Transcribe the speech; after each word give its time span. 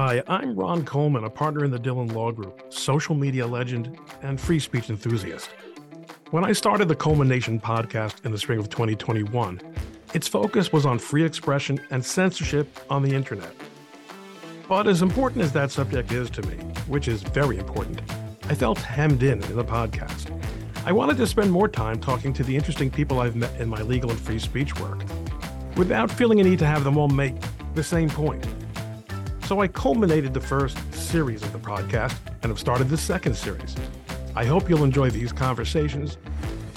Hi, 0.00 0.22
I'm 0.28 0.54
Ron 0.54 0.84
Coleman, 0.84 1.24
a 1.24 1.28
partner 1.28 1.64
in 1.64 1.72
the 1.72 1.78
Dhillon 1.80 2.12
Law 2.12 2.30
Group, 2.30 2.72
social 2.72 3.16
media 3.16 3.44
legend, 3.44 3.98
and 4.22 4.40
free 4.40 4.60
speech 4.60 4.90
enthusiast. 4.90 5.50
When 6.30 6.44
I 6.44 6.52
started 6.52 6.86
the 6.86 6.94
Coleman 6.94 7.26
Nation 7.26 7.58
podcast 7.58 8.24
in 8.24 8.30
the 8.30 8.38
spring 8.38 8.60
of 8.60 8.70
2021, 8.70 9.60
its 10.14 10.28
focus 10.28 10.72
was 10.72 10.86
on 10.86 11.00
free 11.00 11.24
expression 11.24 11.80
and 11.90 12.04
censorship 12.04 12.78
on 12.88 13.02
the 13.02 13.12
internet. 13.12 13.52
But 14.68 14.86
as 14.86 15.02
important 15.02 15.42
as 15.42 15.52
that 15.54 15.72
subject 15.72 16.12
is 16.12 16.30
to 16.30 16.42
me, 16.42 16.54
which 16.86 17.08
is 17.08 17.24
very 17.24 17.58
important, 17.58 18.00
I 18.44 18.54
felt 18.54 18.78
hemmed 18.78 19.24
in 19.24 19.42
in 19.42 19.56
the 19.56 19.64
podcast. 19.64 20.30
I 20.86 20.92
wanted 20.92 21.16
to 21.16 21.26
spend 21.26 21.50
more 21.50 21.66
time 21.66 21.98
talking 21.98 22.32
to 22.34 22.44
the 22.44 22.54
interesting 22.54 22.88
people 22.88 23.18
I've 23.18 23.34
met 23.34 23.60
in 23.60 23.68
my 23.68 23.82
legal 23.82 24.10
and 24.10 24.20
free 24.20 24.38
speech 24.38 24.78
work, 24.78 25.02
without 25.76 26.08
feeling 26.08 26.38
a 26.38 26.44
need 26.44 26.60
to 26.60 26.66
have 26.66 26.84
them 26.84 26.96
all 26.96 27.08
make 27.08 27.34
the 27.74 27.82
same 27.82 28.08
point. 28.08 28.46
So 29.48 29.60
I 29.60 29.66
culminated 29.66 30.34
the 30.34 30.42
first 30.42 30.76
series 30.92 31.42
of 31.42 31.52
the 31.54 31.58
podcast 31.58 32.18
and 32.42 32.50
have 32.50 32.58
started 32.58 32.90
the 32.90 32.98
second 32.98 33.34
series. 33.34 33.74
I 34.36 34.44
hope 34.44 34.68
you'll 34.68 34.84
enjoy 34.84 35.08
these 35.08 35.32
conversations 35.32 36.18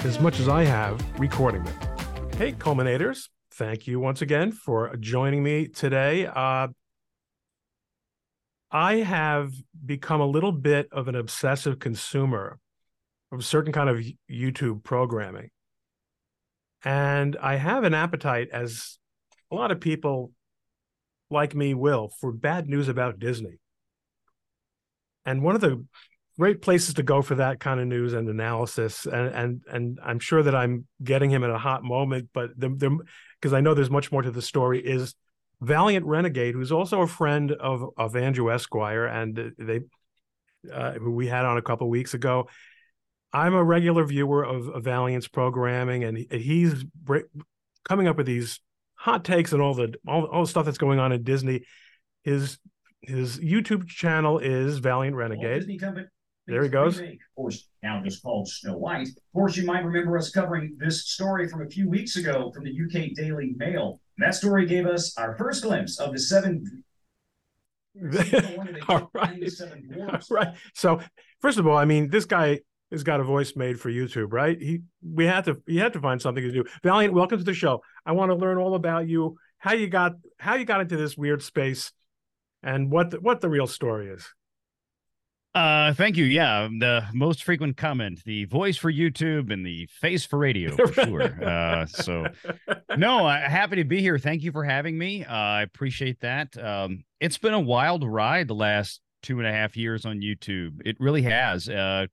as 0.06 0.22
much 0.22 0.40
as 0.40 0.48
I 0.48 0.64
have 0.64 1.04
recording 1.20 1.66
them. 1.66 1.74
Hey, 2.38 2.54
culminators, 2.54 3.28
thank 3.56 3.88
you 3.88 4.00
once 4.00 4.22
again 4.22 4.54
for 4.54 4.96
joining 4.96 5.44
me 5.44 5.68
today. 5.68 6.28
Uh, 6.28 6.70
I 8.72 8.96
have 9.00 9.52
become 9.86 10.22
a 10.22 10.26
little 10.26 10.54
bit 10.54 10.88
of 10.94 11.10
an 11.10 11.16
obsessive 11.16 11.78
consumer 11.78 12.58
of 13.34 13.44
certain 13.44 13.74
kind 13.74 13.90
of 13.90 14.02
YouTube 14.32 14.82
programming. 14.82 15.50
And 16.86 17.36
I 17.36 17.58
have 17.58 17.84
an 17.84 17.94
appetite, 17.94 18.48
as 18.54 18.98
a 19.52 19.56
lot 19.56 19.72
of 19.72 19.82
people 19.82 20.32
like 21.32 21.55
me 21.55 21.74
will 21.74 22.12
for 22.20 22.32
bad 22.32 22.68
news 22.68 22.87
about 22.87 23.20
Disney. 23.20 23.60
And 25.26 25.41
one 25.41 25.55
of 25.55 25.62
the 25.62 25.85
great 26.38 26.62
places 26.62 26.96
to 26.96 27.04
go 27.04 27.21
for 27.21 27.35
that 27.35 27.60
kind 27.60 27.79
of 27.79 27.88
news 27.88 28.13
and 28.13 28.27
analysis, 28.27 29.05
and 29.05 29.27
and 29.27 29.62
and 29.71 29.99
I'm 30.04 30.20
sure 30.20 30.41
that 30.41 30.55
I'm 30.55 30.88
getting 31.04 31.29
him 31.29 31.43
at 31.43 31.49
a 31.49 31.57
hot 31.57 31.84
moment, 31.84 32.29
but 32.34 32.60
because 32.60 33.54
I 33.54 33.62
know 33.62 33.73
there's 33.73 33.90
much 33.90 34.12
more 34.12 34.21
to 34.21 34.32
the 34.32 34.41
story 34.41 34.79
is 34.79 35.13
Valiant 35.62 36.05
Renegade, 36.05 36.55
who's 36.55 36.71
also 36.71 37.01
a 37.01 37.07
friend 37.07 37.51
of 37.51 37.90
of 37.98 38.16
Andrew 38.16 38.51
Esquire, 38.51 39.05
and 39.05 39.54
they 39.57 39.82
uh, 40.71 40.93
who 40.93 41.12
we 41.12 41.27
had 41.27 41.45
on 41.45 41.57
a 41.57 41.62
couple 41.62 41.90
weeks 41.90 42.13
ago. 42.13 42.48
I'm 43.34 43.54
a 43.54 43.63
regular 43.63 44.04
viewer 44.04 44.43
of, 44.43 44.68
of 44.68 44.84
Valiant's 44.84 45.27
programming, 45.27 46.04
and 46.04 46.18
he's 46.18 46.84
coming 47.88 48.07
up 48.07 48.18
with 48.18 48.26
these 48.26 48.60
hot 49.02 49.26
takes 49.26 49.52
and 49.52 49.62
all 49.62 49.74
the 49.74 49.94
all, 50.07 50.26
all 50.26 50.41
the 50.41 50.48
stuff 50.48 50.66
that's 50.66 50.77
going 50.77 50.99
on 50.99 51.12
in 51.12 51.24
Disney. 51.24 51.63
His 52.24 52.60
his 53.02 53.40
YouTube 53.40 53.88
channel 53.88 54.38
is 54.38 54.77
Valiant 54.77 55.16
Renegade. 55.16 55.63
There 56.48 56.63
he 56.63 56.70
goes. 56.70 56.99
Of 56.99 57.07
course, 57.35 57.68
now 57.82 58.02
just 58.04 58.22
called 58.22 58.48
Snow 58.48 58.77
White. 58.77 59.07
Of 59.07 59.34
course, 59.34 59.57
you 59.57 59.66
might 59.66 59.84
remember 59.84 60.18
us 60.18 60.29
covering 60.29 60.76
this 60.79 61.07
story 61.07 61.48
from 61.48 61.62
a 61.62 61.70
few 61.70 61.90
weeks 61.90 62.16
ago 62.16 62.52
from 62.54 62.63
the 62.63 62.72
UK 62.72 63.16
Daily 63.16 63.54
Mail. 63.57 63.99
that 64.18 64.35
story 64.35 64.66
gave 64.66 64.85
us 64.85 65.18
our 65.18 65.35
first 65.38 65.63
glimpse 65.63 66.00
of 66.00 66.13
the 66.13 66.19
seven. 66.19 66.84
all 68.88 69.09
right. 69.13 69.44
All 70.00 70.22
right. 70.29 70.56
So, 70.74 71.00
first 71.41 71.57
of 71.57 71.68
all, 71.68 71.78
I 71.78 71.85
mean, 71.85 72.09
this 72.09 72.25
guy 72.25 72.59
has 72.92 73.03
got 73.03 73.20
a 73.20 73.24
voice 73.24 73.56
made 73.56 73.80
for 73.80 73.90
YouTube, 73.90 74.31
right? 74.31 74.62
He 74.62 74.81
we 75.02 75.25
had 75.25 75.46
to 75.46 75.62
he 75.66 75.78
had 75.78 75.94
to 75.94 76.00
find 76.00 76.22
something 76.22 76.44
to 76.44 76.52
do. 76.52 76.66
Valiant, 76.84 77.14
welcome 77.14 77.38
to 77.38 77.44
the 77.44 77.53
show. 77.53 77.81
I 78.06 78.12
want 78.12 78.31
to 78.31 78.36
learn 78.36 78.58
all 78.58 78.75
about 78.75 79.08
you, 79.08 79.38
how 79.58 79.74
you 79.74 79.88
got 79.88 80.14
how 80.40 80.56
you 80.56 80.66
got 80.66 80.81
into 80.81 80.97
this 80.97 81.18
weird 81.18 81.42
space, 81.42 81.92
and 82.64 82.92
what 82.92 83.12
the, 83.12 83.19
what 83.19 83.42
the 83.42 83.50
real 83.50 83.68
story 83.68 84.09
is. 84.09 84.28
Uh, 85.53 85.94
thank 85.94 86.16
you. 86.16 86.24
Yeah, 86.24 86.69
the 86.80 87.03
most 87.13 87.44
frequent 87.44 87.75
comment: 87.75 88.22
the 88.25 88.46
voice 88.46 88.78
for 88.78 88.91
YouTube 88.91 89.51
and 89.51 89.66
the 89.66 89.88
face 89.88 90.25
for 90.25 90.40
radio, 90.40 90.75
for 90.75 90.94
sure. 91.06 91.46
uh, 91.46 91.85
so, 91.85 92.25
no, 92.97 93.28
uh, 93.28 93.38
happy 93.50 93.75
to 93.78 93.84
be 93.84 94.00
here. 94.00 94.18
Thank 94.18 94.44
you 94.44 94.51
for 94.53 94.63
having 94.63 94.97
me. 94.97 95.25
Uh, 95.25 95.34
I 95.34 95.62
appreciate 95.63 96.22
that. 96.22 96.57
Um, 96.57 97.03
it's 97.19 97.38
been 97.38 97.53
a 97.53 97.59
wild 97.59 98.06
ride 98.06 98.47
the 98.47 98.56
last 98.56 99.01
two 99.21 99.39
and 99.39 99.47
a 99.47 99.51
half 99.51 99.77
years 99.77 100.05
on 100.05 100.19
YouTube. 100.19 100.81
It 100.85 100.97
really 100.99 101.21
has. 101.23 101.69
Uh, 101.69 102.07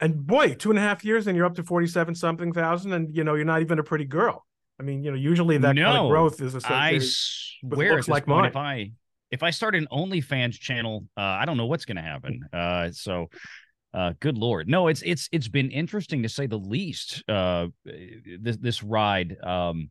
and 0.00 0.26
boy, 0.26 0.54
two 0.54 0.70
and 0.70 0.78
a 0.78 0.82
half 0.82 1.04
years, 1.04 1.26
and 1.26 1.36
you're 1.36 1.46
up 1.46 1.54
to 1.56 1.62
forty-seven 1.62 2.14
something 2.14 2.52
thousand, 2.52 2.92
and 2.92 3.14
you 3.14 3.24
know 3.24 3.34
you're 3.34 3.44
not 3.44 3.60
even 3.60 3.78
a 3.78 3.82
pretty 3.82 4.04
girl. 4.04 4.44
I 4.78 4.82
mean, 4.82 5.02
you 5.02 5.10
know, 5.10 5.16
usually 5.16 5.58
that 5.58 5.74
no, 5.74 5.84
kind 5.84 5.98
of 5.98 6.10
growth 6.10 6.40
is. 6.40 6.54
A, 6.54 6.60
I 6.64 6.98
swear, 7.00 7.96
looks 7.96 8.08
like 8.08 8.26
mine. 8.26 8.46
If 8.46 8.56
I 8.56 8.92
if 9.30 9.42
I 9.42 9.50
start 9.50 9.74
an 9.74 9.86
OnlyFans 9.92 10.58
channel, 10.58 11.06
uh, 11.16 11.20
I 11.20 11.44
don't 11.44 11.56
know 11.56 11.66
what's 11.66 11.84
going 11.84 11.96
to 11.96 12.02
happen. 12.02 12.40
Uh, 12.52 12.90
so. 12.92 13.28
Uh, 13.92 14.12
good 14.18 14.36
lord, 14.36 14.68
no! 14.68 14.88
It's 14.88 15.02
it's 15.02 15.28
it's 15.30 15.46
been 15.46 15.70
interesting 15.70 16.24
to 16.24 16.28
say 16.28 16.48
the 16.48 16.58
least. 16.58 17.22
Uh, 17.28 17.68
this 17.84 18.56
this 18.56 18.82
ride. 18.82 19.36
Um, 19.40 19.88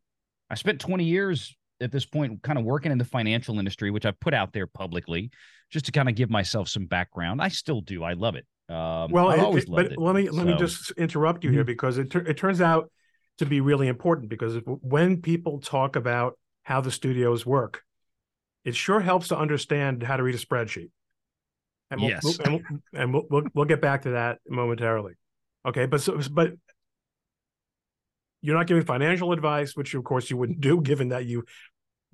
I 0.49 0.55
spent 0.55 0.81
20 0.81 1.05
years 1.05 1.55
at 1.79 1.91
this 1.91 2.05
point 2.05 2.41
kind 2.43 2.59
of 2.59 2.65
working 2.65 2.91
in 2.91 2.97
the 2.97 3.05
financial 3.05 3.59
industry, 3.59 3.91
which 3.91 4.05
I've 4.05 4.19
put 4.19 4.33
out 4.33 4.53
there 4.53 4.67
publicly 4.67 5.31
just 5.73 5.85
to 5.85 5.91
kind 5.91 6.07
of 6.07 6.15
give 6.15 6.29
myself 6.29 6.69
some 6.69 6.85
background. 6.85 7.41
I 7.41 7.49
still 7.49 7.81
do. 7.81 8.03
I 8.03 8.13
love 8.13 8.35
it. 8.35 8.45
Um, 8.69 9.11
well, 9.11 9.27
I've 9.27 9.43
always 9.43 9.67
loved 9.67 9.89
but 9.89 9.91
it. 9.93 9.99
let 9.99 10.15
me 10.15 10.29
let 10.29 10.45
me 10.45 10.55
just 10.55 10.91
interrupt 10.91 11.43
you 11.43 11.49
mm-hmm. 11.49 11.57
here 11.57 11.63
because 11.65 11.97
it 11.97 12.13
it 12.15 12.37
turns 12.37 12.61
out 12.61 12.89
to 13.39 13.45
be 13.45 13.59
really 13.59 13.87
important 13.87 14.29
because 14.29 14.57
when 14.65 15.21
people 15.21 15.59
talk 15.59 15.95
about 15.95 16.37
how 16.61 16.79
the 16.79 16.91
studios 16.91 17.45
work, 17.45 17.81
it 18.63 18.75
sure 18.75 19.01
helps 19.01 19.29
to 19.29 19.37
understand 19.37 20.03
how 20.03 20.15
to 20.15 20.23
read 20.23 20.35
a 20.35 20.37
spreadsheet. 20.37 20.91
And 21.89 21.99
we'll, 21.99 22.09
yes, 22.11 22.23
we'll, 22.23 22.35
and, 22.45 22.53
we'll, 22.53 23.01
and 23.01 23.13
we'll, 23.13 23.23
we'll, 23.29 23.43
we'll 23.53 23.65
get 23.65 23.81
back 23.81 24.03
to 24.03 24.11
that 24.11 24.39
momentarily. 24.47 25.13
Okay, 25.65 25.87
but 25.87 26.01
so, 26.01 26.19
but 26.31 26.53
you're 28.41 28.55
not 28.55 28.67
giving 28.67 28.83
financial 28.85 29.31
advice, 29.31 29.75
which 29.75 29.93
of 29.95 30.03
course 30.03 30.29
you 30.29 30.37
wouldn't 30.37 30.61
do, 30.61 30.81
given 30.81 31.09
that 31.09 31.25
you 31.25 31.43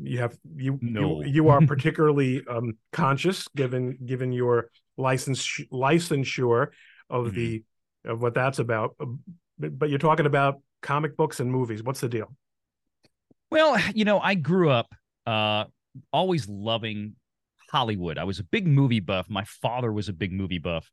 you 0.01 0.19
have 0.19 0.37
you 0.55 0.79
no. 0.81 1.21
you, 1.21 1.31
you 1.31 1.49
are 1.49 1.61
particularly 1.67 2.43
um, 2.47 2.77
conscious 2.91 3.47
given 3.55 3.97
given 4.05 4.31
your 4.31 4.69
license 4.97 5.61
licensure 5.71 6.67
of 7.09 7.27
mm-hmm. 7.27 7.35
the 7.35 7.63
of 8.05 8.21
what 8.21 8.33
that's 8.33 8.59
about. 8.59 8.95
Um, 8.99 9.19
but, 9.57 9.77
but 9.77 9.89
you're 9.89 9.99
talking 9.99 10.25
about 10.25 10.61
comic 10.81 11.17
books 11.17 11.39
and 11.39 11.51
movies. 11.51 11.83
What's 11.83 11.99
the 11.99 12.09
deal? 12.09 12.33
Well 13.51 13.77
you 13.93 14.05
know 14.05 14.19
i 14.19 14.35
grew 14.35 14.69
up 14.69 14.93
uh 15.25 15.65
always 16.13 16.47
loving 16.47 17.15
hollywood. 17.71 18.17
I 18.17 18.23
was 18.23 18.39
a 18.39 18.43
big 18.43 18.67
movie 18.67 18.99
buff. 18.99 19.29
My 19.29 19.43
father 19.43 19.91
was 19.91 20.07
a 20.07 20.13
big 20.13 20.31
movie 20.31 20.59
buff 20.59 20.89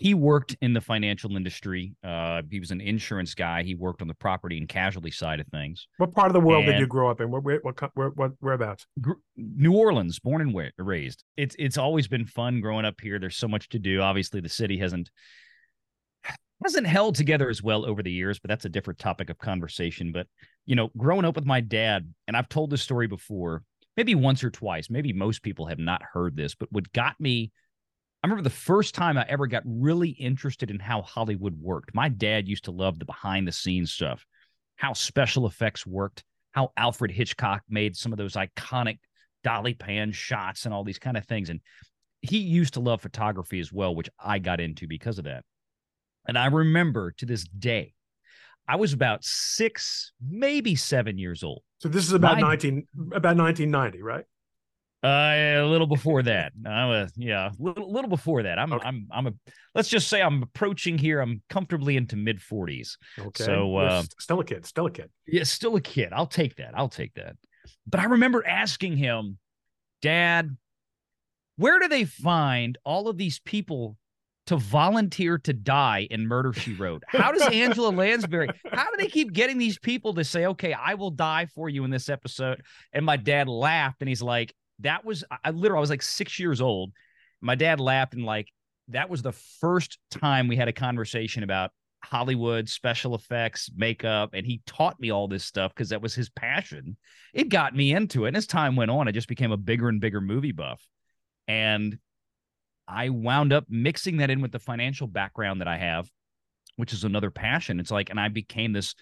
he 0.00 0.14
worked 0.14 0.56
in 0.62 0.72
the 0.72 0.80
financial 0.80 1.36
industry. 1.36 1.94
Uh, 2.02 2.40
he 2.50 2.58
was 2.58 2.70
an 2.70 2.80
insurance 2.80 3.34
guy. 3.34 3.62
He 3.62 3.74
worked 3.74 4.00
on 4.00 4.08
the 4.08 4.14
property 4.14 4.56
and 4.56 4.66
casualty 4.66 5.10
side 5.10 5.40
of 5.40 5.46
things. 5.48 5.86
What 5.98 6.12
part 6.12 6.28
of 6.28 6.32
the 6.32 6.40
world 6.40 6.64
and 6.64 6.72
did 6.72 6.80
you 6.80 6.86
grow 6.86 7.10
up 7.10 7.20
in? 7.20 7.30
Where, 7.30 7.40
where, 7.40 7.60
where, 7.94 8.08
where 8.08 8.32
whereabouts? 8.40 8.86
New 9.36 9.72
Orleans, 9.72 10.18
born 10.18 10.40
and 10.40 10.72
raised. 10.78 11.22
It's 11.36 11.54
it's 11.58 11.76
always 11.76 12.08
been 12.08 12.24
fun 12.24 12.62
growing 12.62 12.86
up 12.86 12.98
here. 13.00 13.18
There's 13.18 13.36
so 13.36 13.46
much 13.46 13.68
to 13.68 13.78
do. 13.78 14.00
Obviously, 14.00 14.40
the 14.40 14.48
city 14.48 14.78
hasn't 14.78 15.10
hasn't 16.62 16.86
held 16.86 17.14
together 17.14 17.50
as 17.50 17.62
well 17.62 17.84
over 17.84 18.02
the 18.02 18.12
years, 18.12 18.38
but 18.38 18.48
that's 18.48 18.64
a 18.64 18.70
different 18.70 18.98
topic 18.98 19.28
of 19.28 19.36
conversation. 19.36 20.12
But 20.12 20.26
you 20.64 20.76
know, 20.76 20.90
growing 20.96 21.26
up 21.26 21.36
with 21.36 21.46
my 21.46 21.60
dad, 21.60 22.12
and 22.26 22.36
I've 22.36 22.48
told 22.48 22.70
this 22.70 22.82
story 22.82 23.06
before, 23.06 23.64
maybe 23.98 24.14
once 24.14 24.42
or 24.42 24.50
twice. 24.50 24.88
Maybe 24.88 25.12
most 25.12 25.42
people 25.42 25.66
have 25.66 25.78
not 25.78 26.02
heard 26.14 26.36
this, 26.36 26.54
but 26.54 26.72
what 26.72 26.90
got 26.92 27.20
me 27.20 27.52
I 28.22 28.26
remember 28.26 28.42
the 28.42 28.50
first 28.50 28.94
time 28.94 29.16
I 29.16 29.24
ever 29.28 29.46
got 29.46 29.62
really 29.64 30.10
interested 30.10 30.70
in 30.70 30.78
how 30.78 31.00
Hollywood 31.00 31.54
worked. 31.58 31.94
My 31.94 32.10
dad 32.10 32.46
used 32.48 32.64
to 32.64 32.70
love 32.70 32.98
the 32.98 33.06
behind 33.06 33.48
the 33.48 33.52
scenes 33.52 33.92
stuff, 33.92 34.26
how 34.76 34.92
special 34.92 35.46
effects 35.46 35.86
worked, 35.86 36.22
how 36.52 36.72
Alfred 36.76 37.10
Hitchcock 37.10 37.62
made 37.68 37.96
some 37.96 38.12
of 38.12 38.18
those 38.18 38.34
iconic 38.34 38.98
dolly 39.42 39.72
pan 39.72 40.12
shots 40.12 40.66
and 40.66 40.74
all 40.74 40.84
these 40.84 40.98
kind 40.98 41.16
of 41.16 41.24
things. 41.24 41.48
And 41.48 41.60
he 42.20 42.38
used 42.38 42.74
to 42.74 42.80
love 42.80 43.00
photography 43.00 43.58
as 43.58 43.72
well, 43.72 43.94
which 43.94 44.10
I 44.22 44.38
got 44.38 44.60
into 44.60 44.86
because 44.86 45.18
of 45.18 45.24
that. 45.24 45.44
And 46.28 46.36
I 46.36 46.46
remember 46.46 47.12
to 47.12 47.24
this 47.24 47.44
day, 47.44 47.94
I 48.68 48.76
was 48.76 48.92
about 48.92 49.24
six, 49.24 50.12
maybe 50.20 50.76
seven 50.76 51.16
years 51.16 51.42
old. 51.42 51.62
So 51.78 51.88
this 51.88 52.04
is 52.04 52.12
about 52.12 52.34
My, 52.34 52.40
nineteen 52.40 52.86
about 53.14 53.38
nineteen 53.38 53.70
ninety, 53.70 54.02
right? 54.02 54.26
Uh, 55.02 55.62
a 55.62 55.66
little 55.66 55.86
before 55.86 56.22
that. 56.22 56.52
I 56.66 56.86
was 56.86 57.12
yeah, 57.16 57.48
a 57.48 57.52
little, 57.58 57.90
little 57.90 58.10
before 58.10 58.42
that. 58.42 58.58
I'm 58.58 58.72
okay. 58.74 58.86
I'm 58.86 59.08
I'm 59.10 59.26
a 59.28 59.32
let's 59.74 59.88
just 59.88 60.08
say 60.08 60.20
I'm 60.20 60.42
approaching 60.42 60.98
here. 60.98 61.20
I'm 61.20 61.42
comfortably 61.48 61.96
into 61.96 62.16
mid 62.16 62.38
40s. 62.38 62.96
Okay. 63.18 63.44
So 63.44 63.76
uh, 63.76 64.02
still 64.18 64.40
a 64.40 64.44
kid, 64.44 64.66
still 64.66 64.86
a 64.86 64.90
kid. 64.90 65.08
Yeah, 65.26 65.44
still 65.44 65.76
a 65.76 65.80
kid. 65.80 66.10
I'll 66.12 66.26
take 66.26 66.56
that. 66.56 66.72
I'll 66.74 66.90
take 66.90 67.14
that. 67.14 67.36
But 67.86 68.00
I 68.00 68.04
remember 68.04 68.46
asking 68.46 68.98
him, 68.98 69.38
Dad, 70.02 70.56
where 71.56 71.78
do 71.78 71.88
they 71.88 72.04
find 72.04 72.76
all 72.84 73.08
of 73.08 73.16
these 73.16 73.38
people 73.40 73.96
to 74.46 74.56
volunteer 74.56 75.38
to 75.38 75.52
die 75.52 76.08
in 76.10 76.26
Murder 76.26 76.52
She 76.52 76.74
Wrote? 76.74 77.04
How 77.06 77.32
does 77.32 77.46
Angela 77.48 77.88
Lansbury, 77.90 78.48
how 78.70 78.90
do 78.90 78.96
they 78.98 79.08
keep 79.08 79.32
getting 79.32 79.56
these 79.56 79.78
people 79.78 80.12
to 80.14 80.24
say, 80.24 80.46
okay, 80.46 80.72
I 80.72 80.94
will 80.94 81.10
die 81.10 81.46
for 81.54 81.68
you 81.68 81.84
in 81.84 81.90
this 81.90 82.08
episode? 82.08 82.62
And 82.92 83.06
my 83.06 83.16
dad 83.16 83.48
laughed 83.48 83.98
and 84.00 84.08
he's 84.08 84.22
like, 84.22 84.54
that 84.80 85.04
was 85.04 85.24
I 85.44 85.50
literally 85.50 85.78
I 85.78 85.80
was 85.80 85.90
like 85.90 86.02
six 86.02 86.38
years 86.38 86.60
old. 86.60 86.92
My 87.40 87.54
dad 87.54 87.80
laughed 87.80 88.14
and 88.14 88.24
like 88.24 88.48
that 88.88 89.08
was 89.08 89.22
the 89.22 89.32
first 89.32 89.98
time 90.10 90.48
we 90.48 90.56
had 90.56 90.68
a 90.68 90.72
conversation 90.72 91.42
about 91.42 91.70
Hollywood, 92.02 92.68
special 92.68 93.14
effects, 93.14 93.70
makeup, 93.76 94.30
and 94.32 94.46
he 94.46 94.62
taught 94.66 94.98
me 94.98 95.10
all 95.10 95.28
this 95.28 95.44
stuff 95.44 95.72
because 95.74 95.90
that 95.90 96.02
was 96.02 96.14
his 96.14 96.30
passion. 96.30 96.96
It 97.34 97.48
got 97.48 97.76
me 97.76 97.92
into 97.92 98.24
it. 98.24 98.28
And 98.28 98.36
as 98.36 98.46
time 98.46 98.76
went 98.76 98.90
on, 98.90 99.06
I 99.06 99.12
just 99.12 99.28
became 99.28 99.52
a 99.52 99.56
bigger 99.56 99.88
and 99.88 100.00
bigger 100.00 100.20
movie 100.20 100.52
buff. 100.52 100.86
And 101.46 101.98
I 102.88 103.10
wound 103.10 103.52
up 103.52 103.66
mixing 103.68 104.18
that 104.18 104.30
in 104.30 104.40
with 104.40 104.52
the 104.52 104.58
financial 104.58 105.06
background 105.06 105.60
that 105.60 105.68
I 105.68 105.76
have, 105.76 106.10
which 106.76 106.92
is 106.92 107.04
another 107.04 107.30
passion. 107.30 107.80
It's 107.80 107.90
like, 107.90 108.10
and 108.10 108.18
I 108.18 108.28
became 108.28 108.72
this. 108.72 108.94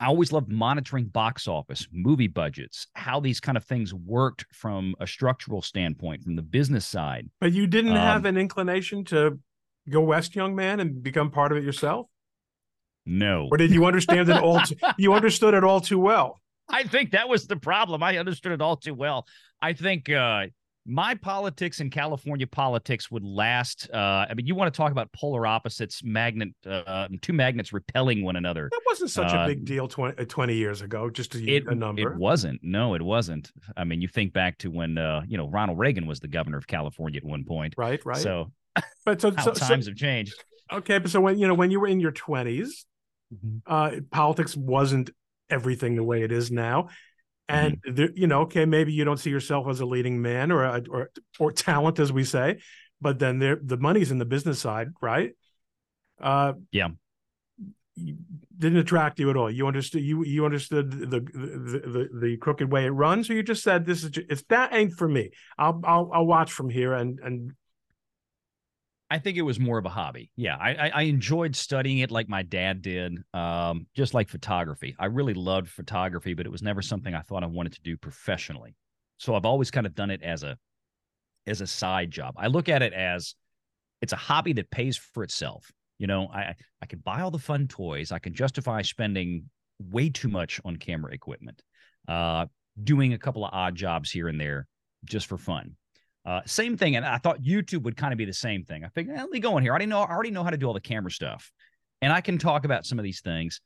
I 0.00 0.06
always 0.06 0.32
loved 0.32 0.50
monitoring 0.50 1.04
box 1.04 1.46
office, 1.46 1.86
movie 1.92 2.26
budgets, 2.26 2.86
how 2.94 3.20
these 3.20 3.38
kind 3.38 3.58
of 3.58 3.64
things 3.64 3.92
worked 3.92 4.46
from 4.50 4.94
a 4.98 5.06
structural 5.06 5.60
standpoint, 5.60 6.24
from 6.24 6.36
the 6.36 6.42
business 6.42 6.86
side. 6.86 7.28
But 7.38 7.52
you 7.52 7.66
didn't 7.66 7.92
um, 7.92 7.98
have 7.98 8.24
an 8.24 8.38
inclination 8.38 9.04
to 9.06 9.38
go 9.90 10.00
west, 10.00 10.34
young 10.34 10.56
man, 10.56 10.80
and 10.80 11.02
become 11.02 11.30
part 11.30 11.52
of 11.52 11.58
it 11.58 11.64
yourself. 11.64 12.06
No. 13.04 13.48
Or 13.50 13.58
did 13.58 13.72
you 13.72 13.84
understand 13.84 14.30
it 14.30 14.42
all? 14.42 14.60
Too, 14.60 14.76
you 14.98 15.12
understood 15.12 15.52
it 15.52 15.64
all 15.64 15.80
too 15.80 15.98
well. 15.98 16.40
I 16.66 16.84
think 16.84 17.10
that 17.10 17.28
was 17.28 17.46
the 17.46 17.56
problem. 17.56 18.02
I 18.02 18.16
understood 18.16 18.52
it 18.52 18.62
all 18.62 18.76
too 18.76 18.94
well. 18.94 19.26
I 19.60 19.74
think 19.74 20.08
uh, 20.08 20.46
my 20.86 21.14
politics 21.14 21.80
and 21.80 21.92
California 21.92 22.46
politics 22.46 23.10
would 23.10 23.24
last. 23.24 23.88
Uh, 23.92 24.26
I 24.28 24.34
mean, 24.34 24.46
you 24.46 24.54
want 24.54 24.72
to 24.72 24.76
talk 24.76 24.92
about 24.92 25.12
polar 25.12 25.46
opposites, 25.46 26.02
magnet, 26.02 26.50
uh, 26.66 27.08
two 27.20 27.32
magnets 27.32 27.72
repelling 27.72 28.24
one 28.24 28.36
another. 28.36 28.68
That 28.70 28.80
wasn't 28.86 29.10
such 29.10 29.32
a 29.32 29.46
big 29.46 29.60
uh, 29.60 29.64
deal 29.64 29.88
20, 29.88 30.22
uh, 30.22 30.24
20 30.26 30.54
years 30.54 30.80
ago, 30.80 31.10
just 31.10 31.34
a, 31.34 31.44
it, 31.44 31.66
a 31.66 31.74
number. 31.74 32.12
It 32.12 32.18
wasn't. 32.18 32.60
No, 32.62 32.94
it 32.94 33.02
wasn't. 33.02 33.50
I 33.76 33.84
mean, 33.84 34.00
you 34.00 34.08
think 34.08 34.32
back 34.32 34.58
to 34.58 34.70
when, 34.70 34.96
uh, 34.96 35.22
you 35.28 35.36
know, 35.36 35.48
Ronald 35.48 35.78
Reagan 35.78 36.06
was 36.06 36.20
the 36.20 36.28
governor 36.28 36.58
of 36.58 36.66
California 36.66 37.18
at 37.18 37.24
one 37.24 37.44
point. 37.44 37.74
Right, 37.76 38.04
right. 38.04 38.16
So, 38.16 38.50
but 39.04 39.20
so, 39.20 39.30
so, 39.42 39.52
times 39.52 39.84
so, 39.84 39.90
have 39.90 39.96
changed. 39.96 40.34
Okay, 40.72 40.98
but 40.98 41.10
so 41.10 41.20
when 41.20 41.38
you 41.38 41.48
know 41.48 41.54
when 41.54 41.70
you 41.70 41.80
were 41.80 41.88
in 41.88 42.00
your 42.00 42.12
20s, 42.12 42.68
mm-hmm. 43.34 43.58
uh, 43.66 43.92
politics 44.10 44.56
wasn't 44.56 45.10
everything 45.50 45.96
the 45.96 46.04
way 46.04 46.22
it 46.22 46.30
is 46.30 46.50
now 46.50 46.88
and 47.50 47.82
mm-hmm. 47.82 48.16
you 48.16 48.26
know, 48.26 48.42
okay, 48.42 48.64
maybe 48.64 48.92
you 48.92 49.04
don't 49.04 49.18
see 49.18 49.30
yourself 49.30 49.66
as 49.68 49.80
a 49.80 49.86
leading 49.86 50.22
man 50.22 50.52
or 50.52 50.64
a, 50.64 50.82
or 50.88 51.10
or 51.38 51.52
talent, 51.52 51.98
as 51.98 52.12
we 52.12 52.24
say, 52.24 52.60
but 53.00 53.18
then 53.18 53.38
there 53.38 53.58
the 53.62 53.76
money's 53.76 54.10
in 54.10 54.18
the 54.18 54.24
business 54.24 54.60
side, 54.60 54.88
right? 55.00 55.32
Uh, 56.20 56.52
yeah, 56.70 56.88
didn't 58.56 58.78
attract 58.78 59.18
you 59.18 59.30
at 59.30 59.36
all. 59.36 59.50
You 59.50 59.66
understood 59.66 60.02
you 60.02 60.24
you 60.24 60.44
understood 60.44 60.90
the 60.90 61.06
the, 61.06 61.20
the 61.20 62.08
the 62.20 62.36
crooked 62.36 62.70
way 62.70 62.86
it 62.86 62.90
runs, 62.90 63.28
or 63.28 63.34
you 63.34 63.42
just 63.42 63.62
said 63.62 63.84
this 63.84 64.04
is 64.04 64.10
just, 64.10 64.30
it's 64.30 64.44
that 64.48 64.72
ain't 64.72 64.92
for 64.92 65.08
me. 65.08 65.30
I'll 65.58 65.80
I'll 65.84 66.10
I'll 66.12 66.26
watch 66.26 66.52
from 66.52 66.70
here 66.70 66.94
and 66.94 67.18
and 67.20 67.52
I 69.10 69.18
think 69.18 69.36
it 69.36 69.42
was 69.42 69.58
more 69.58 69.76
of 69.76 69.84
a 69.84 69.90
hobby. 69.90 70.30
Yeah, 70.36 70.56
I, 70.56 70.90
I 70.94 71.02
enjoyed 71.02 71.56
studying 71.56 71.98
it 71.98 72.12
like 72.12 72.28
my 72.28 72.42
dad 72.42 72.80
did, 72.80 73.18
um, 73.34 73.88
just 73.96 74.14
like 74.14 74.28
photography. 74.28 74.94
I 75.00 75.06
really 75.06 75.34
loved 75.34 75.68
photography, 75.68 76.32
but 76.32 76.46
it 76.46 76.52
was 76.52 76.62
never 76.62 76.80
something 76.80 77.12
I 77.12 77.22
thought 77.22 77.42
I 77.42 77.46
wanted 77.46 77.72
to 77.72 77.80
do 77.82 77.96
professionally. 77.96 78.76
So 79.18 79.34
I've 79.34 79.44
always 79.44 79.70
kind 79.72 79.84
of 79.84 79.96
done 79.96 80.10
it 80.10 80.22
as 80.22 80.44
a 80.44 80.56
as 81.46 81.60
a 81.60 81.66
side 81.66 82.12
job. 82.12 82.34
I 82.36 82.46
look 82.46 82.68
at 82.68 82.82
it 82.82 82.92
as 82.92 83.34
it's 84.00 84.12
a 84.12 84.16
hobby 84.16 84.52
that 84.54 84.70
pays 84.70 84.96
for 84.96 85.24
itself. 85.24 85.72
You 85.98 86.06
know, 86.06 86.28
I 86.28 86.54
I 86.80 86.86
can 86.86 87.00
buy 87.00 87.20
all 87.20 87.32
the 87.32 87.38
fun 87.38 87.66
toys. 87.66 88.12
I 88.12 88.20
can 88.20 88.32
justify 88.32 88.82
spending 88.82 89.50
way 89.80 90.08
too 90.08 90.28
much 90.28 90.60
on 90.64 90.76
camera 90.76 91.12
equipment, 91.12 91.62
uh, 92.06 92.46
doing 92.82 93.12
a 93.12 93.18
couple 93.18 93.44
of 93.44 93.50
odd 93.52 93.74
jobs 93.74 94.10
here 94.10 94.28
and 94.28 94.40
there 94.40 94.68
just 95.04 95.26
for 95.26 95.36
fun. 95.36 95.74
Uh, 96.24 96.40
same 96.44 96.76
thing, 96.76 96.96
and 96.96 97.04
I 97.04 97.18
thought 97.18 97.40
YouTube 97.40 97.82
would 97.84 97.96
kind 97.96 98.12
of 98.12 98.18
be 98.18 98.26
the 98.26 98.32
same 98.32 98.64
thing. 98.64 98.84
I 98.84 98.88
figured, 98.88 99.16
eh, 99.16 99.20
let 99.20 99.30
me 99.30 99.40
go 99.40 99.56
in 99.56 99.62
here. 99.62 99.72
I 99.72 99.74
already 99.74 99.86
know, 99.86 100.02
I 100.02 100.10
already 100.10 100.30
know 100.30 100.44
how 100.44 100.50
to 100.50 100.58
do 100.58 100.66
all 100.66 100.74
the 100.74 100.80
camera 100.80 101.10
stuff, 101.10 101.50
and 102.02 102.12
I 102.12 102.20
can 102.20 102.36
talk 102.36 102.64
about 102.64 102.84
some 102.84 102.98
of 102.98 103.04
these 103.04 103.22
things, 103.22 103.60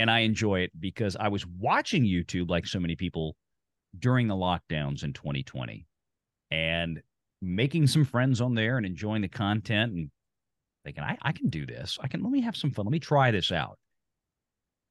and 0.00 0.10
I 0.10 0.20
enjoy 0.20 0.60
it 0.60 0.72
because 0.78 1.16
I 1.16 1.28
was 1.28 1.46
watching 1.46 2.04
YouTube 2.04 2.50
like 2.50 2.66
so 2.66 2.80
many 2.80 2.96
people 2.96 3.36
during 3.96 4.26
the 4.26 4.34
lockdowns 4.34 5.04
in 5.04 5.12
2020, 5.12 5.86
and 6.50 7.00
making 7.40 7.86
some 7.86 8.04
friends 8.04 8.40
on 8.40 8.54
there 8.54 8.76
and 8.76 8.84
enjoying 8.84 9.22
the 9.22 9.28
content 9.28 9.92
and 9.92 10.10
thinking, 10.84 11.04
I, 11.04 11.16
I 11.22 11.30
can 11.30 11.48
do 11.48 11.64
this. 11.64 11.96
I 12.02 12.08
can 12.08 12.24
let 12.24 12.32
me 12.32 12.40
have 12.40 12.56
some 12.56 12.72
fun. 12.72 12.86
Let 12.86 12.92
me 12.92 12.98
try 12.98 13.30
this 13.30 13.52
out, 13.52 13.78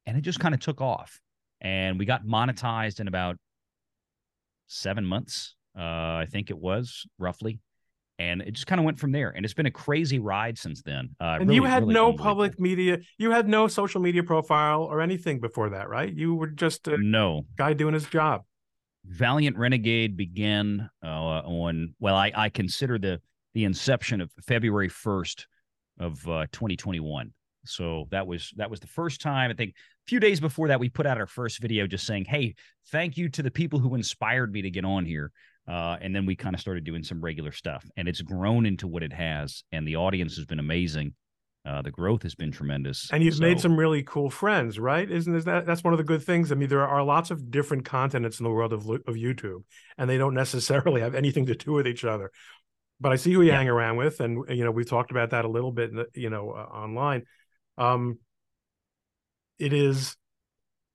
and 0.05 0.17
it 0.17 0.21
just 0.21 0.39
kind 0.39 0.55
of 0.55 0.61
took 0.61 0.79
off, 0.79 1.19
and 1.59 1.99
we 1.99 2.05
got 2.05 2.25
monetized 2.25 3.01
in 3.01 3.09
about 3.09 3.35
seven 4.67 5.05
months 5.05 5.56
I 5.81 6.27
think 6.29 6.49
it 6.49 6.57
was 6.57 7.05
roughly. 7.17 7.59
And 8.19 8.41
it 8.41 8.51
just 8.51 8.65
kind 8.65 8.79
of 8.79 8.85
went 8.85 8.97
from 8.97 9.11
there. 9.11 9.29
And 9.29 9.45
it's 9.45 9.53
been 9.53 9.67
a 9.67 9.71
crazy 9.71 10.17
ride 10.17 10.57
since 10.57 10.81
then. 10.81 11.15
Uh, 11.21 11.37
and 11.39 11.41
really, 11.41 11.55
you 11.55 11.63
had 11.65 11.83
really 11.83 11.93
no 11.93 12.13
public 12.13 12.59
media, 12.59 12.97
you 13.19 13.29
had 13.29 13.47
no 13.47 13.67
social 13.67 14.01
media 14.01 14.23
profile 14.23 14.83
or 14.83 15.01
anything 15.01 15.39
before 15.39 15.69
that, 15.69 15.87
right? 15.87 16.11
You 16.11 16.33
were 16.33 16.47
just 16.47 16.87
a 16.87 16.97
no 16.97 17.45
guy 17.57 17.73
doing 17.73 17.93
his 17.93 18.05
job. 18.07 18.41
Valiant 19.05 19.55
Renegade 19.55 20.17
began 20.17 20.89
uh, 21.03 21.07
on, 21.07 21.93
well, 21.99 22.15
I, 22.15 22.31
I 22.35 22.49
consider 22.49 22.97
the, 22.97 23.21
the 23.53 23.65
inception 23.65 24.19
of 24.19 24.31
February 24.41 24.89
1st 24.89 25.45
of 25.99 26.27
uh, 26.27 26.47
2021. 26.51 27.31
So 27.65 28.07
that 28.11 28.25
was 28.25 28.53
that 28.55 28.69
was 28.69 28.79
the 28.79 28.87
first 28.87 29.21
time 29.21 29.51
I 29.51 29.53
think 29.53 29.71
a 29.71 30.07
few 30.07 30.19
days 30.19 30.39
before 30.39 30.69
that 30.69 30.79
we 30.79 30.89
put 30.89 31.05
out 31.05 31.17
our 31.17 31.27
first 31.27 31.59
video 31.59 31.85
just 31.85 32.05
saying, 32.05 32.25
"Hey, 32.25 32.55
thank 32.91 33.17
you 33.17 33.29
to 33.29 33.43
the 33.43 33.51
people 33.51 33.79
who 33.79 33.95
inspired 33.95 34.51
me 34.51 34.61
to 34.61 34.69
get 34.69 34.85
on 34.85 35.05
here. 35.05 35.31
Uh, 35.67 35.97
and 35.99 36.15
then 36.15 36.25
we 36.25 36.35
kind 36.35 36.55
of 36.55 36.61
started 36.61 36.83
doing 36.83 37.03
some 37.03 37.21
regular 37.21 37.51
stuff, 37.51 37.85
and 37.97 38.07
it's 38.07 38.21
grown 38.21 38.65
into 38.65 38.87
what 38.87 39.03
it 39.03 39.11
has. 39.11 39.63
And 39.71 39.87
the 39.87 39.97
audience 39.97 40.37
has 40.37 40.45
been 40.45 40.59
amazing. 40.59 41.13
Uh, 41.65 41.81
the 41.81 41.91
growth 41.91 42.23
has 42.23 42.33
been 42.33 42.51
tremendous. 42.51 43.09
And 43.11 43.21
you've 43.21 43.35
so, 43.35 43.41
made 43.41 43.59
some 43.59 43.77
really 43.77 44.01
cool 44.01 44.29
friends, 44.29 44.79
right? 44.79 45.09
Isn't 45.09 45.43
that 45.43 45.65
that's 45.65 45.83
one 45.83 45.93
of 45.93 45.97
the 45.97 46.05
good 46.05 46.23
things? 46.23 46.51
I 46.51 46.55
mean, 46.55 46.69
there 46.69 46.87
are 46.87 47.03
lots 47.03 47.29
of 47.29 47.51
different 47.51 47.83
continents 47.83 48.39
in 48.39 48.45
the 48.45 48.49
world 48.49 48.71
of 48.71 48.89
of 48.89 49.15
YouTube, 49.15 49.63
and 49.97 50.09
they 50.09 50.17
don't 50.17 50.33
necessarily 50.45 51.01
have 51.01 51.15
anything 51.15 51.45
to 51.47 51.55
do 51.55 51.73
with 51.73 51.87
each 51.87 52.05
other. 52.05 52.31
But 53.01 53.11
I 53.11 53.17
see 53.17 53.33
who 53.33 53.41
you 53.41 53.49
yeah. 53.49 53.57
hang 53.57 53.67
around 53.67 53.97
with, 53.97 54.21
and 54.21 54.45
you 54.49 54.63
know 54.63 54.71
we've 54.71 54.89
talked 54.89 55.11
about 55.11 55.31
that 55.31 55.43
a 55.43 55.49
little 55.49 55.73
bit, 55.73 55.91
you 56.15 56.29
know, 56.29 56.51
uh, 56.51 56.73
online. 56.73 57.23
Um, 57.77 58.19
it 59.59 59.73
is 59.73 60.15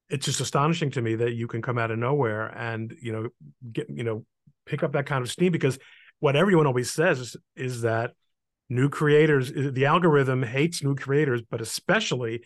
it's 0.08 0.26
just 0.26 0.40
astonishing 0.40 0.90
to 0.92 1.02
me 1.02 1.16
that 1.16 1.32
you 1.32 1.48
can 1.48 1.62
come 1.62 1.78
out 1.78 1.90
of 1.90 1.98
nowhere 1.98 2.46
and 2.46 2.94
you 3.00 3.12
know 3.12 3.28
get 3.72 3.88
you 3.90 4.04
know 4.04 4.24
pick 4.66 4.82
up 4.82 4.92
that 4.92 5.06
kind 5.06 5.22
of 5.22 5.30
steam 5.30 5.52
because 5.52 5.78
what 6.20 6.36
everyone 6.36 6.66
always 6.66 6.90
says 6.90 7.18
is, 7.18 7.36
is 7.56 7.82
that 7.82 8.12
new 8.68 8.88
creators 8.88 9.52
the 9.52 9.84
algorithm 9.84 10.42
hates 10.42 10.82
new 10.82 10.94
creators 10.94 11.42
but 11.50 11.60
especially 11.60 12.42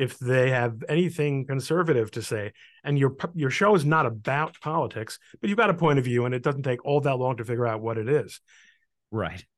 if 0.00 0.18
they 0.18 0.50
have 0.50 0.82
anything 0.88 1.46
conservative 1.46 2.10
to 2.10 2.22
say. 2.22 2.52
And 2.84 2.98
your 2.98 3.16
your 3.34 3.50
show 3.50 3.74
is 3.74 3.84
not 3.84 4.06
about 4.06 4.58
politics 4.60 5.18
but 5.40 5.48
you've 5.48 5.58
got 5.58 5.70
a 5.70 5.74
point 5.74 5.98
of 5.98 6.04
view 6.04 6.24
and 6.24 6.34
it 6.34 6.42
doesn't 6.42 6.62
take 6.62 6.84
all 6.84 7.00
that 7.02 7.16
long 7.16 7.36
to 7.36 7.44
figure 7.44 7.66
out 7.66 7.82
what 7.82 7.98
it 7.98 8.08
is. 8.08 8.40
Right. 9.10 9.44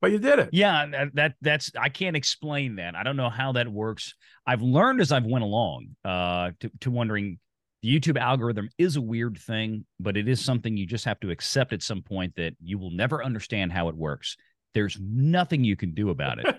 But 0.00 0.10
you 0.10 0.18
did 0.18 0.38
it. 0.40 0.48
Yeah 0.52 0.86
that, 0.86 1.14
that 1.14 1.34
that's 1.40 1.70
i 1.78 1.88
can't 1.88 2.16
explain 2.16 2.76
that. 2.76 2.96
I 2.96 3.02
don't 3.02 3.16
know 3.16 3.30
how 3.30 3.52
that 3.52 3.68
works. 3.68 4.14
I've 4.46 4.62
learned 4.62 5.00
as 5.00 5.12
i've 5.12 5.26
went 5.26 5.44
along 5.44 5.96
uh 6.04 6.52
to, 6.60 6.70
to 6.80 6.90
wondering 6.90 7.38
the 7.82 7.98
YouTube 8.00 8.18
algorithm 8.18 8.68
is 8.78 8.96
a 8.96 9.00
weird 9.00 9.38
thing, 9.38 9.84
but 9.98 10.16
it 10.16 10.28
is 10.28 10.44
something 10.44 10.76
you 10.76 10.86
just 10.86 11.04
have 11.04 11.18
to 11.20 11.30
accept 11.30 11.72
at 11.72 11.82
some 11.82 12.02
point 12.02 12.34
that 12.36 12.54
you 12.62 12.78
will 12.78 12.90
never 12.90 13.24
understand 13.24 13.72
how 13.72 13.88
it 13.88 13.96
works. 13.96 14.36
There's 14.72 14.98
nothing 15.00 15.64
you 15.64 15.76
can 15.76 15.92
do 15.92 16.10
about 16.10 16.38
it. 16.38 16.56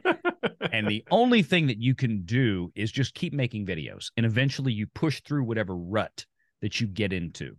and 0.73 0.87
the 0.87 1.03
only 1.11 1.41
thing 1.41 1.67
that 1.67 1.77
you 1.77 1.95
can 1.95 2.23
do 2.25 2.71
is 2.75 2.91
just 2.91 3.13
keep 3.13 3.33
making 3.33 3.65
videos. 3.65 4.11
And 4.17 4.25
eventually 4.25 4.73
you 4.73 4.85
push 4.87 5.21
through 5.21 5.45
whatever 5.45 5.75
rut 5.75 6.25
that 6.61 6.81
you 6.81 6.87
get 6.87 7.13
into. 7.13 7.55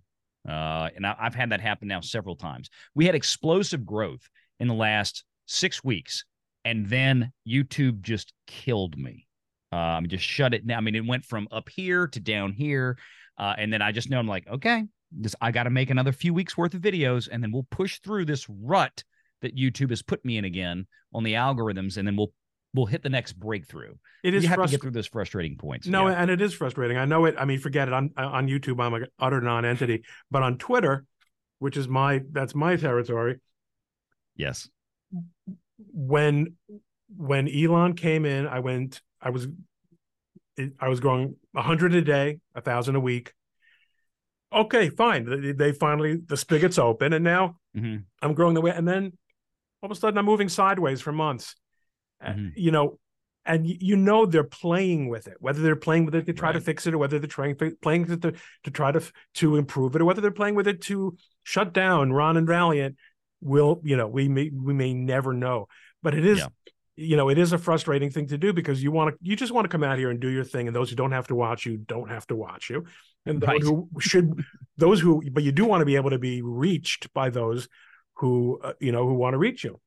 Uh, 0.47 0.90
and 0.94 1.06
I, 1.06 1.14
have 1.18 1.35
had 1.35 1.50
that 1.50 1.61
happen 1.62 1.88
now 1.88 2.00
several 2.00 2.37
times. 2.37 2.68
We 2.94 3.06
had 3.06 3.14
explosive 3.14 3.87
growth 3.87 4.28
in 4.61 4.68
the 4.68 4.75
last 4.75 5.25
six 5.47 5.83
weeks, 5.83 6.25
and 6.66 6.87
then 6.88 7.33
YouTube 7.49 8.02
just 8.02 8.35
killed 8.47 8.99
me. 8.99 9.26
Um, 9.73 10.06
just 10.06 10.25
shut 10.25 10.54
it 10.54 10.66
down. 10.66 10.78
I 10.78 10.80
mean, 10.83 10.94
it 10.94 11.06
went 11.06 11.25
from 11.25 11.49
up 11.50 11.68
here 11.68 12.06
to 12.09 12.21
down 12.21 12.52
here. 12.52 12.99
Uh, 13.38 13.55
and 13.59 13.73
then 13.73 13.83
I 13.83 13.93
just 13.93 14.11
know 14.11 14.19
I'm 14.19 14.29
like, 14.29 14.47
okay, 14.49 14.85
this 15.12 15.35
I 15.41 15.50
got 15.50 15.64
to 15.64 15.71
make 15.71 15.91
another 15.91 16.12
few 16.12 16.35
weeks 16.35 16.57
worth 16.57 16.75
of 16.75 16.81
videos, 16.81 17.29
and 17.31 17.43
then 17.43 17.53
we'll 17.53 17.67
push 17.71 18.00
through 18.00 18.25
this 18.26 18.47
rut 18.49 19.05
that 19.43 19.57
YouTube 19.57 19.91
has 19.91 20.03
put 20.03 20.25
me 20.25 20.38
in 20.38 20.45
again 20.45 20.87
on 21.12 21.25
the 21.25 21.35
algorithms, 21.35 21.97
and 21.97 22.07
then 22.07 22.17
we'll 22.17 22.33
we'll 22.75 22.87
hit 22.87 23.03
the 23.03 23.09
next 23.09 23.35
breakthrough. 23.35 23.95
It 24.23 24.35
is 24.35 24.43
you 24.43 24.49
have 24.49 24.59
frust- 24.59 24.67
to 24.67 24.71
get 24.73 24.83
through 24.83 24.91
those 24.93 25.07
frustrating 25.07 25.57
points. 25.57 25.87
No, 25.87 26.09
yeah. 26.09 26.14
and 26.14 26.31
it 26.31 26.41
is 26.41 26.55
frustrating. 26.55 26.97
I 26.97 27.05
know 27.05 27.25
it. 27.25 27.37
I 27.38 27.45
mean, 27.45 27.59
forget 27.59 27.88
it. 27.88 27.95
On 27.95 28.11
on 28.17 28.49
YouTube, 28.49 28.83
I'm 28.83 28.95
an 28.95 29.07
utter 29.19 29.41
non-entity, 29.41 30.05
but 30.31 30.43
on 30.43 30.59
Twitter, 30.59 31.05
which 31.59 31.76
is 31.76 31.88
my 31.88 32.23
that's 32.33 32.55
my 32.55 32.76
territory. 32.76 33.41
Yes. 34.37 34.69
When 35.93 36.55
when 37.17 37.49
Elon 37.49 37.95
came 37.95 38.25
in, 38.25 38.47
I 38.47 38.61
went. 38.61 39.00
I 39.21 39.31
was 39.31 39.47
I 40.81 40.89
was 40.89 41.01
growing 41.01 41.37
a 41.55 41.63
hundred 41.63 41.95
a 41.95 42.03
day, 42.03 42.39
a 42.55 42.61
thousand 42.61 42.97
a 42.97 43.01
week. 43.01 43.33
okay, 44.53 44.89
fine. 44.89 45.25
They, 45.25 45.53
they 45.53 45.73
finally 45.73 46.17
the 46.17 46.37
spigot's 46.37 46.79
open, 46.79 47.13
and 47.13 47.25
now 47.25 47.57
hmm 47.75 47.97
I'm 48.23 48.35
growing 48.35 48.55
the 48.55 48.61
way, 48.61 48.71
and 48.71 48.87
then 48.87 49.13
all 49.83 49.91
of 49.91 49.97
a 49.97 50.01
sudden 50.01 50.17
I'm 50.19 50.25
moving 50.25 50.49
sideways 50.49 51.01
for 51.01 51.13
months. 51.13 51.55
Uh, 52.25 52.31
Mhm. 52.31 52.53
you 52.57 52.71
know, 52.71 52.99
and 53.45 53.67
you 53.67 53.97
know 53.97 54.25
they're 54.27 54.45
playing 54.45 55.09
with 55.09 55.27
it, 55.27 55.37
whether 55.41 55.61
they're 55.61 55.77
playing 55.77 56.05
with 56.07 56.15
it 56.15 56.27
to 56.27 56.33
try 56.33 56.53
to 56.53 56.61
fix 56.61 56.87
it, 56.87 56.95
or 56.95 56.99
whether 56.99 57.19
they're 57.19 57.27
trying 57.29 57.57
playing 57.83 58.03
with 58.03 58.13
it 58.13 58.23
to, 58.23 58.33
to 58.63 58.71
try 58.71 58.93
to 58.93 59.03
to 59.35 59.57
improve 59.57 59.95
it, 59.97 60.01
or 60.03 60.05
whether 60.05 60.21
they're 60.21 60.31
playing 60.31 60.55
with 60.55 60.69
it 60.69 60.81
to 60.83 61.17
shut 61.43 61.73
down 61.75 62.13
Ron 62.13 62.37
and 62.37 62.47
Valiant. 62.47 62.97
Will 63.41 63.81
you 63.85 63.97
know 63.97 64.07
we 64.07 64.29
may 64.29 64.51
we 64.51 64.73
may 64.73 64.95
never 64.95 65.35
know, 65.35 65.67
but 66.03 66.15
it 66.15 66.25
is. 66.25 66.39
Yeah. 66.39 66.47
You 66.97 67.17
know, 67.17 67.29
it 67.29 67.39
is 67.39 67.53
a 67.53 67.59
frustrating 67.59 68.11
thing 68.11 68.29
to 68.29 68.39
do 68.39 68.53
because 68.53 68.83
you 68.83 68.93
want 68.93 69.11
to, 69.11 69.19
you 69.21 69.35
just 69.35 69.53
want 69.53 69.65
to 69.65 69.69
come 69.69 69.83
out 69.83 69.99
here 69.99 70.11
and 70.11 70.21
do 70.21 70.29
your 70.29 70.45
thing, 70.45 70.69
and 70.69 70.77
those 70.77 70.91
who 70.91 70.97
don't 70.97 71.13
have 71.13 71.27
to 71.27 71.35
watch 71.35 71.67
you 71.67 71.77
don't 71.77 72.09
have 72.09 72.27
to 72.29 72.37
watch 72.37 72.71
you, 72.71 72.85
and 73.27 73.41
those 73.41 73.63
who 73.63 73.89
should, 73.99 74.45
those 74.77 75.01
who, 75.01 75.23
but 75.33 75.43
you 75.43 75.51
do 75.51 75.65
want 75.65 75.81
to 75.81 75.87
be 75.87 75.97
able 75.97 76.11
to 76.11 76.19
be 76.19 76.41
reached 76.43 77.13
by 77.13 77.31
those 77.31 77.69
who, 78.19 78.61
uh, 78.63 78.75
you 78.81 78.93
know, 78.93 79.07
who 79.07 79.15
want 79.15 79.35
to 79.35 79.39
reach 79.39 79.65
you. 79.65 79.81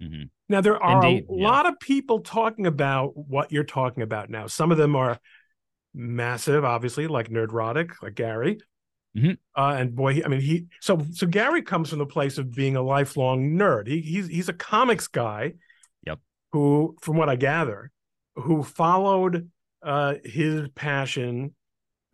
hmm 0.00 0.24
Now 0.48 0.60
there 0.60 0.82
are 0.82 1.04
Indeed, 1.04 1.24
a 1.30 1.34
yeah. 1.34 1.48
lot 1.48 1.66
of 1.66 1.80
people 1.80 2.20
talking 2.20 2.66
about 2.66 3.16
what 3.16 3.50
you're 3.50 3.64
talking 3.64 4.02
about 4.02 4.28
now. 4.28 4.46
Some 4.46 4.72
of 4.72 4.78
them 4.78 4.96
are 4.96 5.18
massive, 5.94 6.64
obviously, 6.64 7.06
like 7.06 7.30
Nerdrotic, 7.30 7.92
like 8.02 8.14
Gary. 8.14 8.58
Mhm. 9.16 9.38
Uh, 9.56 9.74
and 9.76 9.96
boy, 9.96 10.14
he, 10.14 10.24
I 10.24 10.28
mean, 10.28 10.40
he 10.40 10.66
so 10.80 11.04
so 11.12 11.26
Gary 11.26 11.62
comes 11.62 11.90
from 11.90 11.98
the 11.98 12.06
place 12.06 12.38
of 12.38 12.54
being 12.54 12.76
a 12.76 12.82
lifelong 12.82 13.52
nerd. 13.52 13.88
He 13.88 14.00
he's 14.00 14.28
he's 14.28 14.48
a 14.48 14.52
comics 14.52 15.08
guy. 15.08 15.54
Who, 16.52 16.96
from 17.00 17.16
what 17.16 17.28
I 17.28 17.36
gather, 17.36 17.90
who 18.34 18.62
followed 18.62 19.50
uh, 19.82 20.14
his 20.24 20.68
passion, 20.74 21.54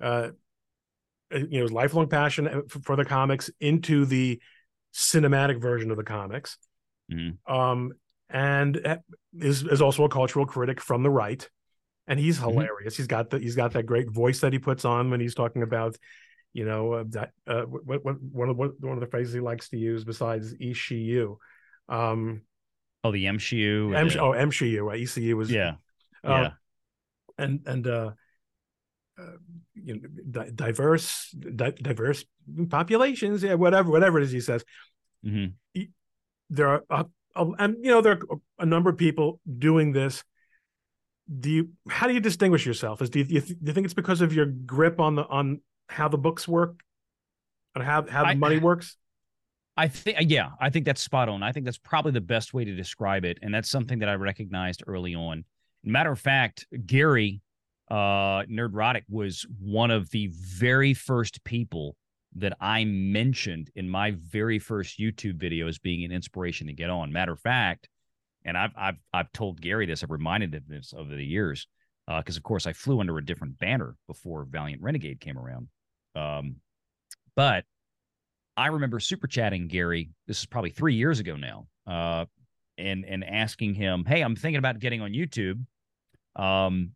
uh, 0.01 0.29
you 1.31 1.49
know, 1.51 1.63
his 1.63 1.73
lifelong 1.73 2.09
passion 2.09 2.47
uh, 2.47 2.61
for, 2.69 2.97
the 2.97 3.05
comics 3.05 3.51
into 3.61 4.05
the 4.05 4.41
cinematic 4.95 5.61
version 5.61 5.91
of 5.91 5.97
the 5.97 6.05
comics 6.05 6.59
Mhm. 7.11 7.39
um, 7.47 7.93
and 8.29 8.85
uh, 8.85 8.97
is 9.39 9.63
is 9.65 9.81
also 9.81 10.05
a 10.05 10.09
cultural 10.09 10.47
critic 10.47 10.81
from 10.81 11.03
the 11.03 11.11
right, 11.11 11.49
and 12.07 12.19
he's 12.19 12.39
Mhm. 12.39 12.51
hilarious. 12.51 12.97
He's 12.97 13.07
got 13.07 13.31
the 13.31 13.39
he's 13.39 13.57
got 13.57 13.73
that 13.73 13.87
great 13.87 14.11
voice 14.11 14.41
that 14.41 14.53
he 14.53 14.59
puts 14.59 14.85
on 14.85 15.11
when 15.11 15.21
he's 15.21 15.35
talking 15.35 15.63
about, 15.63 15.97
you 16.53 16.65
know, 16.65 16.93
uh, 16.93 17.05
that 17.11 17.33
uh, 17.47 17.63
what, 17.63 18.05
what 18.05 18.21
one 18.21 18.49
of 18.49 18.57
what, 18.57 18.81
one 18.81 18.95
of 18.95 19.01
the 19.01 19.07
phrases 19.07 19.35
he 19.35 19.41
likes 19.41 19.69
to 19.69 19.77
use 19.79 20.05
besides 20.05 20.55
ECU, 20.61 21.39
um, 21.89 22.43
Oh, 23.07 23.13
the 23.13 23.25
MCU. 23.27 23.95
M- 23.97 24.09
the- 24.09 24.21
oh 24.21 24.33
MCU, 24.33 24.83
right? 24.85 25.01
ECU 25.01 25.37
was 25.37 25.51
yeah. 25.51 25.75
uh, 26.25 26.29
yeah. 26.29 26.51
and 27.39 27.61
and 27.67 27.87
uh, 27.87 28.11
uh, 29.19 29.23
you 29.75 29.95
know, 29.95 30.01
di- 30.31 30.51
diverse 30.55 31.31
di- 31.31 31.71
diverse 31.83 32.25
populations, 32.69 33.43
yeah, 33.43 33.55
whatever 33.55 33.91
whatever 33.91 34.19
it 34.19 34.25
is 34.25 34.33
he 34.33 34.41
says. 34.41 34.65
hmm 35.25 35.47
there 36.49 36.69
are 36.69 36.85
a, 36.91 37.07
a, 37.35 37.45
and 37.59 37.77
you 37.83 37.91
know 37.91 38.01
there 38.01 38.13
are 38.13 38.39
a 38.61 38.67
number 38.67 38.89
of 38.91 38.97
people 38.97 39.41
doing 39.59 39.91
this 39.93 40.23
do 41.27 41.51
you 41.51 41.71
how 41.89 42.07
do 42.07 42.15
you 42.15 42.21
distinguish 42.21 42.65
yourself 42.65 43.03
is 43.03 43.11
do 43.11 43.19
you, 43.19 43.25
do 43.25 43.35
you, 43.35 43.41
th- 43.41 43.59
do 43.59 43.67
you 43.67 43.73
think 43.73 43.85
it's 43.85 43.95
because 43.95 44.21
of 44.21 44.33
your 44.33 44.47
grip 44.47 45.01
on 45.01 45.17
the 45.17 45.25
on 45.27 45.61
how 45.89 46.07
the 46.07 46.17
books 46.19 46.47
work 46.47 46.79
and 47.75 47.83
how 47.83 48.07
how 48.09 48.23
the 48.23 48.29
I- 48.29 48.35
money 48.35 48.59
works 48.59 48.97
I 49.77 49.89
think, 49.89 50.19
yeah, 50.23 50.51
I 50.59 50.71
think 50.71 50.87
that's 50.87 51.03
spot 51.03 51.29
on. 51.29 51.43
I 51.43 51.53
think 51.53 51.65
that's 51.67 51.79
probably 51.79 52.13
the 52.13 52.21
best 52.21 52.55
way 52.55 52.65
to 52.65 52.75
describe 52.75 53.25
it, 53.25 53.39
and 53.43 53.53
that's 53.53 53.71
something 53.71 53.99
that 53.99 54.09
I 54.09 54.15
recognized 54.15 54.83
early 54.87 55.15
on. 55.15 55.45
Matter 55.85 56.13
of 56.13 56.19
fact, 56.19 56.67
Gary, 56.87 57.43
uh, 57.91 58.43
Nerdrotic 58.45 59.03
was 59.09 59.47
one 59.61 59.91
of 59.91 60.11
the 60.11 60.31
very 60.33 60.95
first 60.95 61.45
people 61.45 61.95
that 62.37 62.57
I 62.61 62.85
mentioned 62.85 63.71
in 63.77 63.89
my 63.89 64.13
very 64.13 64.59
first 64.59 64.99
YouTube 64.99 65.37
video 65.37 65.69
as 65.69 65.79
being 65.79 66.05
an 66.05 66.13
inspiration 66.13 66.67
to 66.67 66.73
get 66.73 66.91
on. 66.91 67.13
Matter 67.13 67.33
of 67.33 67.41
fact, 67.41 67.89
and 68.45 68.57
I've 68.57 68.73
I've 68.77 68.97
I've 69.13 69.33
told 69.33 69.61
Gary 69.61 69.87
this, 69.87 70.03
I've 70.03 70.11
reminded 70.11 70.55
him 70.55 70.65
this 70.69 70.95
over 70.97 71.15
the 71.15 71.25
years, 71.25 71.67
because 72.09 72.37
of 72.37 72.43
course 72.43 72.67
I 72.67 72.73
flew 72.73 73.01
under 73.01 73.19
a 73.19 73.25
different 73.25 73.59
banner 73.59 73.97
before 74.07 74.45
Valiant 74.45 74.83
Renegade 74.83 75.21
came 75.21 75.39
around. 75.39 75.69
Um, 76.15 76.57
but 77.35 77.65
I 78.57 78.69
remember 78.69 79.01
super 79.01 79.27
chatting 79.27 79.69
Gary. 79.69 80.11
This 80.27 80.41
is 80.41 80.47
probably 80.47 80.71
three 80.71 80.95
years 80.95 81.21
ago 81.21 81.37
now, 81.37 81.67
uh, 81.87 82.25
and 82.79 83.05
and 83.05 83.25
asking 83.25 83.75
him, 83.75 84.05
"Hey, 84.05 84.23
I'm 84.23 84.37
thinking 84.37 84.59
about 84.59 84.79
getting 84.79 85.03
on 85.03 85.13
YouTube. 85.13 85.65
Um, 86.37 86.93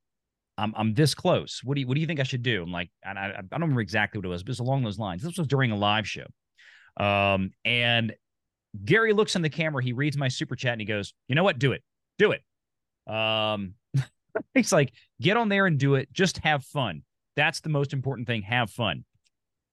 I'm 0.57 0.75
I'm 0.76 0.95
this 0.95 1.14
close. 1.14 1.61
What 1.62 1.75
do 1.75 1.83
you 1.83 1.87
what 1.87 1.95
do 1.95 2.00
you 2.00 2.07
think 2.07 2.21
I 2.21 2.25
should 2.25 2.43
do?" 2.43 2.62
I'm 2.62 2.73
like, 2.73 2.90
I 3.05 3.11
I 3.11 3.43
don't 3.43 3.61
remember 3.61 3.83
exactly 3.83 4.19
what 4.19 4.25
it 4.25 4.29
was, 4.29 4.43
but 4.43 4.50
it's 4.50 4.61
along 4.61 4.85
those 4.85 4.99
lines. 4.99 5.23
This 5.23 5.37
was 5.37 5.47
during 5.47 5.71
a 5.71 5.76
live 5.76 6.09
show, 6.09 6.26
um, 6.97 7.50
and 7.64 8.14
Gary 8.85 9.12
looks 9.12 9.37
in 9.37 9.43
the 9.43 9.50
camera. 9.50 9.83
He 9.83 9.93
reads 9.93 10.17
my 10.17 10.29
super 10.29 10.57
chat 10.57 10.73
and 10.73 10.81
he 10.81 10.87
goes, 10.87 11.12
"You 11.29 11.35
know 11.35 11.45
what? 11.45 11.59
Do 11.59 11.73
it. 11.73 11.83
Do 12.19 12.33
it." 12.33 12.43
Um, 13.12 13.75
he's 14.55 14.73
like, 14.73 14.93
"Get 15.21 15.37
on 15.37 15.50
there 15.50 15.67
and 15.67 15.79
do 15.79 15.97
it. 15.97 16.11
Just 16.12 16.38
have 16.38 16.64
fun. 16.64 17.02
That's 17.37 17.61
the 17.61 17.69
most 17.69 17.93
important 17.93 18.26
thing. 18.26 18.43
Have 18.43 18.71
fun." 18.71 19.05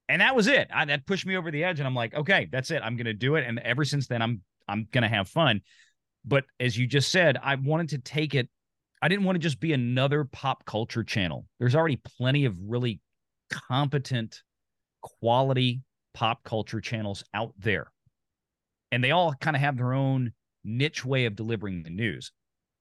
And 0.09 0.21
that 0.21 0.35
was 0.35 0.47
it. 0.47 0.69
I, 0.73 0.85
that 0.85 1.05
pushed 1.05 1.25
me 1.25 1.35
over 1.35 1.51
the 1.51 1.63
edge, 1.63 1.79
and 1.79 1.87
I'm 1.87 1.95
like, 1.95 2.13
okay, 2.13 2.47
that's 2.51 2.71
it. 2.71 2.81
I'm 2.83 2.95
gonna 2.97 3.13
do 3.13 3.35
it. 3.35 3.45
And 3.47 3.59
ever 3.59 3.85
since 3.85 4.07
then, 4.07 4.21
I'm 4.21 4.41
I'm 4.67 4.87
gonna 4.91 5.09
have 5.09 5.29
fun. 5.29 5.61
But 6.25 6.45
as 6.59 6.77
you 6.77 6.87
just 6.87 7.11
said, 7.11 7.37
I 7.41 7.55
wanted 7.55 7.89
to 7.89 7.99
take 7.99 8.35
it. 8.35 8.49
I 9.01 9.07
didn't 9.07 9.25
want 9.25 9.35
to 9.35 9.39
just 9.39 9.59
be 9.59 9.73
another 9.73 10.23
pop 10.25 10.65
culture 10.65 11.03
channel. 11.03 11.45
There's 11.59 11.75
already 11.75 12.01
plenty 12.17 12.45
of 12.45 12.55
really 12.59 12.99
competent, 13.51 14.41
quality 15.01 15.81
pop 16.13 16.43
culture 16.43 16.81
channels 16.81 17.23
out 17.33 17.53
there, 17.59 17.91
and 18.91 19.03
they 19.03 19.11
all 19.11 19.33
kind 19.33 19.55
of 19.55 19.61
have 19.61 19.77
their 19.77 19.93
own 19.93 20.33
niche 20.63 21.05
way 21.05 21.25
of 21.25 21.35
delivering 21.35 21.83
the 21.83 21.89
news. 21.89 22.31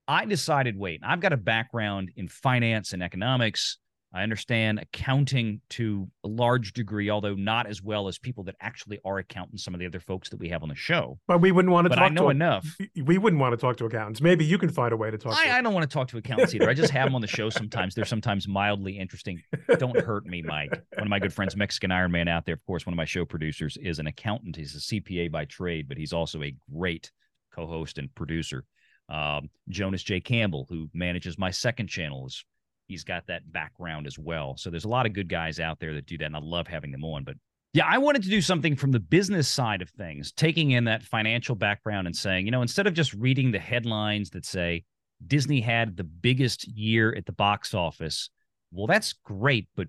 I 0.08 0.24
decided, 0.24 0.78
wait, 0.78 1.00
I've 1.04 1.20
got 1.20 1.32
a 1.32 1.36
background 1.36 2.12
in 2.16 2.28
finance 2.28 2.92
and 2.92 3.02
economics. 3.02 3.78
I 4.16 4.22
understand 4.22 4.78
accounting 4.78 5.60
to 5.70 6.08
a 6.24 6.28
large 6.28 6.72
degree, 6.72 7.10
although 7.10 7.34
not 7.34 7.66
as 7.66 7.82
well 7.82 8.08
as 8.08 8.18
people 8.18 8.44
that 8.44 8.56
actually 8.60 8.98
are 9.04 9.18
accountants, 9.18 9.62
some 9.62 9.74
of 9.74 9.80
the 9.80 9.86
other 9.86 10.00
folks 10.00 10.30
that 10.30 10.38
we 10.38 10.48
have 10.48 10.62
on 10.62 10.70
the 10.70 10.74
show. 10.74 11.18
but 11.28 11.40
we 11.40 11.52
wouldn't 11.52 11.70
want 11.72 11.84
to 11.84 11.90
But 11.90 11.96
talk 11.96 12.10
I 12.10 12.14
know 12.14 12.22
to 12.22 12.28
enough. 12.30 12.66
we 13.04 13.18
wouldn't 13.18 13.40
want 13.40 13.52
to 13.52 13.56
talk 13.58 13.76
to 13.76 13.84
accountants 13.84 14.20
maybe 14.22 14.44
you 14.44 14.56
can 14.58 14.70
find 14.70 14.92
a 14.92 14.96
way 14.96 15.10
to 15.10 15.18
talk 15.18 15.34
to 15.34 15.38
I, 15.48 15.58
I 15.58 15.62
don't 15.62 15.74
want 15.74 15.88
to 15.88 15.92
talk 15.94 16.08
to 16.08 16.16
accountants 16.18 16.54
either. 16.54 16.68
I 16.70 16.74
just 16.74 16.92
have 16.92 17.06
them 17.06 17.14
on 17.14 17.20
the 17.20 17.26
show 17.26 17.50
sometimes. 17.50 17.94
They're 17.94 18.04
sometimes 18.06 18.48
mildly 18.48 18.98
interesting. 18.98 19.42
Don't 19.78 20.00
hurt 20.00 20.24
me, 20.26 20.40
Mike. 20.42 20.70
One 20.94 21.06
of 21.06 21.08
my 21.08 21.18
good 21.18 21.32
friends, 21.34 21.54
Mexican 21.54 21.90
Iron 21.90 22.10
Man 22.10 22.26
out 22.26 22.46
there, 22.46 22.54
of 22.54 22.64
course, 22.64 22.86
one 22.86 22.94
of 22.94 22.96
my 22.96 23.04
show 23.04 23.24
producers 23.26 23.76
is 23.76 23.98
an 23.98 24.06
accountant. 24.06 24.56
He's 24.56 24.74
a 24.74 24.78
CPA 24.78 25.30
by 25.30 25.44
trade, 25.44 25.88
but 25.88 25.98
he's 25.98 26.12
also 26.14 26.42
a 26.42 26.54
great 26.74 27.12
co-host 27.54 27.98
and 27.98 28.14
producer. 28.14 28.64
Um, 29.08 29.50
Jonas 29.68 30.02
J. 30.02 30.20
Campbell, 30.20 30.66
who 30.68 30.88
manages 30.94 31.38
my 31.38 31.50
second 31.50 31.88
channel, 31.88 32.26
is 32.26 32.44
he's 32.86 33.04
got 33.04 33.26
that 33.26 33.50
background 33.52 34.06
as 34.06 34.18
well. 34.18 34.56
So 34.56 34.70
there's 34.70 34.84
a 34.84 34.88
lot 34.88 35.06
of 35.06 35.12
good 35.12 35.28
guys 35.28 35.60
out 35.60 35.78
there 35.80 35.94
that 35.94 36.06
do 36.06 36.18
that, 36.18 36.26
and 36.26 36.36
I 36.36 36.40
love 36.40 36.66
having 36.66 36.92
them 36.92 37.04
on. 37.04 37.24
But 37.24 37.36
yeah, 37.72 37.86
I 37.86 37.98
wanted 37.98 38.22
to 38.22 38.30
do 38.30 38.40
something 38.40 38.76
from 38.76 38.92
the 38.92 39.00
business 39.00 39.48
side 39.48 39.82
of 39.82 39.90
things, 39.90 40.32
taking 40.32 40.70
in 40.70 40.84
that 40.84 41.02
financial 41.02 41.54
background 41.54 42.06
and 42.06 42.16
saying, 42.16 42.46
you 42.46 42.52
know, 42.52 42.62
instead 42.62 42.86
of 42.86 42.94
just 42.94 43.12
reading 43.14 43.50
the 43.50 43.58
headlines 43.58 44.30
that 44.30 44.46
say 44.46 44.84
Disney 45.26 45.60
had 45.60 45.96
the 45.96 46.04
biggest 46.04 46.66
year 46.68 47.14
at 47.14 47.26
the 47.26 47.32
box 47.32 47.74
office, 47.74 48.30
well, 48.72 48.86
that's 48.86 49.12
great, 49.12 49.68
but 49.76 49.88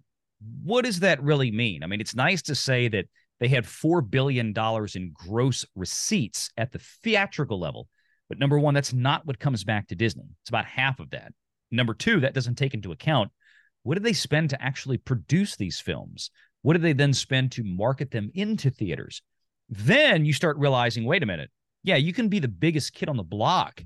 what 0.64 0.86
does 0.86 1.00
that 1.00 1.22
really 1.24 1.52
mean? 1.52 1.84
I 1.84 1.88
mean, 1.88 2.02
it's 2.02 2.16
nice 2.16 2.42
to 2.44 2.56
say 2.56 2.88
that 2.90 3.06
they 3.40 3.48
had 3.48 3.66
$4 3.66 4.08
billion 4.10 4.54
in 4.96 5.12
gross 5.14 5.66
receipts 5.76 6.50
at 6.58 6.72
the 6.72 6.80
theatrical 7.04 7.60
level. 7.60 7.88
But 8.30 8.40
number 8.40 8.60
one, 8.60 8.74
that's 8.74 8.94
not 8.94 9.26
what 9.26 9.40
comes 9.40 9.64
back 9.64 9.88
to 9.88 9.96
Disney. 9.96 10.26
It's 10.42 10.50
about 10.50 10.66
half 10.66 11.00
of 11.00 11.12
that. 11.12 11.32
Number 11.72 11.94
two, 11.94 12.22
that 12.22 12.34
doesn't 12.34 12.56
take 12.56 12.74
into 12.74 12.92
account 12.92 13.32
what 13.88 13.94
did 13.94 14.04
they 14.04 14.12
spend 14.12 14.50
to 14.50 14.62
actually 14.62 14.98
produce 14.98 15.56
these 15.56 15.80
films? 15.80 16.30
What 16.62 16.74
did 16.74 16.82
they 16.82 16.92
then 16.92 17.14
spend 17.14 17.54
to 17.54 17.64
market 17.64 18.12
them 18.12 18.30
into 18.34 18.70
theaters? 18.70 19.22
Then 19.70 20.26
you 20.26 20.34
start 20.34 20.58
realizing, 20.58 21.06
wait 21.06 21.24
a 21.24 21.26
minute, 21.26 21.50
yeah, 21.84 21.96
you 21.96 22.12
can 22.12 22.28
be 22.28 22.40
the 22.40 22.50
biggest 22.50 22.94
kid 22.94 23.08
on 23.08 23.16
the 23.16 23.24
block, 23.24 23.82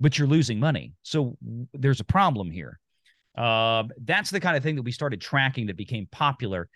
but 0.00 0.18
you're 0.18 0.26
losing 0.26 0.58
money. 0.58 0.94
So 1.02 1.36
there's 1.74 2.00
a 2.00 2.04
problem 2.04 2.50
here. 2.50 2.80
Uh, 3.36 3.84
that's 4.02 4.30
the 4.30 4.40
kind 4.40 4.56
of 4.56 4.62
thing 4.62 4.76
that 4.76 4.82
we 4.82 4.92
started 4.92 5.20
tracking 5.20 5.66
that 5.66 5.76
became 5.76 6.06
popular. 6.10 6.70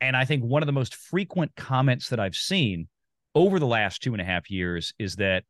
And 0.00 0.16
I 0.16 0.24
think 0.24 0.42
one 0.42 0.62
of 0.62 0.66
the 0.66 0.72
most 0.72 0.96
frequent 0.96 1.54
comments 1.54 2.08
that 2.08 2.18
I've 2.18 2.34
seen 2.34 2.88
over 3.36 3.60
the 3.60 3.66
last 3.66 4.02
two 4.02 4.12
and 4.12 4.20
a 4.20 4.24
half 4.24 4.50
years 4.50 4.92
is 4.98 5.14
that 5.16 5.44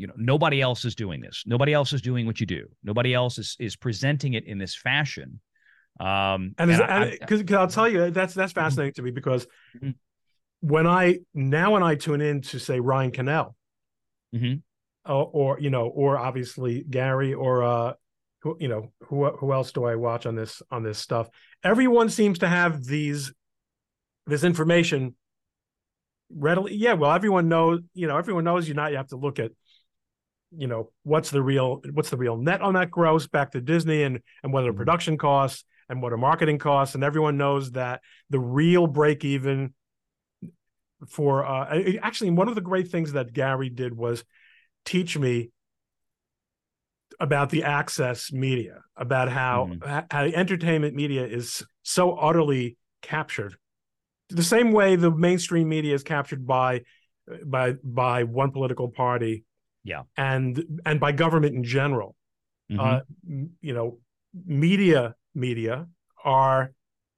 you 0.00 0.06
know 0.06 0.14
nobody 0.16 0.62
else 0.62 0.86
is 0.86 0.94
doing 0.94 1.20
this 1.20 1.44
nobody 1.46 1.74
else 1.74 1.92
is 1.92 2.00
doing 2.00 2.24
what 2.26 2.40
you 2.40 2.46
do 2.46 2.66
nobody 2.82 3.12
else 3.12 3.38
is 3.38 3.54
is 3.60 3.76
presenting 3.76 4.32
it 4.32 4.46
in 4.46 4.56
this 4.56 4.74
fashion 4.74 5.40
um 6.00 6.54
and 6.56 6.70
because 7.20 7.42
i'll 7.52 7.68
tell 7.68 7.86
you 7.88 8.10
that's 8.10 8.32
that's 8.32 8.52
fascinating 8.52 8.94
to 8.94 9.02
me 9.02 9.10
because 9.10 9.46
Mhm. 9.76 9.94
when 10.60 10.86
i 10.86 11.18
now 11.34 11.72
when 11.72 11.82
i 11.82 11.94
tune 11.96 12.22
in 12.22 12.40
to 12.40 12.58
say 12.58 12.80
ryan 12.80 13.10
Kinel 13.10 13.54
Mhm. 14.34 14.62
or, 15.04 15.30
or 15.32 15.60
you 15.60 15.68
know 15.68 15.86
or 15.86 16.16
obviously 16.16 16.82
gary 16.88 17.34
or 17.34 17.62
uh 17.62 17.92
who 18.42 18.56
you 18.58 18.68
know 18.68 18.92
who 19.02 19.26
who 19.36 19.52
else 19.52 19.70
do 19.72 19.84
i 19.84 19.96
watch 19.96 20.24
on 20.24 20.34
this 20.34 20.62
on 20.70 20.82
this 20.82 20.98
stuff 20.98 21.28
everyone 21.62 22.08
seems 22.08 22.38
to 22.38 22.48
have 22.48 22.82
these 22.84 23.32
this 24.26 24.44
information 24.44 25.14
readily. 26.32 26.74
Yeah, 26.74 26.92
well, 26.92 27.10
everyone 27.12 27.48
knows. 27.48 27.80
You 27.94 28.06
know, 28.06 28.16
everyone 28.16 28.44
knows 28.44 28.68
you 28.68 28.74
not. 28.74 28.92
You 28.92 28.98
have 28.98 29.08
to 29.08 29.16
look 29.16 29.38
at 29.40 29.50
you 30.56 30.66
know 30.66 30.90
what's 31.04 31.30
the 31.30 31.42
real 31.42 31.80
what's 31.92 32.10
the 32.10 32.16
real 32.16 32.36
net 32.36 32.60
on 32.60 32.74
that 32.74 32.90
gross 32.90 33.26
back 33.26 33.52
to 33.52 33.60
Disney 33.60 34.02
and 34.02 34.20
and 34.42 34.52
what 34.52 34.64
are 34.66 34.72
Mhm. 34.72 34.76
production 34.76 35.16
costs 35.18 35.64
and 35.88 36.02
what 36.02 36.12
are 36.12 36.16
marketing 36.16 36.58
costs 36.58 36.94
and 36.94 37.04
everyone 37.04 37.36
knows 37.36 37.72
that 37.72 38.00
the 38.30 38.40
real 38.40 38.86
break 38.86 39.24
even 39.24 39.74
for 41.08 41.44
uh 41.44 41.80
actually 42.02 42.30
one 42.30 42.48
of 42.48 42.54
the 42.54 42.60
great 42.60 42.88
things 42.88 43.12
that 43.12 43.32
Gary 43.32 43.70
did 43.70 43.96
was 43.96 44.24
teach 44.84 45.16
me 45.16 45.50
about 47.18 47.50
the 47.50 47.64
access 47.64 48.32
media 48.32 48.82
about 48.96 49.28
how 49.28 49.66
Mhm. 49.66 50.06
how 50.10 50.24
entertainment 50.24 50.94
media 50.94 51.26
is 51.26 51.64
so 51.82 52.12
utterly 52.12 52.76
captured 53.02 53.56
the 54.28 54.42
same 54.42 54.72
way 54.72 54.96
the 54.96 55.10
mainstream 55.10 55.68
media 55.68 55.94
is 55.94 56.02
captured 56.02 56.46
by 56.46 56.82
by 57.44 57.72
by 57.84 58.24
one 58.24 58.50
political 58.52 58.88
party 58.88 59.44
Yeah. 59.84 60.02
and 60.16 60.62
and 60.84 61.00
by 61.00 61.12
government 61.12 61.54
in 61.54 61.64
general 61.64 62.14
Mhm. 62.70 62.78
uh 62.78 63.00
you 63.60 63.72
know 63.74 63.98
media 64.46 65.14
media 65.34 65.86
are 66.24 66.72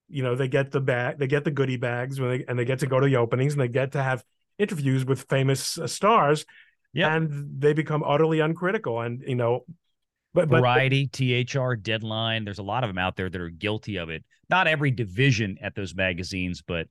you 0.09 0.23
know 0.23 0.35
they 0.35 0.49
get 0.49 0.71
the 0.71 0.81
bag 0.81 1.19
they 1.19 1.27
get 1.27 1.45
the 1.45 1.51
goodie 1.51 1.77
bags 1.77 2.21
when 2.21 2.31
they 2.31 2.45
and 2.47 2.59
they 2.59 2.65
get 2.65 2.79
to 2.81 2.87
go 2.87 3.01
to 3.01 3.07
the 3.07 3.17
openings 3.17 3.53
and 3.55 3.61
they 3.61 3.69
get 3.69 3.93
to 3.93 4.03
have 4.03 4.23
interviews 4.59 5.05
with 5.05 5.23
famous 5.29 5.79
uh, 5.79 5.87
stars 5.87 6.45
Yep. 6.95 7.11
and 7.13 7.61
they 7.61 7.73
become 7.73 8.03
utterly 8.05 8.41
uncritical 8.41 9.01
and 9.01 9.23
you 9.27 9.35
know 9.35 9.65
but 10.35 10.49
but 10.49 10.61
Variety, 10.61 11.09
THR, 11.09 11.75
Deadline. 11.75 12.45
There's 12.47 12.59
a 12.59 12.63
lot 12.63 12.85
of 12.85 12.89
them 12.89 12.97
out 12.97 13.17
there 13.17 13.29
that 13.29 13.39
are 13.41 13.51
guilty 13.51 13.97
of 13.99 14.09
it. 14.09 14.25
Not 14.49 14.67
every 14.67 14.91
division 14.91 15.59
at 15.61 15.75
those 15.75 15.95
magazines, 15.95 16.63
but 16.67 16.87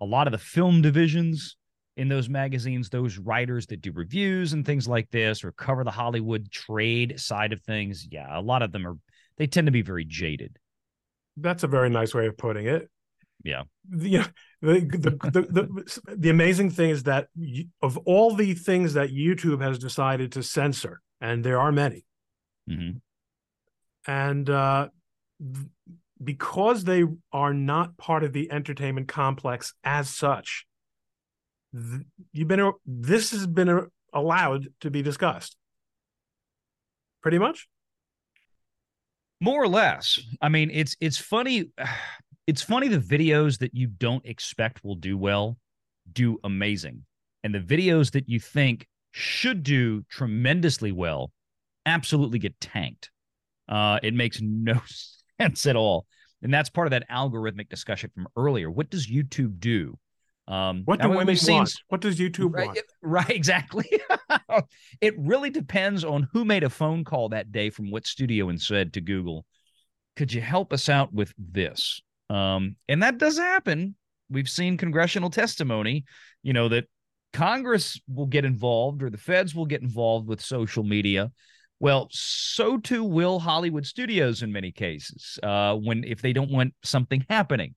a 0.00 0.04
lot 0.04 0.26
of 0.26 0.32
the 0.32 0.38
film 0.38 0.82
divisions 0.82 1.56
in 2.00 2.08
those 2.08 2.28
magazines, 2.28 2.88
those 2.88 3.18
writers 3.18 3.66
that 3.66 3.82
do 3.82 3.92
reviews 3.92 4.54
and 4.54 4.64
things 4.64 4.88
like 4.88 5.10
this 5.10 5.44
or 5.44 5.52
cover 5.52 5.84
the 5.84 5.90
Hollywood 5.90 6.50
trade 6.50 7.20
side 7.20 7.52
of 7.52 7.60
things. 7.62 8.08
Yeah, 8.10 8.26
a 8.30 8.40
lot 8.40 8.62
of 8.62 8.72
them 8.72 8.86
are, 8.86 8.96
they 9.36 9.46
tend 9.46 9.66
to 9.66 9.70
be 9.70 9.82
very 9.82 10.06
jaded. 10.06 10.58
that's 11.36 11.62
a 11.62 11.68
very 11.68 11.90
nice 11.90 12.14
way 12.14 12.26
of 12.26 12.36
putting 12.36 12.66
it 12.66 12.88
Yeah. 13.44 13.64
know, 13.90 14.24
the, 14.62 14.80
the, 14.80 15.10
the, 15.36 15.42
the, 15.56 16.16
the 16.16 16.30
amazing 16.30 16.70
thing 16.70 16.90
is 16.90 17.02
that 17.04 17.28
you, 17.36 17.66
of 17.80 17.96
all 17.98 18.34
the 18.34 18.54
things 18.54 18.94
that 18.94 19.10
YouTube 19.10 19.60
has 19.62 19.78
decided 19.78 20.32
to 20.32 20.42
censor, 20.42 21.00
and 21.20 21.44
there 21.44 21.60
are 21.60 21.72
many, 21.72 22.04
hmm 22.66 22.92
and 24.06 24.48
uh, 24.48 24.88
because 26.22 26.84
they 26.84 27.04
are 27.32 27.54
not 27.54 27.96
part 27.96 28.24
of 28.24 28.32
the 28.32 28.50
entertainment 28.50 29.08
complex 29.08 29.74
as 29.84 30.08
such, 30.08 30.66
you've 31.72 32.48
been 32.48 32.72
this 32.86 33.30
has 33.30 33.46
been 33.46 33.88
allowed 34.12 34.68
to 34.80 34.90
be 34.90 35.02
discussed. 35.02 35.56
Pretty 37.22 37.38
much. 37.38 37.68
More 39.40 39.62
or 39.62 39.68
less. 39.68 40.18
I 40.40 40.48
mean, 40.48 40.70
it's 40.72 40.96
it's 41.00 41.18
funny. 41.18 41.70
It's 42.46 42.62
funny 42.62 42.88
the 42.88 42.98
videos 42.98 43.58
that 43.58 43.76
you 43.76 43.86
don't 43.86 44.26
expect 44.26 44.82
will 44.82 44.96
do 44.96 45.16
well 45.16 45.56
do 46.12 46.38
amazing. 46.42 47.04
And 47.44 47.54
the 47.54 47.60
videos 47.60 48.10
that 48.12 48.28
you 48.28 48.40
think 48.40 48.88
should 49.12 49.62
do 49.62 50.02
tremendously 50.10 50.90
well 50.90 51.30
absolutely 51.86 52.40
get 52.40 52.58
tanked. 52.60 53.10
Uh, 53.68 54.00
it 54.02 54.14
makes 54.14 54.40
no 54.40 54.80
sense 55.40 55.66
at 55.66 55.76
all. 55.76 56.06
And 56.42 56.52
that's 56.52 56.70
part 56.70 56.86
of 56.86 56.90
that 56.90 57.08
algorithmic 57.08 57.68
discussion 57.68 58.10
from 58.14 58.26
earlier. 58.36 58.70
What 58.70 58.90
does 58.90 59.06
YouTube 59.06 59.60
do? 59.60 59.98
Um, 60.50 60.82
What 60.84 61.00
do 61.00 61.08
women 61.08 61.36
seen 61.36 61.58
want? 61.58 61.74
What 61.88 62.00
does 62.00 62.18
YouTube 62.18 62.52
right, 62.52 62.66
want? 62.66 62.80
right, 63.02 63.30
exactly. 63.30 63.88
it 65.00 65.14
really 65.16 65.48
depends 65.48 66.04
on 66.04 66.28
who 66.32 66.44
made 66.44 66.64
a 66.64 66.70
phone 66.70 67.04
call 67.04 67.28
that 67.28 67.52
day 67.52 67.70
from 67.70 67.90
what 67.90 68.06
studio 68.06 68.48
and 68.48 68.60
said 68.60 68.92
to 68.94 69.00
Google, 69.00 69.46
could 70.16 70.32
you 70.32 70.40
help 70.40 70.72
us 70.72 70.88
out 70.88 71.12
with 71.12 71.32
this? 71.38 72.02
Um, 72.28 72.76
and 72.88 73.02
that 73.04 73.18
does 73.18 73.38
happen. 73.38 73.94
We've 74.28 74.48
seen 74.48 74.76
congressional 74.76 75.30
testimony, 75.30 76.04
you 76.42 76.52
know, 76.52 76.68
that 76.68 76.86
Congress 77.32 78.00
will 78.08 78.26
get 78.26 78.44
involved 78.44 79.04
or 79.04 79.10
the 79.10 79.18
feds 79.18 79.54
will 79.54 79.66
get 79.66 79.82
involved 79.82 80.26
with 80.26 80.40
social 80.40 80.82
media. 80.82 81.30
Well, 81.78 82.08
so 82.10 82.76
too 82.76 83.04
will 83.04 83.38
Hollywood 83.38 83.86
studios 83.86 84.42
in 84.42 84.52
many 84.52 84.72
cases, 84.72 85.38
uh, 85.42 85.76
when 85.76 86.04
if 86.04 86.20
they 86.20 86.32
don't 86.32 86.50
want 86.50 86.74
something 86.82 87.24
happening. 87.30 87.74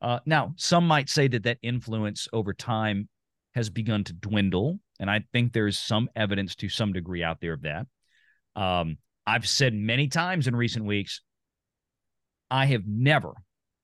Uh, 0.00 0.20
now, 0.26 0.54
some 0.56 0.86
might 0.86 1.08
say 1.08 1.28
that 1.28 1.42
that 1.42 1.58
influence 1.62 2.28
over 2.32 2.52
time 2.52 3.08
has 3.54 3.70
begun 3.70 4.04
to 4.04 4.12
dwindle, 4.12 4.78
and 5.00 5.10
I 5.10 5.24
think 5.32 5.52
there's 5.52 5.78
some 5.78 6.08
evidence 6.14 6.54
to 6.56 6.68
some 6.68 6.92
degree 6.92 7.22
out 7.22 7.40
there 7.40 7.54
of 7.54 7.62
that. 7.62 7.86
Um, 8.54 8.98
I've 9.26 9.48
said 9.48 9.74
many 9.74 10.08
times 10.08 10.46
in 10.46 10.54
recent 10.54 10.84
weeks, 10.84 11.22
I 12.50 12.66
have 12.66 12.86
never 12.86 13.32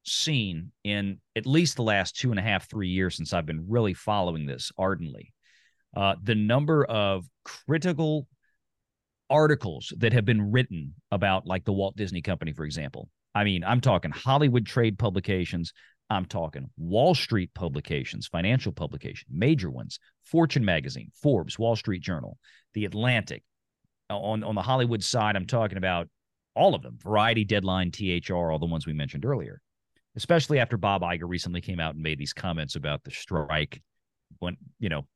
seen 0.04 0.72
in 0.84 1.18
at 1.34 1.46
least 1.46 1.76
the 1.76 1.82
last 1.82 2.16
two 2.16 2.30
and 2.30 2.38
a 2.38 2.42
half, 2.42 2.68
three 2.68 2.88
years 2.88 3.16
since 3.16 3.32
I've 3.32 3.46
been 3.46 3.66
really 3.68 3.94
following 3.94 4.46
this 4.46 4.70
ardently, 4.78 5.32
uh, 5.96 6.14
the 6.22 6.34
number 6.34 6.84
of 6.84 7.26
critical 7.44 8.28
articles 9.30 9.92
that 9.98 10.12
have 10.12 10.24
been 10.24 10.52
written 10.52 10.94
about, 11.10 11.46
like 11.46 11.64
the 11.64 11.72
Walt 11.72 11.96
Disney 11.96 12.22
Company, 12.22 12.52
for 12.52 12.64
example. 12.64 13.08
I 13.34 13.44
mean, 13.44 13.64
I'm 13.64 13.80
talking 13.80 14.12
Hollywood 14.12 14.66
trade 14.66 14.98
publications. 14.98 15.72
I'm 16.10 16.26
talking 16.26 16.70
Wall 16.76 17.14
Street 17.14 17.50
publications, 17.54 18.26
financial 18.26 18.72
publication, 18.72 19.28
major 19.30 19.70
ones, 19.70 19.98
Fortune 20.22 20.64
magazine, 20.64 21.10
Forbes, 21.14 21.58
Wall 21.58 21.76
Street 21.76 22.02
Journal, 22.02 22.38
The 22.74 22.84
Atlantic. 22.84 23.42
On 24.10 24.44
on 24.44 24.54
the 24.54 24.62
Hollywood 24.62 25.02
side, 25.02 25.34
I'm 25.34 25.46
talking 25.46 25.78
about 25.78 26.08
all 26.54 26.74
of 26.74 26.82
them, 26.82 26.98
Variety, 27.02 27.44
Deadline, 27.44 27.90
THR, 27.90 28.34
all 28.34 28.58
the 28.58 28.66
ones 28.66 28.86
we 28.86 28.92
mentioned 28.92 29.24
earlier. 29.24 29.60
Especially 30.14 30.58
after 30.60 30.76
Bob 30.76 31.02
Iger 31.02 31.28
recently 31.28 31.60
came 31.60 31.80
out 31.80 31.94
and 31.94 32.02
made 32.02 32.18
these 32.18 32.34
comments 32.34 32.76
about 32.76 33.02
the 33.02 33.10
strike. 33.10 33.82
When 34.38 34.56
you 34.78 34.90
know, 34.90 35.06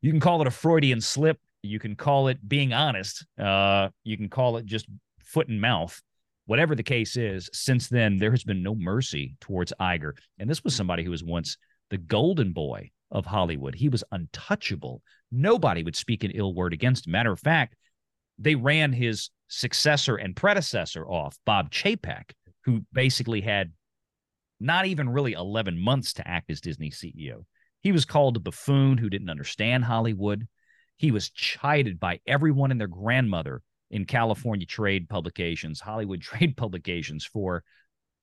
you 0.00 0.10
can 0.12 0.20
call 0.20 0.42
it 0.42 0.46
a 0.46 0.52
Freudian 0.52 1.00
slip, 1.00 1.38
you 1.62 1.78
can 1.78 1.96
call 1.96 2.28
it 2.28 2.46
being 2.46 2.72
honest, 2.72 3.24
uh, 3.40 3.88
you 4.04 4.16
can 4.16 4.28
call 4.28 4.58
it 4.58 4.66
just 4.66 4.86
foot 5.22 5.48
and 5.48 5.60
mouth 5.60 6.00
whatever 6.48 6.74
the 6.74 6.82
case 6.82 7.14
is, 7.18 7.50
since 7.52 7.88
then, 7.88 8.16
there 8.16 8.30
has 8.30 8.42
been 8.42 8.62
no 8.62 8.74
mercy 8.74 9.36
towards 9.38 9.70
Iger. 9.78 10.12
And 10.38 10.48
this 10.48 10.64
was 10.64 10.74
somebody 10.74 11.04
who 11.04 11.10
was 11.10 11.22
once 11.22 11.58
the 11.90 11.98
golden 11.98 12.54
boy 12.54 12.90
of 13.10 13.26
Hollywood. 13.26 13.74
He 13.74 13.90
was 13.90 14.02
untouchable. 14.12 15.02
Nobody 15.30 15.82
would 15.82 15.94
speak 15.94 16.24
an 16.24 16.30
ill 16.30 16.54
word 16.54 16.72
against 16.72 17.06
him. 17.06 17.12
Matter 17.12 17.32
of 17.32 17.38
fact, 17.38 17.76
they 18.38 18.54
ran 18.54 18.94
his 18.94 19.28
successor 19.48 20.16
and 20.16 20.34
predecessor 20.34 21.06
off, 21.06 21.36
Bob 21.44 21.70
Chapek, 21.70 22.32
who 22.64 22.82
basically 22.94 23.42
had 23.42 23.72
not 24.58 24.86
even 24.86 25.10
really 25.10 25.34
11 25.34 25.78
months 25.78 26.14
to 26.14 26.26
act 26.26 26.50
as 26.50 26.62
Disney 26.62 26.90
CEO. 26.90 27.44
He 27.82 27.92
was 27.92 28.06
called 28.06 28.38
a 28.38 28.40
buffoon 28.40 28.96
who 28.96 29.10
didn't 29.10 29.28
understand 29.28 29.84
Hollywood. 29.84 30.48
He 30.96 31.10
was 31.10 31.28
chided 31.28 32.00
by 32.00 32.20
everyone 32.26 32.70
and 32.70 32.80
their 32.80 32.88
grandmother 32.88 33.60
in 33.90 34.04
California 34.04 34.66
trade 34.66 35.08
publications, 35.08 35.80
Hollywood 35.80 36.20
trade 36.30 36.56
publications 36.56 37.24
for, 37.24 37.62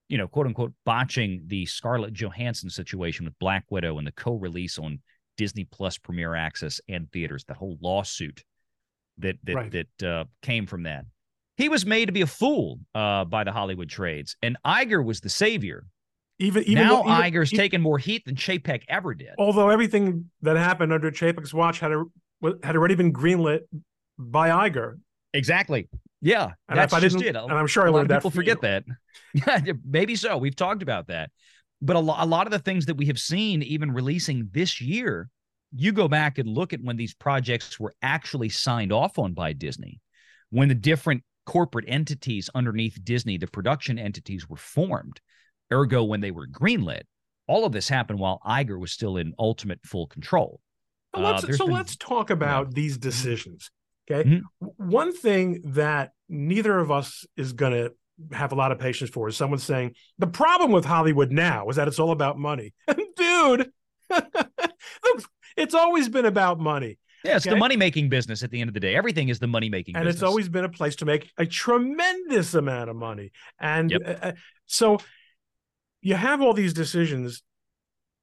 you 0.10 0.18
know, 0.18 0.28
quote 0.28 0.46
unquote, 0.48 0.74
botching 0.86 1.44
the 1.48 1.66
Scarlett 1.66 2.14
Johansson 2.14 2.70
situation 2.70 3.26
with 3.26 3.38
Black 3.40 3.66
Widow 3.70 3.98
and 3.98 4.06
the 4.08 4.12
co 4.12 4.34
release 4.36 4.78
on 4.78 5.00
Disney 5.38 5.66
Plus 5.66 5.98
Premier 5.98 6.36
Access 6.36 6.80
and 6.88 7.12
theaters, 7.12 7.44
that 7.46 7.58
whole 7.58 7.78
lawsuit 7.82 8.44
that 9.18 9.38
that 9.44 9.56
Right. 9.56 9.72
that 10.00 10.08
uh, 10.08 10.26
came 10.42 10.66
from 10.68 10.84
that. 10.84 11.06
He 11.58 11.70
was 11.70 11.86
made 11.86 12.08
to 12.08 12.12
be 12.12 12.22
a 12.22 12.28
fool 12.28 12.80
uh, 12.94 13.24
by 13.26 13.46
the 13.46 13.52
Hollywood 13.54 13.90
trades, 13.90 14.36
and 14.42 14.58
Iger 14.66 15.04
was 15.04 15.22
the 15.22 15.30
savior. 15.30 15.86
Even 16.38 16.64
even 16.64 16.84
now 16.84 17.02
though, 17.02 17.10
even- 17.14 17.32
Iger's 17.34 17.54
e- 17.54 17.56
taken 17.58 17.82
more 17.82 17.98
heat 17.98 18.26
than 18.26 18.36
Chapek 18.36 18.84
ever 18.90 19.14
did. 19.14 19.30
although 19.38 19.70
everything 19.70 20.30
that 20.42 20.58
happened 20.58 20.92
under 20.92 21.10
Chapek's 21.12 21.54
watch 21.54 21.80
had 21.80 21.92
a, 21.94 22.04
had 22.62 22.76
already 22.76 22.96
been 22.96 23.14
greenlit 23.14 23.62
by 24.18 24.50
Iger, 24.70 25.00
Exactly. 25.36 25.88
Yeah, 26.22 26.52
and 26.70 26.80
that's 26.80 26.92
if 26.94 26.98
I 26.98 27.02
just 27.02 27.18
didn't, 27.18 27.36
it. 27.36 27.44
and 27.44 27.54
I'm 27.54 27.68
sure 27.68 27.84
I 27.84 27.88
a 27.88 27.92
lot 27.92 27.98
learned 27.98 28.06
of 28.06 28.10
that 28.10 28.16
people 28.20 28.32
from 28.32 28.38
forget 28.40 28.58
you. 28.58 28.62
that. 28.62 28.84
Yeah, 29.68 29.74
maybe 29.86 30.16
so. 30.16 30.38
We've 30.38 30.56
talked 30.56 30.82
about 30.82 31.08
that, 31.08 31.30
but 31.82 31.96
a, 31.96 32.00
lo- 32.00 32.16
a 32.18 32.26
lot 32.26 32.48
of 32.48 32.52
the 32.52 32.60
things 32.60 32.86
that 32.88 32.96
we 32.96 33.06
have 33.08 33.20
seen, 33.20 33.62
even 33.62 33.92
releasing 33.92 34.50
this 34.54 34.80
year, 34.82 35.30
you 35.76 35.92
go 35.92 36.08
back 36.08 36.38
and 36.38 36.48
look 36.48 36.72
at 36.74 36.82
when 36.82 36.96
these 36.98 37.14
projects 37.14 37.80
were 37.80 37.94
actually 38.02 38.50
signed 38.50 38.92
off 38.94 39.20
on 39.20 39.34
by 39.34 39.52
Disney, 39.54 40.00
when 40.52 40.70
the 40.70 40.74
different 40.76 41.22
corporate 41.46 41.86
entities 41.88 42.50
underneath 42.56 42.98
Disney, 43.04 43.38
the 43.38 43.48
production 43.48 44.00
entities, 44.00 44.50
were 44.50 44.56
formed. 44.58 45.20
Ergo, 45.72 46.04
when 46.04 46.22
they 46.22 46.32
were 46.32 46.48
greenlit, 46.48 47.02
all 47.48 47.66
of 47.66 47.72
this 47.74 47.90
happened 47.90 48.18
while 48.20 48.40
Iger 48.46 48.80
was 48.80 48.92
still 48.92 49.18
in 49.18 49.34
ultimate 49.38 49.80
full 49.86 50.08
control. 50.08 50.60
So 51.14 51.22
Uh, 51.24 51.32
let's 51.32 51.44
there's 51.46 51.58
so 51.58 51.66
been- 51.66 51.76
let's 51.76 51.96
talk 51.98 52.30
about 52.30 52.74
these 52.74 52.98
decisions. 52.98 53.70
Okay, 54.10 54.30
Mhm. 54.30 54.42
One 54.78 55.14
thing 55.14 55.62
that 55.74 56.12
neither 56.30 56.78
of 56.78 56.92
us 56.92 57.26
is 57.36 57.54
going 57.54 57.74
to 57.74 57.94
have 58.36 58.52
a 58.52 58.56
lot 58.56 58.72
of 58.72 58.80
patience 58.80 59.10
for 59.10 59.28
is 59.28 59.36
someone 59.36 59.60
saying 59.60 59.96
the 60.18 60.28
problem 60.28 60.72
with 60.72 60.86
Hollywood 60.86 61.32
now 61.32 61.68
is 61.70 61.76
that 61.76 61.88
it's 61.88 62.00
all 62.00 62.12
about 62.12 62.38
money. 62.38 62.74
Dude, 63.18 63.72
it's 65.58 65.74
always 65.74 66.10
been 66.10 66.26
about 66.26 66.60
money. 66.60 66.98
Yeah, 67.24 67.38
it's 67.38 67.48
okay? 67.48 67.56
the 67.56 67.60
money 67.60 67.76
making 67.76 68.10
business 68.10 68.44
at 68.44 68.52
the 68.52 68.62
end 68.62 68.68
of 68.68 68.76
the 68.76 68.80
day. 68.80 68.96
Everything 68.96 69.30
is 69.30 69.40
the 69.40 69.48
money 69.48 69.70
making 69.70 69.96
and 69.96 70.06
business. 70.06 70.22
it's 70.22 70.24
always 70.24 70.48
been 70.48 70.64
a 70.64 70.70
place 70.70 70.96
to 70.98 71.06
make 71.06 71.32
a 71.38 71.46
tremendous 71.46 72.54
amount 72.54 72.90
of 72.90 72.96
money. 72.96 73.32
And 73.60 73.92
yep. 73.92 74.02
uh, 74.06 74.28
uh 74.28 74.32
so 74.68 75.00
you 76.02 76.14
have 76.14 76.42
all 76.42 76.54
these 76.54 76.74
decisions 76.74 77.42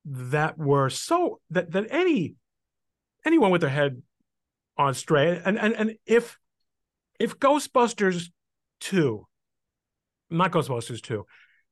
that 0.04 0.56
were 0.56 0.88
so 0.88 1.40
that 1.50 1.72
that 1.72 1.86
any 1.90 2.34
anyone 3.26 3.50
with 3.50 3.60
their 3.60 3.70
head 3.70 4.02
on 4.76 4.94
straight 4.94 5.42
and 5.44 5.58
and 5.58 5.74
and 5.74 5.96
if 6.06 6.38
if 7.18 7.38
Ghostbusters 7.38 8.30
two, 8.80 9.26
not 10.30 10.50
Ghostbusters 10.50 11.00
two, 11.00 11.26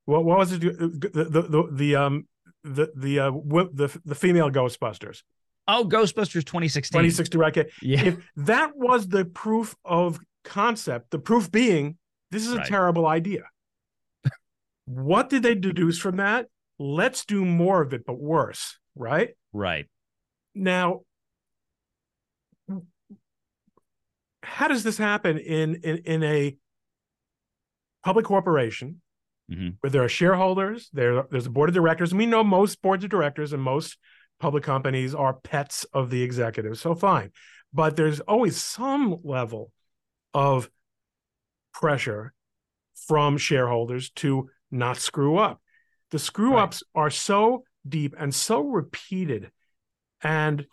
what 0.04 0.24
what 0.24 0.38
was 0.38 0.52
it 0.52 0.60
the 0.60 0.68
the 0.68 1.42
the, 1.42 1.68
the 1.72 1.96
um 1.96 2.26
the 2.64 2.90
the 2.94 3.20
uh 3.20 3.30
the 3.72 4.00
the 4.04 4.14
female 4.14 4.50
Ghostbusters. 4.50 5.22
Oh, 5.68 5.84
Ghostbusters 5.84 6.44
2016. 6.44 6.90
2016, 6.90 7.40
right? 7.40 7.56
Okay. 7.56 7.70
Yeah. 7.80 8.04
If 8.04 8.16
that 8.36 8.76
was 8.76 9.06
the 9.06 9.24
proof 9.24 9.76
of 9.84 10.18
concept, 10.42 11.10
the 11.10 11.18
proof 11.18 11.50
being 11.50 11.96
this 12.30 12.46
is 12.46 12.52
a 12.52 12.58
right. 12.58 12.66
terrible 12.66 13.06
idea. 13.06 13.42
what 14.84 15.30
did 15.30 15.42
they 15.42 15.54
deduce 15.54 15.98
from 15.98 16.16
that? 16.16 16.46
Let's 16.78 17.24
do 17.24 17.44
more 17.44 17.82
of 17.82 17.92
it, 17.92 18.04
but 18.06 18.18
worse, 18.18 18.78
right? 18.94 19.30
Right. 19.52 19.86
Now, 20.54 21.00
how 24.50 24.66
does 24.66 24.82
this 24.82 24.98
happen 24.98 25.38
in 25.38 25.76
in, 25.76 25.98
in 25.98 26.22
a 26.24 26.56
public 28.02 28.24
corporation 28.24 29.00
mm-hmm. 29.50 29.68
where 29.80 29.90
there 29.90 30.02
are 30.02 30.08
shareholders, 30.08 30.90
there 30.92 31.24
there's 31.30 31.46
a 31.46 31.50
board 31.50 31.68
of 31.68 31.74
directors, 31.74 32.10
and 32.10 32.18
we 32.18 32.26
know 32.26 32.42
most 32.42 32.82
boards 32.82 33.04
of 33.04 33.10
directors 33.10 33.52
and 33.52 33.62
most 33.62 33.96
public 34.40 34.64
companies 34.64 35.14
are 35.14 35.34
pets 35.34 35.84
of 35.92 36.10
the 36.10 36.22
executive, 36.22 36.78
so 36.78 36.94
fine. 36.94 37.30
But 37.72 37.94
there's 37.94 38.18
always 38.20 38.60
some 38.60 39.18
level 39.22 39.70
of 40.34 40.68
pressure 41.72 42.32
from 43.06 43.38
shareholders 43.38 44.10
to 44.10 44.50
not 44.70 44.96
screw 44.98 45.38
up. 45.38 45.60
The 46.10 46.18
screw 46.18 46.56
ups 46.56 46.82
right. 46.94 47.02
are 47.02 47.10
so 47.10 47.62
deep 47.88 48.16
and 48.18 48.34
so 48.34 48.62
repeated. 48.62 49.52
And 50.22 50.66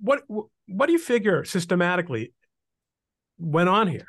what 0.00 0.22
what 0.68 0.86
do 0.86 0.92
you 0.92 0.98
figure 0.98 1.44
systematically 1.44 2.32
went 3.38 3.68
on 3.68 3.88
here? 3.88 4.06